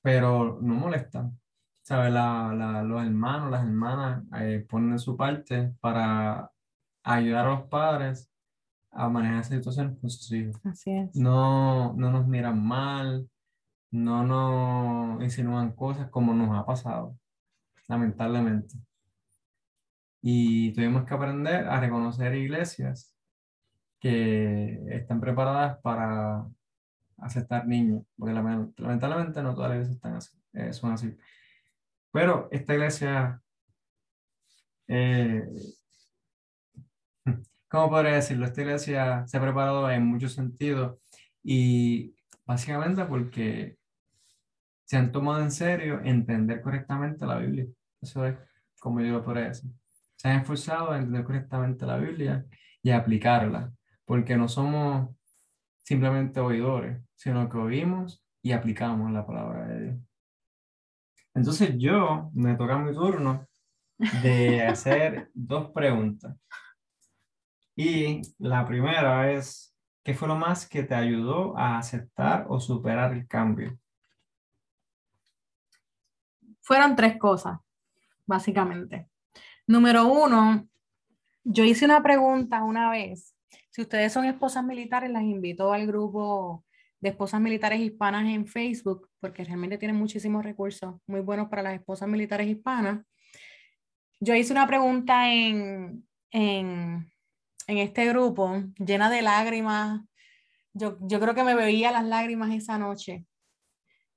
pero 0.01 0.59
no 0.61 0.75
molestan. 0.75 1.39
¿Sabe? 1.83 2.11
La, 2.11 2.53
la, 2.55 2.83
los 2.83 3.01
hermanos, 3.01 3.51
las 3.51 3.63
hermanas 3.63 4.23
eh, 4.39 4.65
ponen 4.69 4.99
su 4.99 5.17
parte 5.17 5.73
para 5.79 6.51
ayudar 7.03 7.47
a 7.47 7.49
los 7.49 7.63
padres 7.63 8.29
a 8.91 9.09
manejar 9.09 9.45
situaciones 9.45 9.97
con 9.99 10.09
sus 10.09 10.31
hijos. 10.31 10.55
Así 10.65 10.91
es. 10.91 11.15
No, 11.15 11.93
no 11.93 12.11
nos 12.11 12.27
miran 12.27 12.65
mal, 12.65 13.29
no 13.91 14.23
nos 14.23 15.23
insinúan 15.23 15.71
cosas 15.73 16.09
como 16.09 16.33
nos 16.33 16.57
ha 16.57 16.65
pasado, 16.65 17.17
lamentablemente. 17.87 18.75
Y 20.21 20.73
tuvimos 20.73 21.05
que 21.05 21.13
aprender 21.13 21.67
a 21.67 21.79
reconocer 21.79 22.35
iglesias 22.35 23.15
que 23.99 24.79
están 24.89 25.19
preparadas 25.19 25.79
para 25.81 26.45
aceptar 27.17 27.67
niños, 27.67 28.03
porque 28.17 28.33
lamentablemente 28.33 29.41
no 29.41 29.53
todas 29.53 29.69
las 29.71 29.77
iglesias 29.77 29.95
están 29.95 30.15
así, 30.15 30.37
eh, 30.53 30.73
son 30.73 30.93
así. 30.93 31.17
Pero 32.11 32.47
esta 32.51 32.73
iglesia, 32.73 33.41
eh, 34.87 35.47
¿cómo 37.69 37.89
podría 37.89 38.15
decirlo? 38.15 38.45
Esta 38.45 38.61
iglesia 38.61 39.27
se 39.27 39.37
ha 39.37 39.41
preparado 39.41 39.89
en 39.91 40.05
muchos 40.05 40.33
sentidos 40.33 40.97
y 41.43 42.15
básicamente 42.45 43.05
porque 43.05 43.77
se 44.85 44.97
han 44.97 45.11
tomado 45.11 45.41
en 45.41 45.51
serio 45.51 46.01
entender 46.03 46.61
correctamente 46.61 47.25
la 47.25 47.37
Biblia. 47.37 47.67
Eso 48.01 48.25
es 48.25 48.35
como 48.79 49.01
yo 49.01 49.13
lo 49.13 49.23
podría 49.23 49.49
decir 49.49 49.71
se 50.19 50.27
han 50.27 50.41
esforzado 50.41 50.91
a 50.91 50.97
entender 50.97 51.23
correctamente 51.23 51.85
la 51.85 51.97
Biblia 51.97 52.45
y 52.83 52.91
a 52.91 52.97
aplicarla, 52.97 53.71
porque 54.03 54.35
no 54.35 54.49
somos 54.49 55.15
simplemente 55.81 56.41
oidores, 56.41 57.01
sino 57.15 57.47
que 57.47 57.57
oímos 57.57 58.21
y 58.41 58.51
aplicamos 58.51 59.09
la 59.13 59.25
palabra 59.25 59.65
de 59.67 59.81
Dios. 59.81 59.97
Entonces 61.33 61.73
yo 61.77 62.31
me 62.33 62.55
toca 62.55 62.77
mi 62.79 62.93
turno 62.93 63.47
de 64.21 64.63
hacer 64.63 65.29
dos 65.33 65.71
preguntas. 65.71 66.35
Y 67.81 68.23
la 68.39 68.65
primera 68.65 69.31
es, 69.31 69.73
¿qué 70.03 70.13
fue 70.13 70.27
lo 70.27 70.35
más 70.35 70.67
que 70.67 70.83
te 70.83 70.95
ayudó 70.95 71.57
a 71.57 71.77
aceptar 71.77 72.45
o 72.49 72.59
superar 72.59 73.13
el 73.13 73.25
cambio? 73.25 73.79
Fueron 76.59 76.93
tres 76.97 77.17
cosas, 77.17 77.57
básicamente. 78.25 79.07
Número 79.65 80.05
uno, 80.07 80.67
yo 81.45 81.63
hice 81.63 81.85
una 81.85 82.03
pregunta 82.03 82.65
una 82.65 82.89
vez. 82.89 83.33
Si 83.69 83.81
ustedes 83.81 84.11
son 84.11 84.25
esposas 84.25 84.65
militares, 84.65 85.09
las 85.09 85.23
invito 85.23 85.71
al 85.71 85.87
grupo 85.87 86.65
de 86.99 87.07
esposas 87.07 87.39
militares 87.39 87.79
hispanas 87.79 88.25
en 88.25 88.45
Facebook, 88.45 89.09
porque 89.21 89.45
realmente 89.45 89.77
tienen 89.77 89.95
muchísimos 89.95 90.43
recursos 90.43 90.95
muy 91.07 91.21
buenos 91.21 91.47
para 91.47 91.63
las 91.63 91.75
esposas 91.75 92.09
militares 92.09 92.49
hispanas. 92.49 93.05
Yo 94.19 94.35
hice 94.35 94.51
una 94.51 94.67
pregunta 94.67 95.31
en, 95.31 96.05
en, 96.29 97.09
en 97.69 97.77
este 97.77 98.07
grupo 98.07 98.63
llena 98.77 99.11
de 99.11 99.21
lágrimas. 99.21 100.01
Yo, 100.73 100.97
yo 101.01 101.19
creo 101.19 101.35
que 101.35 101.43
me 101.43 101.53
veía 101.53 101.91
las 101.91 102.03
lágrimas 102.03 102.51
esa 102.51 102.79
noche, 102.79 103.25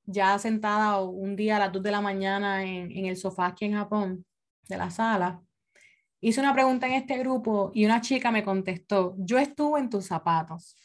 ya 0.04 0.38
sentada 0.38 1.00
un 1.02 1.36
día 1.36 1.56
a 1.56 1.58
las 1.58 1.72
2 1.72 1.82
de 1.82 1.90
la 1.90 2.00
mañana 2.00 2.64
en, 2.64 2.90
en 2.90 3.06
el 3.06 3.16
sofá 3.16 3.46
aquí 3.46 3.66
en 3.66 3.74
Japón 3.74 4.24
de 4.68 4.76
la 4.78 4.90
sala, 4.90 5.42
hice 6.20 6.40
una 6.40 6.54
pregunta 6.54 6.86
en 6.86 6.94
este 6.94 7.18
grupo 7.18 7.72
y 7.74 7.84
una 7.84 8.00
chica 8.00 8.30
me 8.30 8.44
contestó, 8.44 9.14
yo 9.18 9.38
estuve 9.38 9.80
en 9.80 9.90
tus 9.90 10.06
zapatos, 10.06 10.76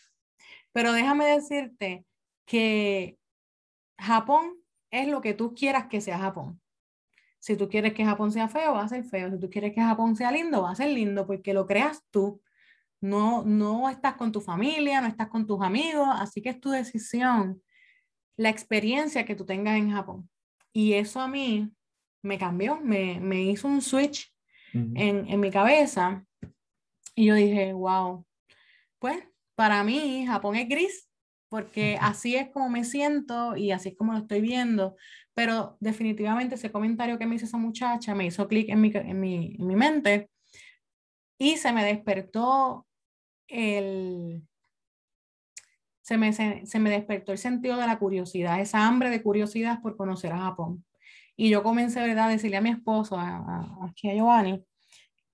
pero 0.74 0.92
déjame 0.92 1.26
decirte 1.26 2.06
que 2.46 3.18
Japón 3.98 4.54
es 4.92 5.08
lo 5.08 5.22
que 5.22 5.34
tú 5.34 5.54
quieras 5.54 5.88
que 5.88 6.02
sea 6.02 6.20
Japón. 6.20 6.60
Si 7.40 7.56
tú 7.56 7.70
quieres 7.70 7.94
que 7.94 8.04
Japón 8.04 8.32
sea 8.32 8.50
feo, 8.50 8.74
va 8.74 8.84
a 8.84 8.90
ser 8.90 9.04
feo. 9.06 9.32
Si 9.32 9.40
tú 9.40 9.50
quieres 9.50 9.74
que 9.74 9.82
Japón 9.82 10.16
sea 10.16 10.32
lindo, 10.32 10.64
va 10.64 10.72
a 10.72 10.76
ser 10.76 10.90
lindo 10.90 11.26
porque 11.26 11.54
lo 11.54 11.66
creas 11.66 12.04
tú. 12.12 12.42
No, 13.00 13.44
no 13.44 13.90
estás 13.90 14.16
con 14.16 14.32
tu 14.32 14.42
familia, 14.42 15.02
no 15.02 15.08
estás 15.08 15.28
con 15.28 15.46
tus 15.46 15.62
amigos, 15.62 16.08
así 16.12 16.42
que 16.42 16.50
es 16.50 16.60
tu 16.60 16.72
decisión, 16.72 17.62
la 18.38 18.50
experiencia 18.50 19.26
que 19.26 19.36
tú 19.36 19.46
tengas 19.46 19.78
en 19.78 19.92
Japón. 19.92 20.30
Y 20.74 20.94
eso 20.94 21.20
a 21.20 21.28
mí 21.28 21.72
me 22.24 22.38
cambió, 22.38 22.80
me, 22.82 23.20
me 23.20 23.44
hizo 23.44 23.68
un 23.68 23.82
switch 23.82 24.34
en, 24.74 25.28
en 25.28 25.40
mi 25.40 25.50
cabeza. 25.50 26.24
Y 27.16 27.26
yo 27.26 27.36
dije, 27.36 27.74
wow, 27.74 28.26
pues 29.00 29.24
para 29.56 29.84
mí 29.84 30.26
Japón 30.28 30.56
es 30.56 30.70
gris, 30.70 31.10
porque 31.50 31.98
así 32.00 32.36
es 32.36 32.50
como 32.50 32.70
me 32.70 32.84
siento 32.84 33.56
y 33.56 33.72
así 33.72 33.90
es 33.90 33.96
como 33.96 34.14
lo 34.14 34.20
estoy 34.20 34.42
viendo. 34.42 34.96
Pero 35.34 35.78
definitivamente 35.80 36.56
ese 36.56 36.72
comentario 36.72 37.18
que 37.18 37.26
me 37.26 37.36
hizo 37.36 37.46
esa 37.46 37.58
muchacha 37.58 38.14
me 38.14 38.26
hizo 38.26 38.48
clic 38.48 38.70
en 38.70 38.82
mi, 38.82 38.92
en, 38.94 39.20
mi, 39.20 39.56
en 39.58 39.68
mi 39.68 39.76
mente 39.76 40.30
y 41.38 41.58
se 41.58 41.72
me 41.74 41.84
despertó 41.84 42.86
el... 43.48 44.44
Se 46.02 46.18
me, 46.18 46.32
se, 46.32 46.80
me 46.80 46.90
despertó 46.90 47.34
el 47.34 47.38
sentido 47.38 47.76
de 47.76 47.86
la 47.86 48.00
curiosidad, 48.00 48.62
esa 48.62 48.88
hambre 48.88 49.10
de 49.10 49.22
curiosidad 49.22 49.82
por 49.82 49.98
conocer 49.98 50.32
a 50.32 50.40
Japón. 50.40 50.86
Y 51.36 51.50
yo 51.50 51.64
comencé, 51.64 52.00
¿verdad?, 52.00 52.28
a 52.28 52.30
decirle 52.30 52.58
a 52.58 52.62
mi 52.62 52.70
esposo, 52.70 53.18
a, 53.20 53.68
aquí 53.84 54.10
a 54.10 54.14
Giovanni, 54.14 54.64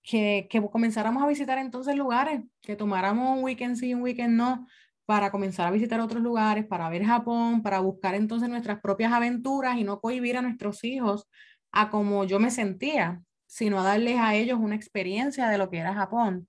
que, 0.02 0.48
que, 0.50 0.62
comenzáramos 0.64 1.22
a 1.22 1.28
visitar 1.28 1.60
entonces 1.60 1.96
lugares, 1.96 2.42
que 2.62 2.76
tomáramos 2.76 3.38
un 3.38 3.44
weekend 3.44 3.76
sí, 3.76 3.94
un 3.94 4.02
weekend 4.02 4.36
no, 4.36 4.66
para 5.06 5.32
comenzar 5.32 5.68
a 5.68 5.72
visitar 5.72 6.00
otros 6.00 6.24
lugares, 6.24 6.66
para 6.66 6.90
ver 6.90 7.04
Japón, 7.04 7.62
para 7.62 7.80
buscar 7.80 8.16
entonces 8.16 8.50
nuestras 8.50 8.82
propias 8.82 9.14
aventuras 9.14 9.78
y 9.78 9.84
no 9.84 10.00
cohibir 10.00 10.38
a 10.38 10.42
nuestros 10.42 10.84
hijos 10.84 11.28
a 11.72 11.90
como 11.90 12.24
yo 12.24 12.40
me 12.40 12.52
sentía, 12.52 13.22
sino 13.54 13.80
a 13.80 13.84
darles 13.84 14.18
a 14.18 14.34
ellos 14.34 14.58
una 14.60 14.74
experiencia 14.76 15.48
de 15.48 15.60
lo 15.60 15.70
que 15.70 15.78
era 15.78 15.94
Japón. 15.94 16.48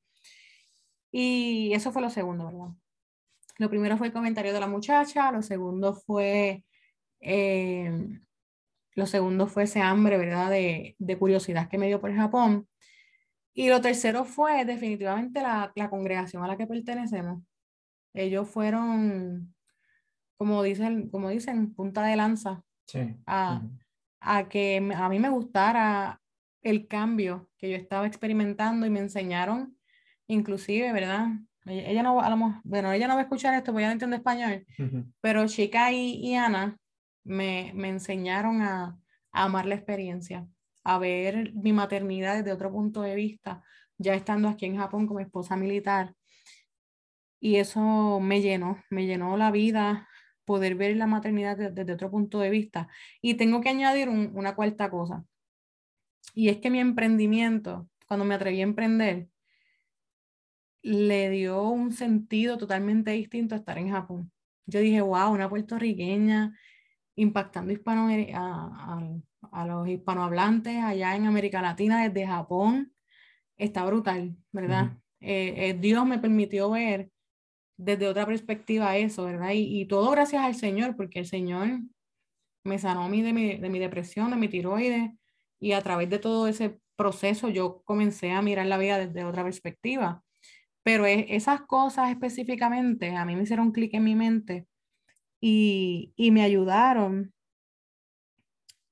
Y 1.12 1.70
eso 1.74 1.92
fue 1.92 2.00
lo 2.00 2.09
segundo, 2.09 2.46
¿verdad? 2.46 2.74
Lo 3.59 3.68
primero 3.68 3.98
fue 3.98 4.07
el 4.07 4.12
comentario 4.14 4.55
de 4.55 4.61
la 4.61 4.66
muchacha, 4.66 5.30
lo 5.30 5.42
segundo 5.42 5.94
fue 5.94 6.64
eh, 7.20 8.20
lo 8.94 9.07
segundo 9.07 9.46
fue 9.46 9.64
ese 9.64 9.82
hambre, 9.82 10.16
¿verdad? 10.16 10.50
De, 10.50 10.96
de 10.98 11.18
curiosidad 11.18 11.68
que 11.68 11.76
me 11.76 11.88
dio 11.88 12.00
por 12.00 12.14
Japón. 12.14 12.66
Y 13.52 13.68
lo 13.68 13.82
tercero 13.82 14.24
fue 14.24 14.64
definitivamente 14.64 15.42
la, 15.42 15.72
la 15.74 15.90
congregación 15.90 16.42
a 16.42 16.46
la 16.48 16.57
que 16.57 16.66
pertenecemos. 16.66 17.42
Ellos 18.14 18.48
fueron, 18.48 19.55
como 20.38 20.62
dicen, 20.62 21.11
como 21.11 21.28
dicen, 21.28 21.74
punta 21.74 22.02
de 22.07 22.16
lanza 22.16 22.64
Sí. 22.86 23.14
a, 23.26 23.61
a 24.20 24.48
que 24.48 24.78
a 24.96 25.09
mí 25.11 25.18
me 25.18 25.28
gustara 25.28 26.20
el 26.65 26.89
cambio 26.89 27.49
que 27.59 27.71
yo 27.71 27.77
estaba 27.77 28.07
experimentando 28.07 28.87
y 28.87 28.91
me 28.91 29.01
enseñaron, 29.01 29.79
inclusive, 30.27 30.93
¿verdad? 30.93 31.29
Ella, 31.67 32.03
no, 32.03 32.21
a 32.21 32.29
lo 32.29 32.61
bueno, 32.65 32.93
ella 32.93 33.07
no 33.09 33.15
va 33.15 33.21
a 33.21 33.23
escuchar 33.23 33.55
esto 33.55 33.73
porque 33.73 33.83
ella 33.83 33.89
no 33.89 33.93
entiende 33.93 34.17
español, 34.17 34.67
pero 35.21 35.47
Chica 35.47 35.93
y, 35.93 36.17
y 36.17 36.35
Ana 36.35 36.77
me, 37.25 37.73
me 37.75 37.89
enseñaron 37.89 38.61
a, 38.61 38.99
a 39.33 39.45
amar 39.45 39.65
la 39.67 39.75
experiencia, 39.77 40.47
a 40.83 40.99
ver 40.99 41.55
mi 41.55 41.73
maternidad 41.73 42.37
desde 42.37 42.53
otro 42.53 42.71
punto 42.71 43.01
de 43.03 43.15
vista, 43.15 43.62
ya 43.97 44.15
estando 44.15 44.49
aquí 44.49 44.67
en 44.67 44.77
Japón 44.77 45.07
como 45.07 45.21
esposa 45.21 45.57
militar. 45.57 46.15
Y 47.41 47.57
eso 47.57 48.21
me 48.21 48.41
llenó, 48.41 48.83
me 48.91 49.07
llenó 49.07 49.37
la 49.37 49.51
vida, 49.51 50.09
poder 50.45 50.75
ver 50.75 50.97
la 50.97 51.07
maternidad 51.07 51.57
de- 51.57 51.71
desde 51.71 51.93
otro 51.93 52.11
punto 52.11 52.41
de 52.41 52.51
vista. 52.51 52.89
Y 53.21 53.35
tengo 53.35 53.61
que 53.61 53.69
añadir 53.71 54.09
un- 54.09 54.33
una 54.35 54.55
cuarta 54.55 54.91
cosa. 54.91 55.25
Y 56.35 56.49
es 56.49 56.59
que 56.59 56.70
mi 56.70 56.81
emprendimiento, 56.81 57.89
cuando 58.07 58.25
me 58.25 58.35
atreví 58.35 58.61
a 58.61 58.64
emprender, 58.64 59.29
le 60.83 61.31
dio 61.31 61.62
un 61.68 61.93
sentido 61.93 62.59
totalmente 62.59 63.11
distinto 63.12 63.55
a 63.55 63.59
estar 63.59 63.79
en 63.79 63.91
Japón. 63.91 64.31
Yo 64.66 64.81
dije, 64.81 65.01
wow, 65.01 65.33
una 65.33 65.49
puertorriqueña 65.49 66.57
impactando 67.16 67.72
hispano 67.72 68.09
a, 68.09 68.99
a- 68.99 69.20
a 69.53 69.66
los 69.66 69.87
hispanohablantes 69.89 70.77
allá 70.83 71.14
en 71.16 71.27
América 71.27 71.62
Latina 71.62 72.03
desde 72.09 72.27
Japón. 72.27 72.93
Está 73.57 73.85
brutal, 73.85 74.37
¿verdad? 74.53 74.99
Eh, 75.20 75.55
eh, 75.68 75.75
Dios 75.79 76.07
me 76.07 76.18
permitió 76.18 76.70
ver 76.70 77.11
desde 77.77 78.09
otra 78.09 78.27
perspectiva 78.27 78.97
eso, 78.97 79.25
¿verdad? 79.25 79.51
Y, 79.53 79.81
y 79.81 79.87
todo 79.87 80.11
gracias 80.11 80.43
al 80.43 80.55
Señor, 80.55 80.97
porque 80.97 81.20
el 81.20 81.27
Señor 81.27 81.81
me 82.64 82.79
sanó 82.79 83.05
a 83.05 83.09
mí 83.09 83.22
de 83.22 83.33
mi, 83.33 83.57
de 83.57 83.68
mi 83.68 83.79
depresión, 83.79 84.31
de 84.31 84.37
mi 84.37 84.49
tiroides, 84.49 85.11
y 85.61 85.72
a 85.72 85.80
través 85.82 86.11
de 86.11 86.18
todo 86.18 86.46
ese 86.48 86.80
proceso 86.96 87.48
yo 87.48 87.82
comencé 87.84 88.32
a 88.32 88.42
mirar 88.42 88.66
la 88.66 88.78
vida 88.78 88.98
desde 88.98 89.24
otra 89.24 89.42
perspectiva. 89.44 90.22
Pero 90.82 91.07
es- 91.07 91.26
esas 91.28 91.62
cosas 91.62 92.11
específicamente 92.11 93.16
a 93.16 93.24
mí 93.24 93.36
me 93.36 93.42
hicieron 93.44 93.72
clic 93.72 93.94
en 93.94 94.05
mi 94.05 94.14
mente 94.14 94.66
y, 95.40 96.12
y 96.16 96.30
me 96.30 96.42
ayudaron 96.42 97.32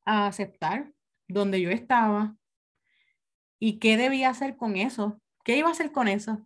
a 0.05 0.27
aceptar 0.27 0.93
donde 1.29 1.61
yo 1.61 1.71
estaba 1.71 2.37
y 3.59 3.79
qué 3.79 3.97
debía 3.97 4.31
hacer 4.31 4.57
con 4.57 4.77
eso. 4.77 5.21
¿Qué 5.45 5.57
iba 5.57 5.69
a 5.69 5.73
hacer 5.73 5.93
con 5.93 6.09
eso? 6.09 6.45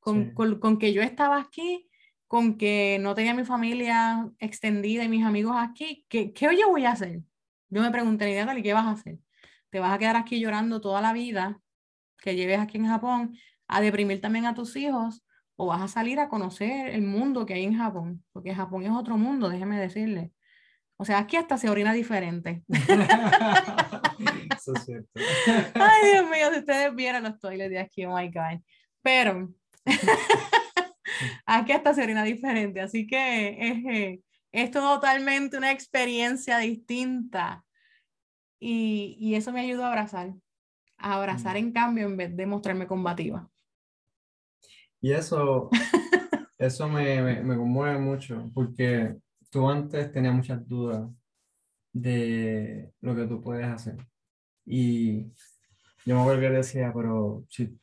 Con, 0.00 0.28
Sí. 0.28 0.34
con- 0.34 0.58
con 0.58 0.78
que 0.78 0.92
yo 0.92 1.02
estaba 1.02 1.38
aquí, 1.40 1.88
con 2.26 2.56
que 2.58 2.98
no 3.00 3.14
tenía 3.14 3.34
mi 3.34 3.44
familia 3.44 4.28
extendida 4.38 5.04
y 5.04 5.08
mis 5.08 5.24
amigos 5.24 5.54
aquí. 5.58 6.04
¿Qué, 6.08 6.32
qué 6.32 6.56
yo 6.58 6.68
voy 6.70 6.84
a 6.84 6.92
hacer? 6.92 7.20
Yo 7.68 7.82
me 7.82 7.90
pregunté, 7.90 8.34
Natalie, 8.38 8.62
¿qué 8.62 8.72
vas 8.72 8.86
a 8.86 8.92
hacer? 8.92 9.18
¿Te 9.70 9.80
vas 9.80 9.92
a 9.92 9.98
quedar 9.98 10.16
aquí 10.16 10.40
llorando 10.40 10.80
toda 10.80 11.00
la 11.00 11.12
vida 11.12 11.60
que 12.18 12.36
lleves 12.36 12.60
aquí 12.60 12.78
en 12.78 12.86
Japón, 12.86 13.36
a 13.66 13.80
deprimir 13.80 14.20
también 14.20 14.46
a 14.46 14.54
tus 14.54 14.76
hijos? 14.76 15.24
¿O 15.56 15.66
vas 15.66 15.82
a 15.82 15.88
salir 15.88 16.20
a 16.20 16.28
conocer 16.28 16.88
el 16.88 17.02
mundo 17.02 17.46
que 17.46 17.54
hay 17.54 17.64
en 17.64 17.76
Japón? 17.76 18.24
Porque 18.32 18.54
Japón 18.54 18.84
es 18.84 18.92
otro 18.92 19.16
mundo, 19.16 19.48
déjeme 19.48 19.80
decirle. 19.80 20.32
O 20.98 21.04
sea, 21.04 21.18
aquí 21.18 21.36
hasta 21.36 21.58
se 21.58 21.68
orina 21.68 21.92
diferente. 21.92 22.62
Eso 24.56 24.74
es 24.74 24.84
cierto. 24.84 25.10
Ay, 25.74 26.12
Dios 26.12 26.24
mío, 26.24 26.52
si 26.52 26.58
ustedes 26.60 26.94
vieran 26.94 27.24
los 27.24 27.38
toilets 27.38 27.70
de 27.70 27.78
aquí, 27.78 28.04
oh 28.04 28.16
my 28.16 28.28
God. 28.28 28.60
Pero 29.02 29.52
aquí 31.46 31.72
hasta 31.72 31.94
se 31.94 32.02
orina 32.02 32.24
diferente, 32.24 32.80
así 32.80 33.06
que 33.06 33.56
es, 33.60 33.84
eh, 33.94 34.20
es 34.52 34.70
totalmente 34.70 35.56
una 35.58 35.72
experiencia 35.72 36.58
distinta. 36.58 37.64
Y, 38.58 39.16
y 39.20 39.34
eso 39.34 39.52
me 39.52 39.60
ayudó 39.60 39.84
a 39.84 39.88
abrazar, 39.88 40.32
a 40.96 41.14
abrazar 41.14 41.54
Mm. 41.54 41.58
en 41.58 41.72
cambio 41.72 42.06
en 42.06 42.16
vez 42.16 42.36
de 42.36 42.46
mostrarme 42.46 42.86
combativa. 42.86 43.48
Y 45.00 45.12
eso, 45.12 45.68
eso 46.58 46.88
me, 46.88 47.22
me, 47.22 47.42
me 47.42 47.56
conmueve 47.56 47.98
mucho, 47.98 48.50
porque 48.54 49.16
tú 49.50 49.68
antes 49.68 50.10
tenías 50.12 50.34
muchas 50.34 50.66
dudas 50.66 51.08
de 51.92 52.92
lo 53.00 53.14
que 53.14 53.26
tú 53.26 53.40
puedes 53.42 53.66
hacer. 53.66 53.96
Y 54.64 55.24
yo 56.04 56.14
me 56.16 56.20
acuerdo 56.20 56.40
que 56.40 56.50
decía, 56.50 56.92
pero, 56.94 57.44
si, 57.48 57.78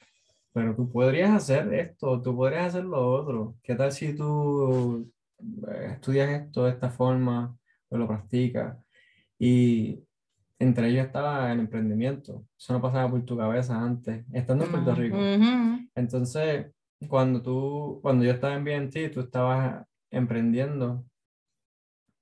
pero 0.52 0.76
tú 0.76 0.92
podrías 0.92 1.32
hacer 1.32 1.74
esto, 1.74 2.22
tú 2.22 2.36
podrías 2.36 2.68
hacer 2.68 2.84
lo 2.86 3.08
otro. 3.12 3.56
¿Qué 3.64 3.76
tal 3.76 3.92
si 3.92 4.16
tú 4.16 5.12
estudias 5.92 6.30
esto 6.30 6.66
de 6.66 6.72
esta 6.72 6.90
forma 6.90 7.58
o 7.90 7.98
lo 7.98 8.08
practicas? 8.08 8.78
Y 9.40 10.04
entre 10.60 10.90
ellos 10.90 11.06
estaba 11.06 11.52
el 11.52 11.60
emprendimiento. 11.60 12.46
Eso 12.58 12.74
no 12.74 12.82
pasaba 12.82 13.10
por 13.10 13.24
tu 13.26 13.38
cabeza 13.38 13.80
antes, 13.80 14.26
estando 14.32 14.66
en 14.66 14.72
Puerto. 14.72 14.96
Rico. 14.96 15.18
Entonces, 15.96 16.68
cuando 17.08 17.42
tú, 17.42 18.00
cuando 18.02 18.24
yo 18.24 18.32
estaba 18.32 18.56
en 18.56 18.64
BNT, 18.64 19.12
tú 19.12 19.22
estabas 19.22 19.86
emprendiendo 20.10 21.04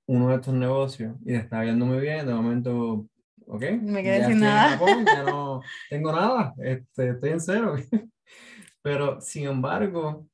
uno 0.06 0.28
de 0.28 0.34
estos 0.36 0.54
negocios 0.54 1.16
y 1.22 1.26
te 1.26 1.36
estaba 1.36 1.64
yendo 1.64 1.86
muy 1.86 2.00
bien, 2.00 2.26
de 2.26 2.34
momento, 2.34 3.06
ok, 3.46 3.62
Me 3.80 4.02
quedé 4.02 4.18
ya 4.20 4.26
sin 4.26 4.40
nada. 4.40 4.70
Japón, 4.70 5.04
ya 5.06 5.22
no 5.22 5.60
tengo 5.90 6.12
nada, 6.12 6.54
este, 6.58 7.10
estoy 7.10 7.30
en 7.30 7.40
cero. 7.40 7.76
Pero, 8.82 9.20
sin 9.20 9.46
embargo, 9.46 10.26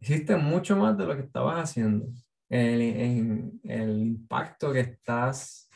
hiciste 0.00 0.36
mucho 0.36 0.76
más 0.76 0.96
de 0.98 1.06
lo 1.06 1.16
que 1.16 1.22
estabas 1.22 1.58
haciendo. 1.70 2.06
El, 2.48 3.60
el 3.64 3.98
impacto 4.00 4.72
que 4.72 4.80
estás 4.80 5.70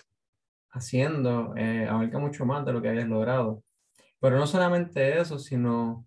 haciendo 0.70 1.54
eh, 1.56 1.86
abarca 1.88 2.18
mucho 2.18 2.44
más 2.44 2.64
de 2.66 2.72
lo 2.72 2.82
que 2.82 2.88
hayas 2.88 3.08
logrado. 3.08 3.62
Pero 4.20 4.38
no 4.38 4.46
solamente 4.46 5.20
eso, 5.20 5.38
sino 5.38 6.06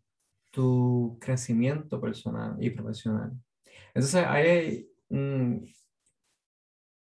tu 0.51 1.18
crecimiento 1.22 2.01
personal 2.01 2.57
y 2.59 2.72
profesional. 2.72 3.34
Entonces, 3.93 4.26
hay, 4.28 4.89
un- 5.09 5.68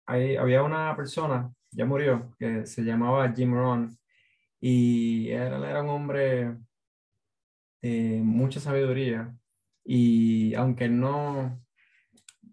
hay- 0.05 0.35
había 0.35 0.63
una 0.63 0.95
persona, 0.95 1.51
ya 1.71 1.85
murió, 1.85 2.33
que 2.37 2.65
se 2.65 2.83
llamaba 2.83 3.31
Jim 3.33 3.53
Rohn, 3.53 3.97
y 4.59 5.29
él 5.31 5.63
era 5.63 5.81
un 5.83 5.89
hombre 5.89 6.57
de 7.81 8.21
mucha 8.23 8.59
sabiduría, 8.59 9.33
y 9.85 10.53
aunque 10.55 10.89
no, 10.89 11.61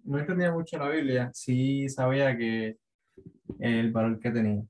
no 0.05 0.19
entendía 0.19 0.53
mucho 0.53 0.79
la 0.79 0.89
Biblia, 0.91 1.31
sí 1.33 1.89
sabía 1.89 2.37
que 2.37 2.77
el 3.59 3.91
valor 3.91 4.21
que 4.21 4.31
tenía. 4.31 4.63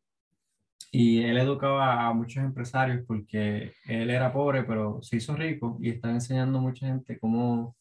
Y 0.94 1.22
él 1.22 1.38
educaba 1.38 2.06
a 2.06 2.12
muchos 2.12 2.44
empresarios 2.44 3.02
porque 3.06 3.72
él 3.86 4.10
era 4.10 4.32
pobre, 4.32 4.62
pero 4.62 5.02
se 5.02 5.16
hizo 5.16 5.34
rico 5.34 5.78
y 5.80 5.88
está 5.90 6.10
enseñando 6.10 6.58
a 6.58 6.62
mucha 6.62 6.86
gente 6.86 7.18
cómo, 7.18 7.76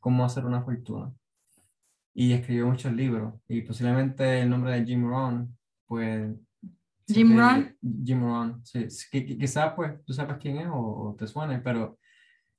cómo 0.00 0.24
hacer 0.24 0.44
una 0.44 0.62
fortuna. 0.62 1.12
Y 2.12 2.32
escribió 2.32 2.66
muchos 2.66 2.92
libros. 2.92 3.34
Y 3.46 3.60
posiblemente 3.62 4.40
el 4.40 4.50
nombre 4.50 4.72
de 4.72 4.84
Jim 4.84 5.06
Rohn, 5.08 5.56
pues... 5.86 6.34
Jim 7.06 7.38
Rohn. 7.38 7.76
Jim 8.04 8.20
Rohn, 8.20 8.60
sí. 8.64 8.90
sí, 8.90 9.06
qui- 9.12 9.24
qui- 9.24 9.38
Quizás 9.38 9.72
pues 9.74 10.04
tú 10.04 10.12
sepas 10.12 10.38
quién 10.38 10.56
es 10.56 10.66
o, 10.66 10.74
o 11.10 11.14
te 11.16 11.28
suene, 11.28 11.60
pero 11.60 11.98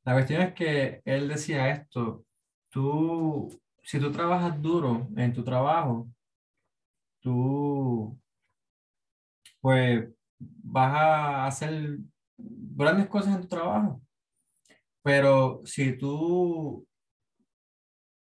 la 0.07 0.13
cuestión 0.13 0.41
es 0.41 0.53
que 0.53 1.01
él 1.03 1.27
decía 1.27 1.69
esto, 1.69 2.23
tú, 2.69 3.49
si 3.83 3.99
tú 3.99 4.09
trabajas 4.09 4.61
duro 4.61 5.05
en 5.17 5.33
tu 5.33 5.43
trabajo, 5.43 6.09
tú 7.19 8.17
pues 9.59 10.07
vas 10.39 10.93
a 10.95 11.45
hacer 11.47 11.99
grandes 12.37 13.09
cosas 13.09 13.35
en 13.35 13.41
tu 13.41 13.49
trabajo. 13.49 14.01
Pero 15.03 15.61
si 15.65 15.97
tú 15.97 16.87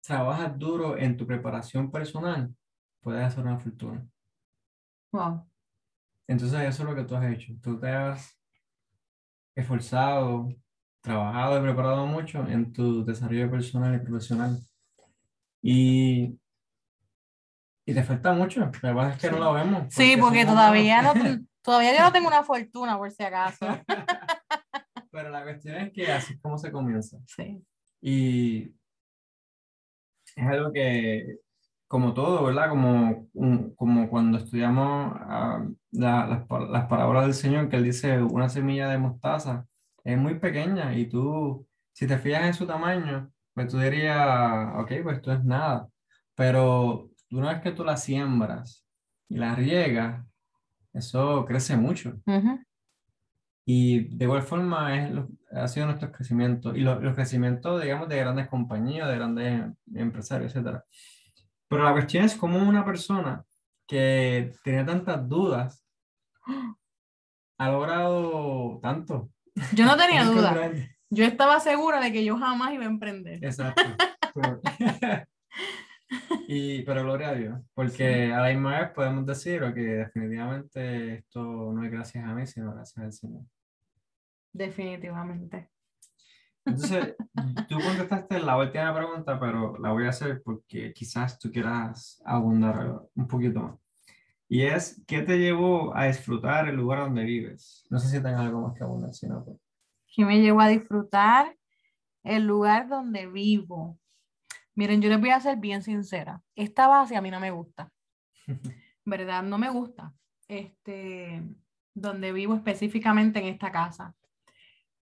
trabajas 0.00 0.56
duro 0.56 0.96
en 0.96 1.16
tu 1.16 1.26
preparación 1.26 1.90
personal, 1.90 2.54
puedes 3.00 3.24
hacer 3.24 3.44
una 3.44 3.58
fortuna. 3.58 4.06
Wow. 5.10 5.44
Entonces 6.28 6.60
eso 6.60 6.84
es 6.84 6.88
lo 6.88 6.94
que 6.94 7.02
tú 7.02 7.16
has 7.16 7.32
hecho. 7.32 7.52
Tú 7.60 7.80
te 7.80 7.88
has 7.88 8.40
esforzado, 9.56 10.54
trabajado 11.04 11.58
y 11.58 11.62
preparado 11.62 12.06
mucho 12.06 12.46
en 12.48 12.72
tu 12.72 13.04
desarrollo 13.04 13.50
personal 13.50 13.94
y 13.94 13.98
profesional. 13.98 14.58
Y, 15.62 16.38
y 17.86 17.94
te 17.94 18.02
falta 18.02 18.32
mucho. 18.32 18.60
La 18.82 18.92
verdad 18.94 19.10
es 19.12 19.18
que 19.20 19.30
no 19.30 19.38
lo 19.38 19.52
vemos. 19.52 19.92
Sí, 19.92 20.16
porque 20.18 20.46
todavía 20.46 21.02
no, 21.02 21.12
todavía 21.62 21.94
yo 21.96 22.02
no 22.04 22.10
tengo 22.12 22.28
una 22.28 22.42
fortuna, 22.42 22.96
por 22.96 23.10
si 23.10 23.22
acaso. 23.22 23.66
Pero 25.10 25.28
la 25.28 25.42
cuestión 25.42 25.76
es 25.76 25.92
que 25.92 26.10
así 26.10 26.32
es 26.32 26.40
como 26.40 26.56
se 26.56 26.72
comienza. 26.72 27.18
Sí. 27.26 27.62
Y 28.00 28.74
es 30.36 30.46
algo 30.46 30.72
que, 30.72 31.36
como 31.86 32.14
todo, 32.14 32.44
¿verdad? 32.44 32.70
Como, 32.70 33.28
un- 33.34 33.74
como 33.74 34.08
cuando 34.08 34.38
estudiamos 34.38 35.14
ah, 35.20 35.64
la- 35.92 36.26
las, 36.26 36.70
las 36.70 36.86
palabras 36.86 37.24
del 37.24 37.34
Señor, 37.34 37.68
que 37.68 37.76
Él 37.76 37.84
dice 37.84 38.22
una 38.22 38.48
semilla 38.48 38.88
de 38.88 38.96
mostaza 38.98 39.66
es 40.04 40.18
muy 40.18 40.38
pequeña 40.38 40.96
y 40.96 41.06
tú, 41.08 41.66
si 41.92 42.06
te 42.06 42.18
fijas 42.18 42.44
en 42.44 42.54
su 42.54 42.66
tamaño, 42.66 43.32
pues 43.54 43.68
tú 43.68 43.78
dirías, 43.78 44.74
ok, 44.76 44.92
pues 45.02 45.16
esto 45.16 45.32
es 45.32 45.44
nada. 45.44 45.88
Pero 46.34 47.10
una 47.30 47.52
vez 47.52 47.62
que 47.62 47.72
tú 47.72 47.84
la 47.84 47.96
siembras 47.96 48.84
y 49.28 49.36
la 49.36 49.54
riegas, 49.54 50.24
eso 50.92 51.44
crece 51.46 51.76
mucho. 51.76 52.20
Y 53.66 54.16
de 54.16 54.24
igual 54.26 54.42
forma 54.42 54.94
es 54.96 55.12
ha 55.52 55.68
sido 55.68 55.86
nuestro 55.86 56.12
crecimiento 56.12 56.74
y 56.74 56.80
los 56.80 57.14
crecimientos, 57.14 57.82
digamos, 57.82 58.08
de 58.08 58.18
grandes 58.18 58.48
compañías, 58.48 59.08
de 59.08 59.14
grandes 59.14 59.72
empresarios, 59.94 60.54
etc. 60.54 60.80
Pero 61.68 61.84
la 61.84 61.92
cuestión 61.92 62.24
es 62.24 62.34
cómo 62.34 62.58
una 62.58 62.84
persona 62.84 63.44
que 63.86 64.52
tenía 64.62 64.84
tantas 64.84 65.28
dudas 65.28 65.84
ha 67.58 67.70
logrado 67.70 68.80
tanto. 68.82 69.30
Yo 69.72 69.84
no 69.84 69.96
tenía 69.96 70.24
duda. 70.24 70.72
Yo 71.10 71.24
estaba 71.24 71.60
segura 71.60 72.00
de 72.00 72.12
que 72.12 72.24
yo 72.24 72.36
jamás 72.36 72.72
iba 72.72 72.84
a 72.84 72.88
emprender. 72.88 73.44
Exacto. 73.44 73.82
y, 76.48 76.82
pero 76.82 77.04
gloria 77.04 77.28
a 77.28 77.34
Dios, 77.34 77.60
porque 77.72 78.32
a 78.32 78.40
la 78.40 78.48
misma 78.48 78.80
vez 78.80 78.90
podemos 78.90 79.24
decir 79.24 79.60
que 79.74 79.80
definitivamente 79.80 81.14
esto 81.14 81.72
no 81.72 81.84
es 81.84 81.90
gracias 81.90 82.24
a 82.24 82.34
mí, 82.34 82.46
sino 82.46 82.74
gracias 82.74 83.04
al 83.04 83.12
Señor. 83.12 83.42
Definitivamente. 84.52 85.70
Entonces, 86.64 87.14
tú 87.68 87.78
contestaste 87.80 88.40
la 88.40 88.56
última 88.56 88.94
pregunta, 88.94 89.38
pero 89.38 89.78
la 89.78 89.92
voy 89.92 90.06
a 90.06 90.10
hacer 90.10 90.42
porque 90.42 90.92
quizás 90.92 91.38
tú 91.38 91.52
quieras 91.52 92.22
abundar 92.24 93.02
un 93.14 93.28
poquito 93.28 93.60
más. 93.60 93.83
Y 94.54 94.62
es, 94.62 95.02
¿qué 95.08 95.20
te 95.22 95.36
llevó 95.36 95.92
a 95.96 96.06
disfrutar 96.06 96.68
el 96.68 96.76
lugar 96.76 97.00
donde 97.00 97.24
vives? 97.24 97.84
No 97.90 97.98
sé 97.98 98.06
si 98.06 98.22
tengas 98.22 98.42
algo 98.42 98.60
más 98.60 98.78
que 98.78 98.84
abundar, 98.84 99.12
si 99.12 99.26
no. 99.26 99.44
Pues. 99.44 99.58
¿Qué 100.06 100.24
me 100.24 100.40
llevó 100.40 100.60
a 100.60 100.68
disfrutar 100.68 101.56
el 102.22 102.46
lugar 102.46 102.86
donde 102.86 103.26
vivo? 103.26 103.98
Miren, 104.76 105.02
yo 105.02 105.08
les 105.08 105.18
voy 105.18 105.30
a 105.30 105.40
ser 105.40 105.56
bien 105.56 105.82
sincera. 105.82 106.40
Esta 106.54 106.86
base 106.86 107.16
a 107.16 107.20
mí 107.20 107.32
no 107.32 107.40
me 107.40 107.50
gusta. 107.50 107.90
¿Verdad? 109.04 109.42
No 109.42 109.58
me 109.58 109.70
gusta. 109.70 110.14
Este, 110.46 111.42
donde 111.92 112.32
vivo 112.32 112.54
específicamente 112.54 113.40
en 113.40 113.46
esta 113.46 113.72
casa. 113.72 114.14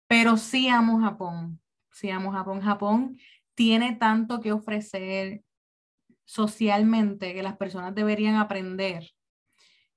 Pero 0.06 0.38
sí 0.38 0.70
amo 0.70 1.02
Japón. 1.02 1.60
Sí 1.91 2.12
amo 2.12 2.32
Japón. 2.32 2.62
Japón 2.62 3.18
tiene 3.56 3.95
tanto 3.95 4.41
que 4.41 4.52
ofrecer 4.52 5.41
socialmente 6.24 7.34
que 7.34 7.41
las 7.41 7.58
personas 7.58 7.95
deberían 7.95 8.36
aprender 8.36 9.10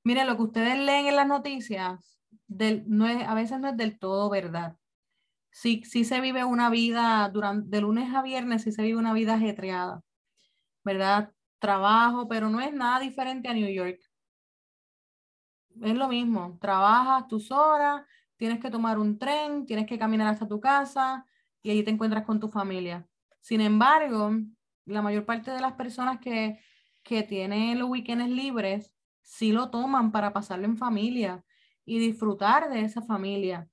Mire, 0.04 0.24
lo 0.24 0.36
que 0.36 0.42
ustedes 0.42 0.78
leen 0.78 1.06
en 1.06 1.16
las 1.16 1.26
noticias 1.26 2.18
no 2.86 3.06
es, 3.06 3.26
a 3.26 3.34
veces 3.34 3.60
no 3.60 3.68
es 3.68 3.76
del 3.76 3.98
todo 3.98 4.28
verdad. 4.30 4.76
Sí, 5.50 5.82
sí 5.84 6.04
se 6.04 6.20
vive 6.20 6.44
una 6.44 6.70
vida, 6.70 7.28
durante, 7.32 7.68
de 7.68 7.80
lunes 7.82 8.14
a 8.14 8.22
viernes, 8.22 8.62
sí 8.62 8.72
se 8.72 8.82
vive 8.82 8.98
una 8.98 9.12
vida 9.12 9.34
ajetreada, 9.34 10.02
¿verdad? 10.84 11.32
Trabajo, 11.58 12.28
pero 12.28 12.50
no 12.50 12.60
es 12.60 12.72
nada 12.72 13.00
diferente 13.00 13.48
a 13.48 13.54
New 13.54 13.68
York. 13.72 14.00
Es 15.82 15.94
lo 15.94 16.08
mismo, 16.08 16.58
trabajas 16.60 17.28
tus 17.28 17.50
horas, 17.50 18.02
tienes 18.36 18.60
que 18.60 18.70
tomar 18.70 18.98
un 18.98 19.18
tren, 19.18 19.66
tienes 19.66 19.86
que 19.86 19.98
caminar 19.98 20.28
hasta 20.28 20.48
tu 20.48 20.60
casa 20.60 21.26
y 21.62 21.70
allí 21.70 21.82
te 21.82 21.90
encuentras 21.90 22.24
con 22.24 22.40
tu 22.40 22.48
familia. 22.48 23.06
Sin 23.40 23.60
embargo, 23.60 24.32
la 24.84 25.02
mayor 25.02 25.24
parte 25.24 25.50
de 25.50 25.60
las 25.60 25.74
personas 25.74 26.18
que, 26.20 26.60
que 27.02 27.22
tienen 27.22 27.78
los 27.78 27.88
weekends 27.88 28.28
libres 28.28 28.92
sí 29.32 29.50
lo 29.50 29.70
toman 29.70 30.12
para 30.12 30.32
pasarlo 30.32 30.66
en 30.66 30.76
familia 30.76 31.42
y 31.86 31.98
disfrutar 31.98 32.70
de 32.70 32.82
esa 32.82 33.00
familia. 33.00 33.66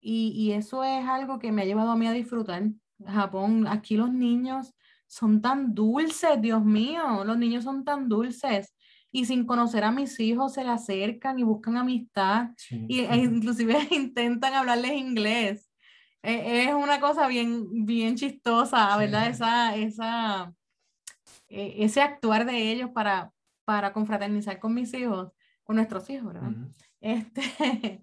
Y, 0.00 0.32
y, 0.36 0.52
eso 0.52 0.84
es 0.84 1.04
algo 1.06 1.38
que 1.38 1.50
me 1.50 1.62
ha 1.62 1.64
llevado 1.64 1.90
a 1.90 1.96
mí 1.96 2.06
a 2.06 2.12
disfrutar. 2.12 2.62
Japón, 3.04 3.66
aquí 3.66 3.96
los 3.96 4.12
niños 4.12 4.72
son 5.06 5.40
tan 5.40 5.74
dulces, 5.74 6.40
Dios 6.40 6.64
mío, 6.64 7.24
los 7.24 7.36
niños 7.36 7.64
son 7.64 7.84
tan 7.84 8.08
dulces. 8.08 8.74
Y 9.10 9.24
sin 9.24 9.46
conocer 9.46 9.82
a 9.82 9.90
mis 9.90 10.18
hijos 10.20 10.52
se 10.54 10.62
le 10.62 10.70
acercan 10.70 11.38
y 11.38 11.42
buscan 11.42 11.76
amistad 11.76 12.50
y, 12.70 13.00
e 13.00 13.16
inclusive 13.16 13.76
intentan 13.90 14.54
hablarles 14.54 14.92
inglés. 14.92 15.70
E, 16.22 16.64
es 16.64 16.74
una 16.74 17.00
cosa 17.00 17.26
bien, 17.26 17.84
bien 17.84 18.14
chistosa, 18.14 18.96
¿verdad? 18.96 19.28
Esa, 19.28 19.74
esa, 19.76 20.54
e, 21.48 21.84
ese 21.84 22.00
actuar 22.00 22.46
de 22.46 22.72
ellos 22.72 22.90
para, 22.90 23.33
para 23.64 23.92
confraternizar 23.92 24.58
con 24.58 24.74
mis 24.74 24.92
hijos, 24.94 25.32
con 25.62 25.76
nuestros 25.76 26.08
hijos, 26.10 26.32
¿verdad? 26.32 26.52
este, 27.00 27.42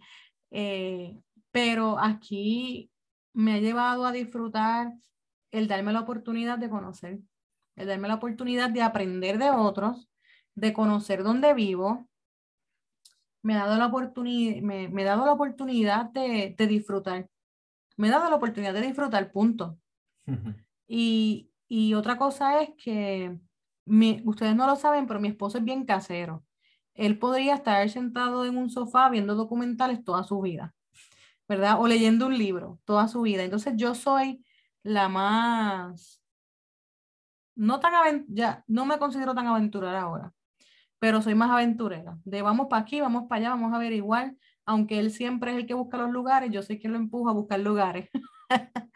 eh, 0.52 1.22
pero 1.52 2.00
aquí 2.00 2.92
me 3.34 3.54
ha 3.54 3.60
llevado 3.60 4.06
a 4.06 4.12
disfrutar 4.12 4.94
el 5.52 5.68
darme 5.68 5.94
la 5.94 6.02
oportunidad 6.02 6.58
de 6.58 6.70
conocer, 6.70 7.20
el 7.76 7.88
darme 7.88 8.08
la 8.08 8.16
oportunidad 8.16 8.70
de 8.70 8.82
aprender 8.82 9.38
de 9.38 9.52
otros, 9.52 10.10
de 10.56 10.74
conocer 10.74 11.24
dónde 11.24 11.54
vivo. 11.54 12.08
Me 13.44 13.56
ha 13.56 13.66
dado 13.66 13.78
la 13.78 13.88
oportunidad, 13.88 14.62
me, 14.62 14.88
me 14.90 15.02
he 15.02 15.06
dado 15.06 15.26
la 15.26 15.34
oportunidad 15.34 16.06
de, 16.06 16.56
de, 16.58 16.68
disfrutar. 16.68 17.30
Me 17.98 18.08
he 18.08 18.12
dado 18.12 18.30
la 18.30 18.36
oportunidad 18.36 18.74
de 18.74 18.82
disfrutar, 18.82 19.32
punto. 19.32 19.78
y, 20.88 21.52
y 21.68 21.94
otra 21.94 22.18
cosa 22.18 22.62
es 22.62 22.72
que 22.78 23.40
ustedes 24.26 24.56
no 24.56 24.68
lo 24.68 24.76
saben, 24.76 25.08
pero 25.08 25.20
mi 25.20 25.28
esposo 25.28 25.58
es 25.58 25.64
bien 25.64 25.86
casero. 25.86 26.44
Él 26.94 27.18
podría 27.20 27.56
estar 27.56 27.90
sentado 27.90 28.46
en 28.46 28.58
un 28.58 28.70
sofá 28.70 29.10
viendo 29.10 29.36
documentales 29.36 30.04
toda 30.04 30.24
su 30.24 30.42
vida, 30.42 30.74
¿verdad? 31.48 31.80
O 31.80 31.88
leyendo 31.88 32.28
un 32.28 32.38
libro 32.38 32.80
toda 32.86 33.08
su 33.08 33.22
vida. 33.22 33.44
Entonces 33.44 33.74
yo 33.78 33.96
soy 33.96 34.46
la 34.84 35.10
más, 35.10 36.22
no 37.56 37.80
tan, 37.80 38.26
ya, 38.28 38.64
no 38.68 38.86
me 38.86 38.98
considero 38.98 39.36
tan 39.36 39.48
aventurera 39.48 40.02
ahora, 40.02 40.34
pero 41.00 41.22
soy 41.22 41.36
más 41.36 41.52
aventurera. 41.52 42.18
De 42.26 42.42
vamos 42.42 42.68
para 42.70 42.82
aquí, 42.84 43.02
vamos 43.02 43.26
para 43.28 43.40
allá, 43.42 43.50
vamos 43.52 43.74
a 43.74 43.78
averiguar. 43.78 44.36
Aunque 44.66 45.00
él 45.00 45.12
siempre 45.12 45.52
es 45.52 45.58
el 45.58 45.66
que 45.66 45.74
busca 45.74 45.98
los 45.98 46.12
lugares, 46.12 46.52
yo 46.52 46.62
sé 46.62 46.80
que 46.80 46.88
lo 46.90 46.98
empuja 46.98 47.32
a 47.32 47.34
buscar 47.34 47.60
lugares. 47.60 48.10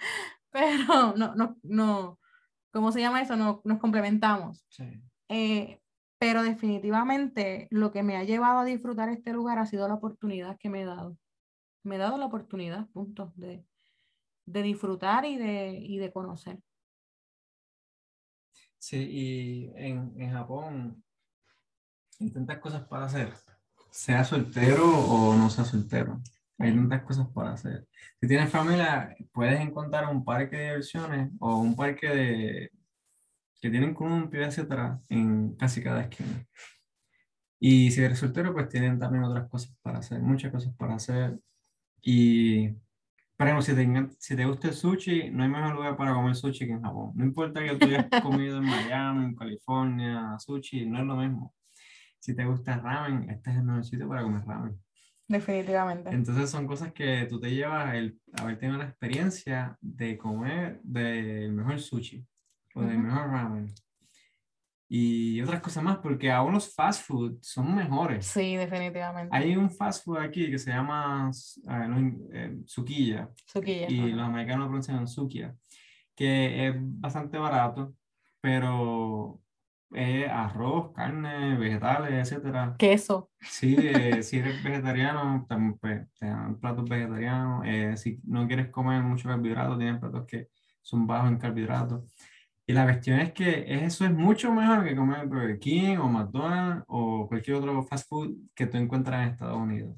pero 0.52 1.14
no, 1.18 1.36
no, 1.36 1.58
no, 1.64 2.20
¿cómo 2.76 2.92
se 2.92 3.00
llama 3.00 3.22
eso? 3.22 3.38
Nos, 3.38 3.64
nos 3.64 3.80
complementamos. 3.80 4.68
Eh, 5.30 5.80
pero 6.20 6.44
definitivamente 6.44 7.70
lo 7.72 7.90
que 7.94 8.04
me 8.04 8.18
ha 8.18 8.26
llevado 8.26 8.60
a 8.60 8.66
disfrutar 8.66 9.08
este 9.08 9.32
lugar 9.32 9.60
ha 9.60 9.66
sido 9.66 9.88
la 9.88 9.94
oportunidad 9.94 10.58
que 10.58 10.70
me 10.70 10.82
he 10.82 10.86
dado. 10.86 11.18
Me 11.84 11.96
he 11.96 12.00
dado 12.00 12.18
la 12.18 12.26
oportunidad, 12.26 12.86
punto, 12.88 13.32
de, 13.38 13.66
de 14.46 14.62
disfrutar 14.62 15.24
y 15.24 15.38
de, 15.38 15.70
y 15.70 16.00
de 16.00 16.12
conocer. 16.12 16.60
Sí, 18.78 18.98
y 18.98 19.72
en, 19.76 20.14
en 20.18 20.32
Japón 20.34 21.02
hay 22.20 22.30
tantas 22.30 22.60
cosas 22.60 22.86
para 22.90 23.06
hacer, 23.06 23.32
sea 23.90 24.26
soltero 24.26 24.86
o 24.86 25.34
no 25.34 25.50
sea 25.50 25.64
soltero. 25.64 26.22
Hay 26.58 26.74
tantas 26.74 27.04
cosas 27.04 27.28
para 27.34 27.54
hacer. 27.54 27.86
Si 28.20 28.28
tienes 28.28 28.50
familia, 28.50 29.16
puedes 29.34 29.60
encontrar 29.60 30.08
un 30.08 30.24
parque 30.24 30.56
de 30.56 30.64
diversiones 30.64 31.32
o 31.40 31.58
un 31.58 31.76
parque 31.76 32.08
de, 32.08 32.72
que 33.62 33.70
tienen 33.70 33.94
como 33.94 34.16
un 34.16 34.30
pie 34.30 34.46
hacia 34.46 34.64
atrás 34.64 35.02
en 35.10 35.56
casi 35.56 35.82
cada 35.82 36.02
esquina. 36.02 36.46
Y 37.60 37.92
si 37.92 38.04
eres 38.04 38.20
soltero, 38.20 38.54
pues 38.54 38.70
tienen 38.70 39.00
también 39.00 39.24
otras 39.24 39.50
cosas 39.50 39.76
para 39.82 40.00
hacer, 40.00 40.22
muchas 40.22 40.52
cosas 40.52 40.74
para 40.76 40.96
hacer. 40.96 41.40
Y, 42.02 42.70
por 43.36 43.48
ejemplo, 43.48 43.62
si 43.64 43.74
te, 43.74 44.10
si 44.20 44.36
te 44.36 44.46
gusta 44.46 44.68
el 44.68 44.76
sushi, 44.76 45.32
no 45.32 45.44
hay 45.44 45.50
mejor 45.50 45.74
lugar 45.74 45.98
para 45.98 46.14
comer 46.14 46.36
sushi 46.36 46.68
que 46.68 46.74
en 46.74 46.82
Japón. 46.84 47.14
No 47.16 47.26
importa 47.26 47.64
que 47.64 47.76
tú 47.76 47.88
hayas 47.88 48.08
comido 48.22 48.58
en 48.58 48.66
Miami, 48.66 49.26
en 49.26 49.36
California, 49.36 50.38
sushi, 50.38 50.86
no 50.86 51.00
es 51.00 51.06
lo 51.06 51.16
mismo. 51.16 51.54
Si 52.20 52.36
te 52.36 52.46
gusta 52.46 52.78
ramen, 52.78 53.30
este 53.30 53.50
es 53.50 53.58
el 53.58 53.64
mejor 53.64 53.84
sitio 53.86 54.08
para 54.08 54.24
comer 54.24 54.44
ramen. 54.46 54.85
Definitivamente. 55.28 56.10
Entonces 56.12 56.50
son 56.50 56.68
cosas 56.68 56.94
que 56.94 57.26
tú 57.28 57.40
te 57.40 57.50
llevas 57.50 57.96
el 57.96 58.20
haber 58.40 58.60
tenido 58.60 58.78
la 58.78 58.86
experiencia 58.86 59.78
de 59.82 60.18
comer 60.18 60.80
del 60.84 61.52
mejor 61.52 61.80
sushi 61.80 62.26
o 62.76 62.82
del 62.82 63.00
mejor 63.00 63.30
ramen. 63.30 63.74
Y 64.88 65.42
otras 65.42 65.62
cosas 65.62 65.84
más, 65.84 65.98
porque 65.98 66.32
aún 66.32 66.54
los 66.54 66.74
fast 66.74 67.08
food 67.08 67.40
son 67.42 67.76
mejores. 67.76 68.28
Sí, 68.28 68.56
definitivamente. 68.56 69.36
Hay 69.36 69.56
un 69.56 69.72
fast 69.72 70.06
food 70.06 70.18
aquí 70.18 70.52
que 70.52 70.60
se 70.60 70.70
llama 70.70 71.32
eh, 72.32 72.58
Sukiya. 72.66 73.30
Y 73.90 74.12
los 74.12 74.28
americanos 74.28 74.66
lo 74.66 74.68
pronuncian 74.68 75.08
Sukiya, 75.08 75.56
que 76.16 76.68
es 76.68 76.76
bastante 76.78 77.40
barato, 77.40 77.96
pero 78.40 79.42
eh, 79.94 80.28
arroz, 80.28 80.92
carne, 80.94 81.58
vegetales, 81.58 82.12
etcétera. 82.12 82.76
Queso. 82.78 83.30
Sí, 83.40 83.76
si 84.22 84.38
eres 84.38 84.64
vegetariano, 84.64 85.46
también 85.48 85.78
pues, 85.78 86.08
te 86.20 86.28
dan 86.28 86.60
platos 86.60 86.90
vegetarianos. 86.90 87.64
Eh, 87.66 87.96
si 87.98 88.20
no 88.24 88.48
quieres 88.48 88.70
comer 88.70 89.02
mucho 89.04 89.30
carbohidratos, 89.30 89.78
tienen 89.78 90.00
platos 90.00 90.26
que 90.26 90.50
son 90.82 91.06
bajos 91.08 91.30
en 91.30 91.38
carbohidratos. 91.38 92.04
Y 92.68 92.74
la 92.74 92.84
cuestión 92.84 93.20
es 93.20 93.32
que 93.32 93.66
eso 93.68 94.06
es 94.06 94.12
mucho 94.12 94.52
mejor 94.52 94.84
que 94.84 94.96
comer 94.96 95.28
Burger 95.28 95.60
King 95.60 95.98
o 95.98 96.10
McDonald's 96.10 96.84
o 96.88 97.28
cualquier 97.28 97.58
otro 97.58 97.84
fast 97.84 98.10
food 98.10 98.36
que 98.56 98.66
tú 98.66 98.78
encuentras 98.78 99.22
en 99.24 99.34
Estados 99.34 99.58
Unidos. 99.58 99.96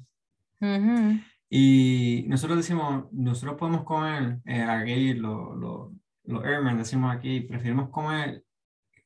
Y 1.48 2.24
nosotros 2.28 2.58
decimos, 2.58 3.06
nosotros 3.10 3.56
podemos 3.56 3.84
comer 3.84 4.40
eh, 4.44 4.62
aquí, 4.62 5.14
los 5.14 5.56
lo, 5.56 5.92
lo 6.24 6.44
airmen, 6.44 6.76
decimos 6.76 7.14
aquí, 7.14 7.40
preferimos 7.40 7.88
comer 7.88 8.44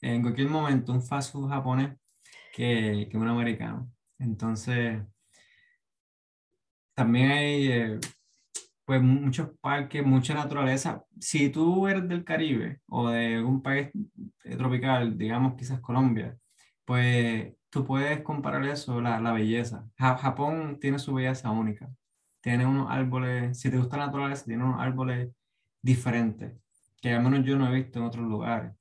en 0.03 0.23
cualquier 0.23 0.49
momento 0.49 0.93
un 0.93 1.03
fast 1.03 1.33
food 1.33 1.49
japonés 1.49 1.97
que, 2.53 3.09
que 3.11 3.17
un 3.17 3.29
americano. 3.29 3.91
Entonces, 4.19 5.03
también 6.95 7.31
hay 7.31 7.73
eh, 7.73 8.01
pues 8.85 9.03
muchos 9.03 9.51
parques, 9.61 10.05
mucha 10.05 10.35
naturaleza. 10.35 11.05
Si 11.19 11.49
tú 11.51 11.87
eres 11.89 12.09
del 12.09 12.25
Caribe 12.25 12.81
o 12.89 13.09
de 13.11 13.43
un 13.43 13.63
país 13.63 13.89
eh, 14.45 14.57
tropical, 14.57 15.17
digamos 15.17 15.55
quizás 15.57 15.81
Colombia, 15.81 16.37
pues 16.85 17.55
tú 17.71 17.85
puedes 17.85 18.21
comparar 18.23 18.65
eso, 18.67 19.01
la, 19.01 19.21
la 19.21 19.33
belleza. 19.33 19.89
Japón 19.97 20.79
tiene 20.81 20.99
su 20.99 21.15
belleza 21.15 21.51
única. 21.51 21.89
Tiene 22.43 22.67
unos 22.67 22.91
árboles, 22.91 23.59
si 23.59 23.71
te 23.71 23.79
gusta 23.79 23.97
la 23.97 24.07
naturaleza, 24.07 24.45
tiene 24.45 24.65
unos 24.65 24.81
árboles 24.81 25.31
diferentes, 25.81 26.53
que 27.01 27.13
al 27.13 27.23
menos 27.23 27.45
yo 27.47 27.57
no 27.57 27.69
he 27.69 27.75
visto 27.75 27.99
en 27.99 28.05
otros 28.05 28.27
lugares. 28.27 28.73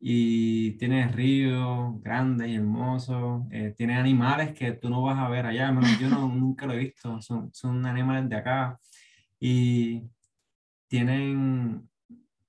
Y 0.00 0.72
tiene 0.78 1.08
ríos 1.08 2.00
grandes 2.02 2.48
y 2.48 2.54
hermosos, 2.54 3.42
eh, 3.50 3.74
tiene 3.76 3.96
animales 3.96 4.52
que 4.52 4.72
tú 4.72 4.88
no 4.90 5.02
vas 5.02 5.18
a 5.18 5.28
ver 5.28 5.46
allá, 5.46 5.68
al 5.68 5.74
menos 5.74 5.98
yo 5.98 6.08
no, 6.08 6.28
nunca 6.28 6.66
lo 6.66 6.74
he 6.74 6.78
visto, 6.78 7.20
son, 7.20 7.52
son 7.52 7.84
animales 7.86 8.28
de 8.28 8.36
acá. 8.36 8.78
Y 9.40 10.04
tienen 10.88 11.88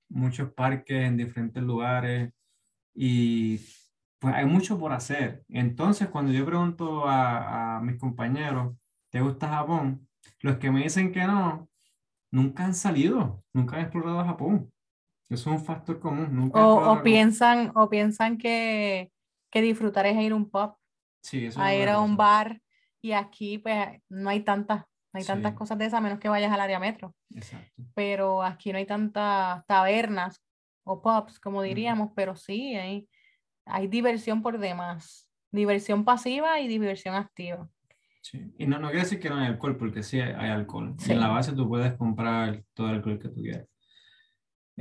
muchos 0.08 0.52
parques 0.52 1.04
en 1.04 1.16
diferentes 1.16 1.62
lugares 1.62 2.32
y 2.94 3.58
pues 4.18 4.34
hay 4.34 4.46
mucho 4.46 4.78
por 4.78 4.92
hacer. 4.92 5.44
Entonces, 5.48 6.08
cuando 6.08 6.32
yo 6.32 6.44
pregunto 6.46 7.08
a, 7.08 7.78
a 7.78 7.80
mis 7.80 7.98
compañeros, 7.98 8.76
¿te 9.10 9.20
gusta 9.20 9.48
Japón? 9.48 10.08
Los 10.40 10.58
que 10.58 10.70
me 10.70 10.82
dicen 10.82 11.12
que 11.12 11.24
no, 11.26 11.68
nunca 12.30 12.64
han 12.64 12.74
salido, 12.74 13.44
nunca 13.52 13.76
han 13.76 13.82
explorado 13.82 14.24
Japón. 14.24 14.72
Es 15.30 15.46
un 15.46 15.64
factor 15.64 16.00
común. 16.00 16.28
Nunca 16.32 16.66
o, 16.66 17.02
piensan, 17.02 17.70
o 17.76 17.88
piensan 17.88 18.36
que, 18.36 19.12
que 19.50 19.62
disfrutar 19.62 20.04
es 20.06 20.16
ir 20.16 20.32
a 20.32 20.34
un 20.34 20.50
pub, 20.50 20.74
sí, 21.22 21.46
eso 21.46 21.60
a 21.60 21.72
ir 21.72 21.88
a 21.88 22.00
un 22.00 22.16
bar, 22.16 22.60
y 23.00 23.12
aquí 23.12 23.58
pues 23.58 24.00
no 24.08 24.28
hay 24.28 24.40
tantas, 24.40 24.80
no 25.12 25.20
hay 25.20 25.24
tantas 25.24 25.54
cosas 25.54 25.78
de 25.78 25.86
esas, 25.86 25.98
a 25.98 26.00
menos 26.00 26.18
que 26.18 26.28
vayas 26.28 26.52
al 26.52 26.60
área 26.60 26.80
metro. 26.80 27.14
Exacto. 27.34 27.82
Pero 27.94 28.42
aquí 28.42 28.72
no 28.72 28.78
hay 28.78 28.86
tantas 28.86 29.64
tabernas 29.66 30.42
o 30.84 31.00
pubs, 31.00 31.38
como 31.38 31.62
diríamos, 31.62 32.10
pero 32.14 32.34
sí 32.34 32.74
hay, 32.74 33.08
hay 33.64 33.86
diversión 33.86 34.42
por 34.42 34.58
demás. 34.58 35.28
Diversión 35.52 36.04
pasiva 36.04 36.60
y 36.60 36.68
diversión 36.68 37.14
activa. 37.14 37.68
Sí. 38.22 38.52
Y 38.58 38.66
no, 38.66 38.78
no 38.78 38.88
quiere 38.88 39.02
decir 39.02 39.18
que 39.18 39.30
no 39.30 39.36
hay 39.36 39.46
alcohol, 39.46 39.76
porque 39.76 40.02
sí 40.02 40.20
hay, 40.20 40.50
alcohol. 40.50 40.94
en 41.08 41.20
la 41.20 41.28
base 41.28 41.52
tú 41.52 41.68
puedes 41.68 41.94
comprar 41.94 42.62
todo 42.74 42.88
el 42.88 42.96
alcohol 42.96 43.18
que 43.18 43.28
tú 43.28 43.40
quieras. 43.40 43.66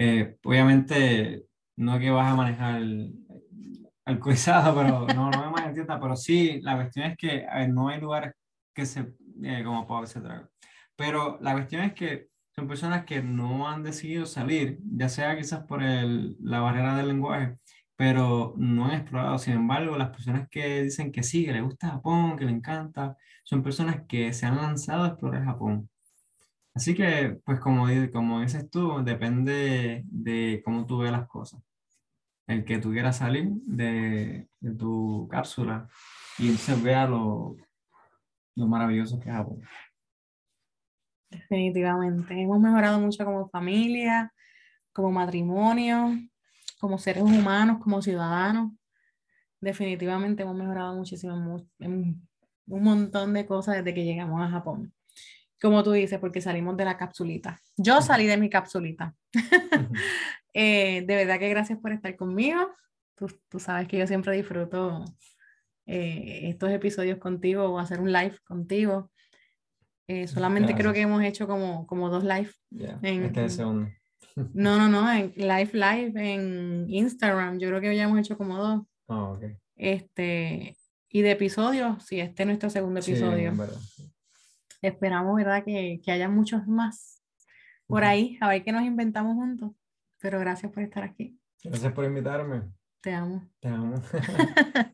Eh, 0.01 0.37
obviamente, 0.45 1.45
no 1.75 1.99
que 1.99 2.09
vas 2.09 2.31
a 2.31 2.35
manejar 2.35 2.81
alcoholizado, 4.05 4.75
pero 4.75 5.05
no, 5.13 5.29
no 5.29 5.51
me 5.51 5.65
entienda, 5.65 5.99
pero 5.99 6.15
sí, 6.15 6.61
la 6.61 6.75
cuestión 6.75 7.07
es 7.11 7.17
que 7.17 7.45
no 7.67 7.89
hay 7.89 7.99
lugares 7.99 8.33
que 8.73 8.85
se, 8.85 9.13
eh, 9.43 9.61
como 9.63 9.85
para 9.87 10.07
se 10.07 10.21
traga. 10.21 10.49
Pero 10.95 11.37
la 11.41 11.51
cuestión 11.53 11.83
es 11.83 11.93
que 11.93 12.29
son 12.55 12.67
personas 12.67 13.03
que 13.05 13.21
no 13.21 13.67
han 13.69 13.83
decidido 13.83 14.25
salir, 14.25 14.79
ya 14.83 15.09
sea 15.09 15.37
quizás 15.37 15.65
por 15.65 15.83
el, 15.83 16.37
la 16.41 16.61
barrera 16.61 16.95
del 16.95 17.07
lenguaje, 17.09 17.57
pero 17.97 18.53
no 18.57 18.85
han 18.85 19.01
explorado. 19.01 19.37
Sin 19.37 19.53
embargo, 19.53 19.97
las 19.97 20.09
personas 20.11 20.47
que 20.49 20.83
dicen 20.83 21.11
que 21.11 21.23
sí, 21.23 21.45
que 21.45 21.53
les 21.53 21.63
gusta 21.63 21.89
Japón, 21.89 22.37
que 22.37 22.45
les 22.45 22.53
encanta, 22.55 23.17
son 23.43 23.63
personas 23.63 24.05
que 24.07 24.31
se 24.33 24.45
han 24.45 24.57
lanzado 24.57 25.03
a 25.03 25.07
explorar 25.09 25.43
Japón. 25.45 25.89
Así 26.73 26.95
que, 26.95 27.37
pues 27.43 27.59
como, 27.59 27.87
como 28.13 28.41
dices 28.41 28.69
tú, 28.69 29.03
depende 29.03 30.03
de 30.05 30.61
cómo 30.63 30.85
tú 30.85 30.99
ves 30.99 31.11
las 31.11 31.27
cosas. 31.27 31.61
El 32.47 32.63
que 32.65 32.79
tú 32.79 32.91
quieras 32.91 33.17
salir 33.17 33.49
de, 33.65 34.47
tu 34.77 35.27
cápsula 35.29 35.87
y 36.37 36.47
entonces 36.47 36.81
vea 36.81 37.07
lo, 37.07 37.55
lo 38.55 38.67
maravilloso 38.67 39.19
que 39.19 39.29
es 39.29 39.35
Japón. 39.35 39.61
Definitivamente. 41.29 42.41
Hemos 42.41 42.59
mejorado 42.59 42.99
mucho 42.99 43.23
como 43.23 43.49
familia, 43.49 44.33
como 44.93 45.11
matrimonio, 45.11 46.17
como 46.79 46.97
seres 46.97 47.23
humanos, 47.23 47.79
como 47.83 48.01
ciudadanos, 48.01 48.71
definitivamente 49.61 50.43
hemos 50.43 50.55
mejorado 50.55 50.95
muchísimo 50.95 51.61
un 51.79 52.83
montón 52.83 53.33
de 53.33 53.45
cosas 53.45 53.77
desde 53.77 53.93
que 53.93 54.05
llegamos 54.05 54.41
a 54.41 54.49
Japón. 54.49 54.93
Como 55.61 55.83
tú 55.83 55.91
dices, 55.91 56.19
porque 56.19 56.41
salimos 56.41 56.77
de 56.77 56.85
la 56.85 56.97
capsulita. 56.97 57.59
Yo 57.77 58.01
salí 58.01 58.25
de 58.25 58.37
mi 58.37 58.49
capsulita. 58.49 59.15
Eh, 60.55 61.03
de 61.05 61.15
verdad 61.15 61.37
que 61.37 61.47
gracias 61.47 61.77
por 61.77 61.91
estar 61.91 62.15
conmigo. 62.15 62.59
Tú, 63.15 63.27
tú 63.49 63.59
sabes 63.59 63.87
que 63.87 63.99
yo 63.99 64.07
siempre 64.07 64.35
disfruto 64.35 65.05
eh, 65.85 66.49
estos 66.49 66.71
episodios 66.71 67.19
contigo 67.19 67.65
o 67.65 67.79
hacer 67.79 67.99
un 67.99 68.11
live 68.11 68.35
contigo. 68.45 69.11
Eh, 70.07 70.27
solamente 70.27 70.73
creo 70.73 70.91
que 70.91 71.01
hemos 71.01 71.23
hecho 71.23 71.47
como, 71.47 71.85
como 71.85 72.09
dos 72.09 72.23
live. 72.23 72.51
en, 73.03 73.25
este 73.25 73.45
es 73.45 73.53
segundo. 73.53 73.89
No, 74.53 74.77
no, 74.77 74.87
no, 74.87 75.11
en 75.11 75.33
Live 75.35 75.71
Live 75.73 76.13
en 76.15 76.85
Instagram. 76.89 77.59
Yo 77.59 77.69
creo 77.69 77.81
que 77.81 77.95
ya 77.95 78.03
hemos 78.03 78.19
hecho 78.19 78.37
como 78.37 78.57
dos. 78.57 78.81
Oh, 79.07 79.33
okay. 79.33 79.55
Este, 79.75 80.77
y 81.09 81.21
de 81.21 81.31
episodios, 81.31 82.03
sí, 82.05 82.19
este 82.19 82.43
es 82.43 82.47
nuestro 82.47 82.69
segundo 82.69 82.99
episodio. 82.99 83.53
Esperamos, 84.81 85.35
¿verdad? 85.35 85.63
Que, 85.63 85.99
que, 86.03 86.11
haya 86.11 86.29
muchos 86.29 86.67
más 86.67 87.21
por 87.87 88.03
ahí, 88.03 88.37
a 88.39 88.49
ver 88.49 88.63
qué 88.63 88.71
nos 88.71 88.83
inventamos 88.83 89.35
juntos. 89.35 89.71
Pero 90.19 90.39
gracias 90.39 90.71
por 90.71 90.83
estar 90.83 91.03
aquí. 91.03 91.39
Gracias 91.63 91.91
por 91.93 92.05
invitarme. 92.05 92.63
Te 93.01 93.13
amo. 93.13 93.49
Te 93.59 93.69
amo. 93.69 94.01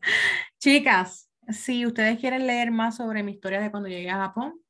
Chicas, 0.58 1.30
si 1.48 1.86
ustedes 1.86 2.18
quieren 2.18 2.46
leer 2.46 2.70
más 2.70 2.96
sobre 2.96 3.22
mi 3.22 3.32
historia 3.32 3.60
de 3.60 3.70
cuando 3.70 3.88
llegué 3.88 4.10
a 4.10 4.16
Japón, 4.16 4.60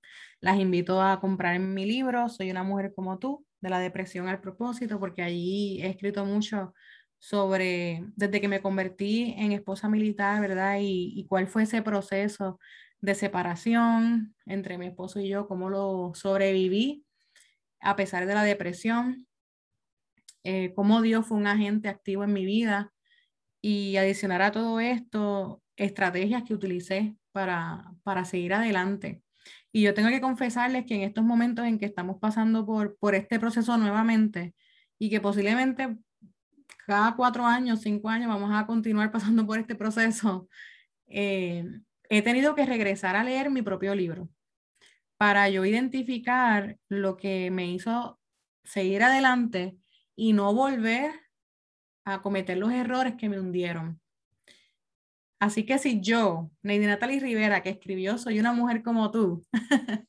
las 0.41 0.59
invito 0.59 1.03
a 1.03 1.21
comprar 1.21 1.59
mi 1.59 1.87
libro, 1.87 2.29
Soy 2.29 2.51
una 2.51 2.63
mujer 2.63 2.93
como 2.95 3.19
tú, 3.19 3.47
de 3.61 3.71
la 3.71 3.79
depresión 3.79 4.29
al 4.29 4.41
propósito, 4.41 5.01
porque 5.01 5.23
allí 5.23 5.81
he 5.83 5.89
escrito 5.89 6.25
mucho 6.25 6.75
sobre, 7.19 8.05
desde 8.17 8.41
que 8.41 8.49
me 8.49 8.61
convertí 8.61 9.35
en 9.39 9.53
esposa 9.53 9.89
militar, 9.89 10.41
¿verdad? 10.41 10.79
Y, 10.81 11.13
y 11.17 11.27
cuál 11.27 11.47
fue 11.47 11.63
ese 11.63 11.83
proceso 11.83 12.59
de 13.01 13.15
separación 13.15 14.35
entre 14.47 14.79
mi 14.79 14.87
esposo 14.87 15.21
y 15.21 15.29
yo, 15.29 15.47
cómo 15.47 15.71
lo 15.71 16.13
sobreviví 16.15 17.05
a 17.81 17.97
pesar 17.97 18.27
de 18.27 18.35
la 18.35 18.43
depresión, 18.43 19.27
eh, 20.45 20.73
cómo 20.75 21.03
Dios 21.03 21.27
fue 21.27 21.37
un 21.37 21.47
agente 21.47 21.89
activo 21.89 22.25
en 22.25 22.33
mi 22.33 22.45
vida 22.45 22.93
y 23.61 23.97
adicionar 23.97 24.43
a 24.43 24.53
todo 24.53 24.81
esto, 24.81 25.63
estrategias 25.77 26.43
que 26.45 26.55
utilicé 26.55 27.17
para, 27.33 27.93
para 28.03 28.25
seguir 28.25 28.55
adelante. 28.55 29.23
Y 29.73 29.83
yo 29.83 29.95
tengo 29.95 30.09
que 30.09 30.21
confesarles 30.21 30.87
que 30.87 30.95
en 30.95 31.03
estos 31.03 31.25
momentos 31.25 31.67
en 31.67 31.79
que 31.79 31.87
estamos 31.87 32.17
pasando 32.21 32.65
por, 32.65 32.97
por 32.99 33.15
este 33.15 33.39
proceso 33.39 33.77
nuevamente 33.77 34.55
y 34.99 35.11
que 35.11 35.21
posiblemente 35.21 35.97
cada 36.87 37.15
cuatro 37.17 37.45
años, 37.45 37.81
cinco 37.83 38.09
años 38.09 38.29
vamos 38.29 38.51
a 38.53 38.67
continuar 38.67 39.11
pasando 39.13 39.47
por 39.47 39.59
este 39.59 39.75
proceso, 39.75 40.49
eh, 41.09 41.65
he 42.11 42.23
tenido 42.23 42.55
que 42.55 42.67
regresar 42.67 43.17
a 43.17 43.25
leer 43.25 43.51
mi 43.51 43.63
propio 43.63 43.95
libro 43.95 44.29
para 45.17 45.49
yo 45.49 45.65
identificar 45.65 46.79
lo 46.89 47.17
que 47.17 47.51
me 47.51 47.67
hizo 47.67 48.21
seguir 48.65 49.03
adelante 49.03 49.77
y 50.15 50.33
no 50.33 50.53
volver 50.55 51.13
a 52.05 52.23
cometer 52.23 52.57
los 52.59 52.73
errores 52.73 53.15
que 53.17 53.29
me 53.29 53.41
hundieron. 53.41 54.01
Así 55.39 55.67
que 55.67 55.79
si 55.79 56.01
yo, 56.01 56.51
Neidi 56.63 56.87
Natalie 56.87 57.21
Rivera, 57.21 57.63
que 57.63 57.71
escribió 57.71 58.17
Soy 58.17 58.41
una 58.41 58.53
mujer 58.53 58.83
como 58.83 59.11
tú, 59.11 59.45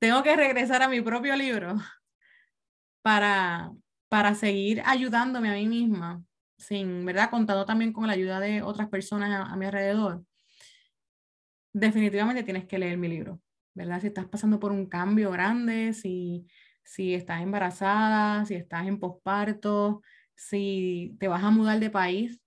tengo 0.00 0.22
que 0.22 0.36
regresar 0.36 0.82
a 0.82 0.88
mi 0.88 1.00
propio 1.00 1.36
libro 1.36 1.76
para, 3.02 3.70
para 4.08 4.34
seguir 4.34 4.82
ayudándome 4.84 5.50
a 5.50 5.54
mí 5.54 5.66
misma, 5.66 6.24
sin, 6.58 7.04
¿verdad? 7.04 7.30
Contando 7.30 7.64
también 7.64 7.92
con 7.92 8.06
la 8.06 8.14
ayuda 8.14 8.40
de 8.40 8.62
otras 8.62 8.88
personas 8.88 9.48
a, 9.48 9.56
mi 9.56 9.66
alrededor. 9.66 10.24
Definitivamente 11.74 12.44
tienes 12.44 12.66
que 12.66 12.78
leer 12.78 12.96
mi 12.96 13.08
libro, 13.08 13.40
¿verdad? 13.74 14.00
Si 14.00 14.06
estás 14.06 14.26
pasando 14.26 14.60
por 14.60 14.70
un 14.70 14.86
cambio 14.86 15.32
grande, 15.32 15.92
si, 15.92 16.46
si 16.84 17.14
estás 17.14 17.42
embarazada, 17.42 18.44
si 18.44 18.54
estás 18.54 18.86
en 18.86 19.00
posparto, 19.00 20.00
si 20.36 21.16
te 21.18 21.26
vas 21.26 21.42
a 21.42 21.50
mudar 21.50 21.80
de 21.80 21.90
país, 21.90 22.40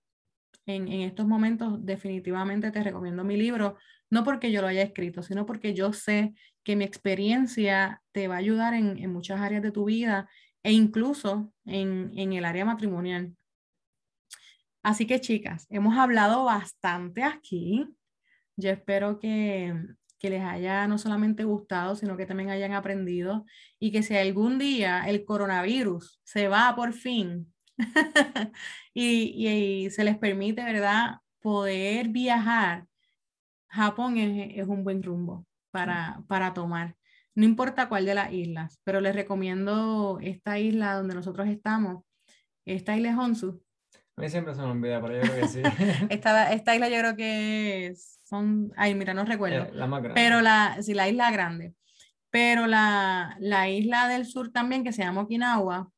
en, 0.64 0.88
estos 0.88 1.26
momentos 1.26 1.84
definitivamente 1.84 2.70
te 2.70 2.82
recomiendo 2.82 3.22
mi 3.22 3.36
libro, 3.36 3.76
no 4.08 4.24
porque 4.24 4.50
yo 4.50 4.62
lo 4.62 4.68
haya 4.68 4.82
escrito, 4.82 5.22
sino 5.22 5.44
porque 5.44 5.74
yo 5.74 5.92
sé 5.92 6.32
que 6.62 6.74
mi 6.74 6.84
experiencia 6.84 8.02
te 8.12 8.28
va 8.28 8.36
a 8.36 8.38
ayudar 8.38 8.72
en, 8.72 9.12
muchas 9.12 9.40
áreas 9.40 9.62
de 9.62 9.72
tu 9.72 9.84
vida 9.84 10.26
e 10.62 10.72
incluso 10.72 11.52
en, 11.66 12.12
en 12.16 12.32
el 12.32 12.46
área 12.46 12.64
matrimonial. 12.64 13.34
Así 14.82 15.06
que 15.06 15.20
chicas, 15.20 15.66
hemos 15.68 15.98
hablado 15.98 16.44
bastante 16.44 17.24
aquí. 17.24 17.86
Yo 18.58 18.70
espero 18.70 19.20
que, 19.20 19.72
que 20.18 20.30
les 20.30 20.42
haya 20.42 20.88
no 20.88 20.98
solamente 20.98 21.44
gustado, 21.44 21.94
sino 21.94 22.16
que 22.16 22.26
también 22.26 22.50
hayan 22.50 22.72
aprendido 22.72 23.44
y 23.78 23.92
que 23.92 24.02
si 24.02 24.16
algún 24.16 24.58
día 24.58 25.08
el 25.08 25.24
coronavirus 25.24 26.20
se 26.24 26.48
va 26.48 26.74
por 26.74 26.92
fin 26.92 27.54
y, 28.94 29.88
se 29.90 30.02
les 30.02 30.18
permite, 30.18 30.64
¿verdad?, 30.64 31.18
poder 31.40 32.08
viajar, 32.08 32.86
Japón 33.68 34.18
es, 34.18 34.66
un 34.66 34.82
buen 34.82 35.04
rumbo 35.04 35.46
para, 35.70 36.24
para 36.26 36.52
tomar. 36.52 36.96
No 37.36 37.44
importa 37.44 37.88
cuál 37.88 38.06
de 38.06 38.14
las 38.16 38.32
islas, 38.32 38.80
pero 38.82 39.00
les 39.00 39.14
recomiendo 39.14 40.18
esta 40.20 40.58
isla 40.58 40.94
donde 40.94 41.14
nosotros 41.14 41.46
estamos, 41.46 42.02
esta 42.64 42.96
isla 42.96 43.10
es 43.10 43.16
Honsu. 43.16 43.62
A 44.18 44.20
mí 44.20 44.28
siempre 44.28 44.52
se 44.52 44.60
me 44.60 44.66
olvida, 44.66 45.00
pero 45.00 45.14
yo 45.14 45.20
creo 45.32 45.42
que 45.42 45.48
sí. 45.48 45.62
esta, 46.10 46.52
esta 46.52 46.74
isla 46.74 46.88
yo 46.88 46.98
creo 46.98 47.16
que 47.16 47.94
son, 48.24 48.72
ay, 48.76 48.96
mira, 48.96 49.14
no 49.14 49.24
recuerdo. 49.24 49.66
Eh, 49.66 49.70
la 49.74 49.86
más 49.86 50.02
grande. 50.02 50.20
Pero 50.20 50.40
la, 50.40 50.76
sí, 50.82 50.92
la 50.92 51.08
isla 51.08 51.30
grande. 51.30 51.74
Pero 52.28 52.66
la, 52.66 53.36
la 53.38 53.70
isla 53.70 54.08
del 54.08 54.26
sur 54.26 54.50
también, 54.50 54.82
que 54.82 54.92
se 54.92 55.04
llama 55.04 55.20
Okinawa, 55.20 55.88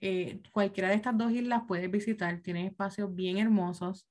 eh, 0.00 0.42
cualquiera 0.50 0.88
de 0.88 0.96
estas 0.96 1.16
dos 1.16 1.30
islas 1.30 1.62
puedes 1.68 1.88
visitar, 1.88 2.40
tiene 2.40 2.66
espacios 2.66 3.14
bien 3.14 3.38
hermosos. 3.38 4.08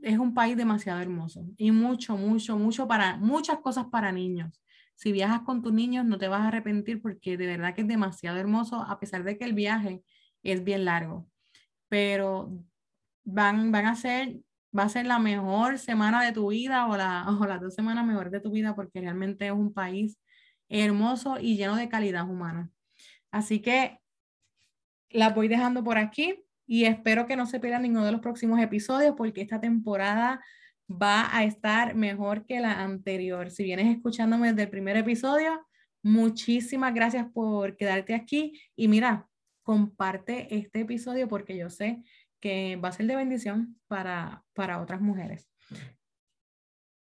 Es 0.00 0.18
un 0.18 0.34
país 0.34 0.56
demasiado 0.56 1.00
hermoso 1.00 1.44
y 1.56 1.70
mucho, 1.70 2.16
mucho, 2.16 2.58
mucho 2.58 2.88
para, 2.88 3.16
muchas 3.18 3.60
cosas 3.60 3.86
para 3.86 4.10
niños. 4.10 4.60
Si 4.96 5.12
viajas 5.12 5.42
con 5.42 5.62
tus 5.62 5.72
niños 5.72 6.04
no 6.04 6.18
te 6.18 6.26
vas 6.26 6.40
a 6.40 6.48
arrepentir 6.48 7.00
porque 7.00 7.36
de 7.36 7.46
verdad 7.46 7.72
que 7.72 7.82
es 7.82 7.88
demasiado 7.88 8.36
hermoso, 8.36 8.82
a 8.82 8.98
pesar 8.98 9.22
de 9.22 9.38
que 9.38 9.44
el 9.44 9.52
viaje 9.52 10.02
es 10.42 10.64
bien 10.64 10.84
largo. 10.84 11.28
Pero 11.88 12.64
van, 13.24 13.72
van 13.72 13.86
a 13.86 13.96
ser, 13.96 14.40
va 14.76 14.84
a 14.84 14.88
ser 14.88 15.06
la 15.06 15.18
mejor 15.18 15.78
semana 15.78 16.24
de 16.24 16.32
tu 16.32 16.48
vida 16.48 16.86
o, 16.86 16.96
la, 16.96 17.26
o 17.40 17.46
las 17.46 17.60
dos 17.60 17.74
semanas 17.74 18.06
mejor 18.06 18.30
de 18.30 18.40
tu 18.40 18.50
vida 18.50 18.74
porque 18.74 19.00
realmente 19.00 19.46
es 19.46 19.52
un 19.52 19.72
país 19.72 20.18
hermoso 20.68 21.38
y 21.40 21.56
lleno 21.56 21.76
de 21.76 21.88
calidad 21.88 22.28
humana. 22.28 22.70
Así 23.30 23.60
que 23.60 23.98
las 25.10 25.34
voy 25.34 25.48
dejando 25.48 25.82
por 25.84 25.98
aquí 25.98 26.44
y 26.66 26.84
espero 26.84 27.26
que 27.26 27.36
no 27.36 27.46
se 27.46 27.60
pierdan 27.60 27.82
ninguno 27.82 28.04
de 28.04 28.12
los 28.12 28.20
próximos 28.20 28.60
episodios 28.60 29.14
porque 29.16 29.40
esta 29.40 29.60
temporada 29.60 30.40
va 30.90 31.34
a 31.36 31.44
estar 31.44 31.94
mejor 31.94 32.46
que 32.46 32.60
la 32.60 32.82
anterior. 32.82 33.50
Si 33.50 33.64
vienes 33.64 33.94
escuchándome 33.94 34.48
desde 34.48 34.62
el 34.62 34.70
primer 34.70 34.96
episodio, 34.96 35.66
muchísimas 36.02 36.94
gracias 36.94 37.26
por 37.32 37.76
quedarte 37.76 38.14
aquí 38.14 38.60
y 38.76 38.88
mira, 38.88 39.27
comparte 39.68 40.56
este 40.56 40.80
episodio 40.80 41.28
porque 41.28 41.54
yo 41.54 41.68
sé 41.68 42.02
que 42.40 42.76
va 42.76 42.88
a 42.88 42.92
ser 42.92 43.06
de 43.06 43.14
bendición 43.14 43.78
para, 43.86 44.42
para 44.54 44.80
otras 44.80 45.02
mujeres. 45.02 45.46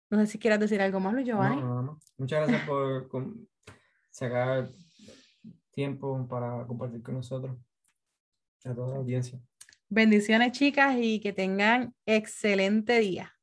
No 0.10 0.20
sé 0.20 0.28
si 0.28 0.38
quieras 0.38 0.60
decir 0.60 0.82
algo 0.82 1.00
más, 1.00 1.14
Luis 1.14 1.26
Giovanni. 1.26 1.62
Muchas 2.18 2.46
gracias 2.46 2.68
por 2.68 3.08
sacar 4.12 4.68
tiempo 5.72 6.28
para 6.28 6.68
compartir 6.68 7.02
con 7.02 7.16
nosotros 7.16 7.58
a 8.66 8.76
toda 8.76 8.90
la 8.90 8.96
audiencia. 8.98 9.40
Bendiciones, 9.88 10.52
chicas, 10.52 10.98
y 11.00 11.22
que 11.22 11.32
tengan 11.32 11.96
excelente 12.06 13.00
día. 13.00 13.34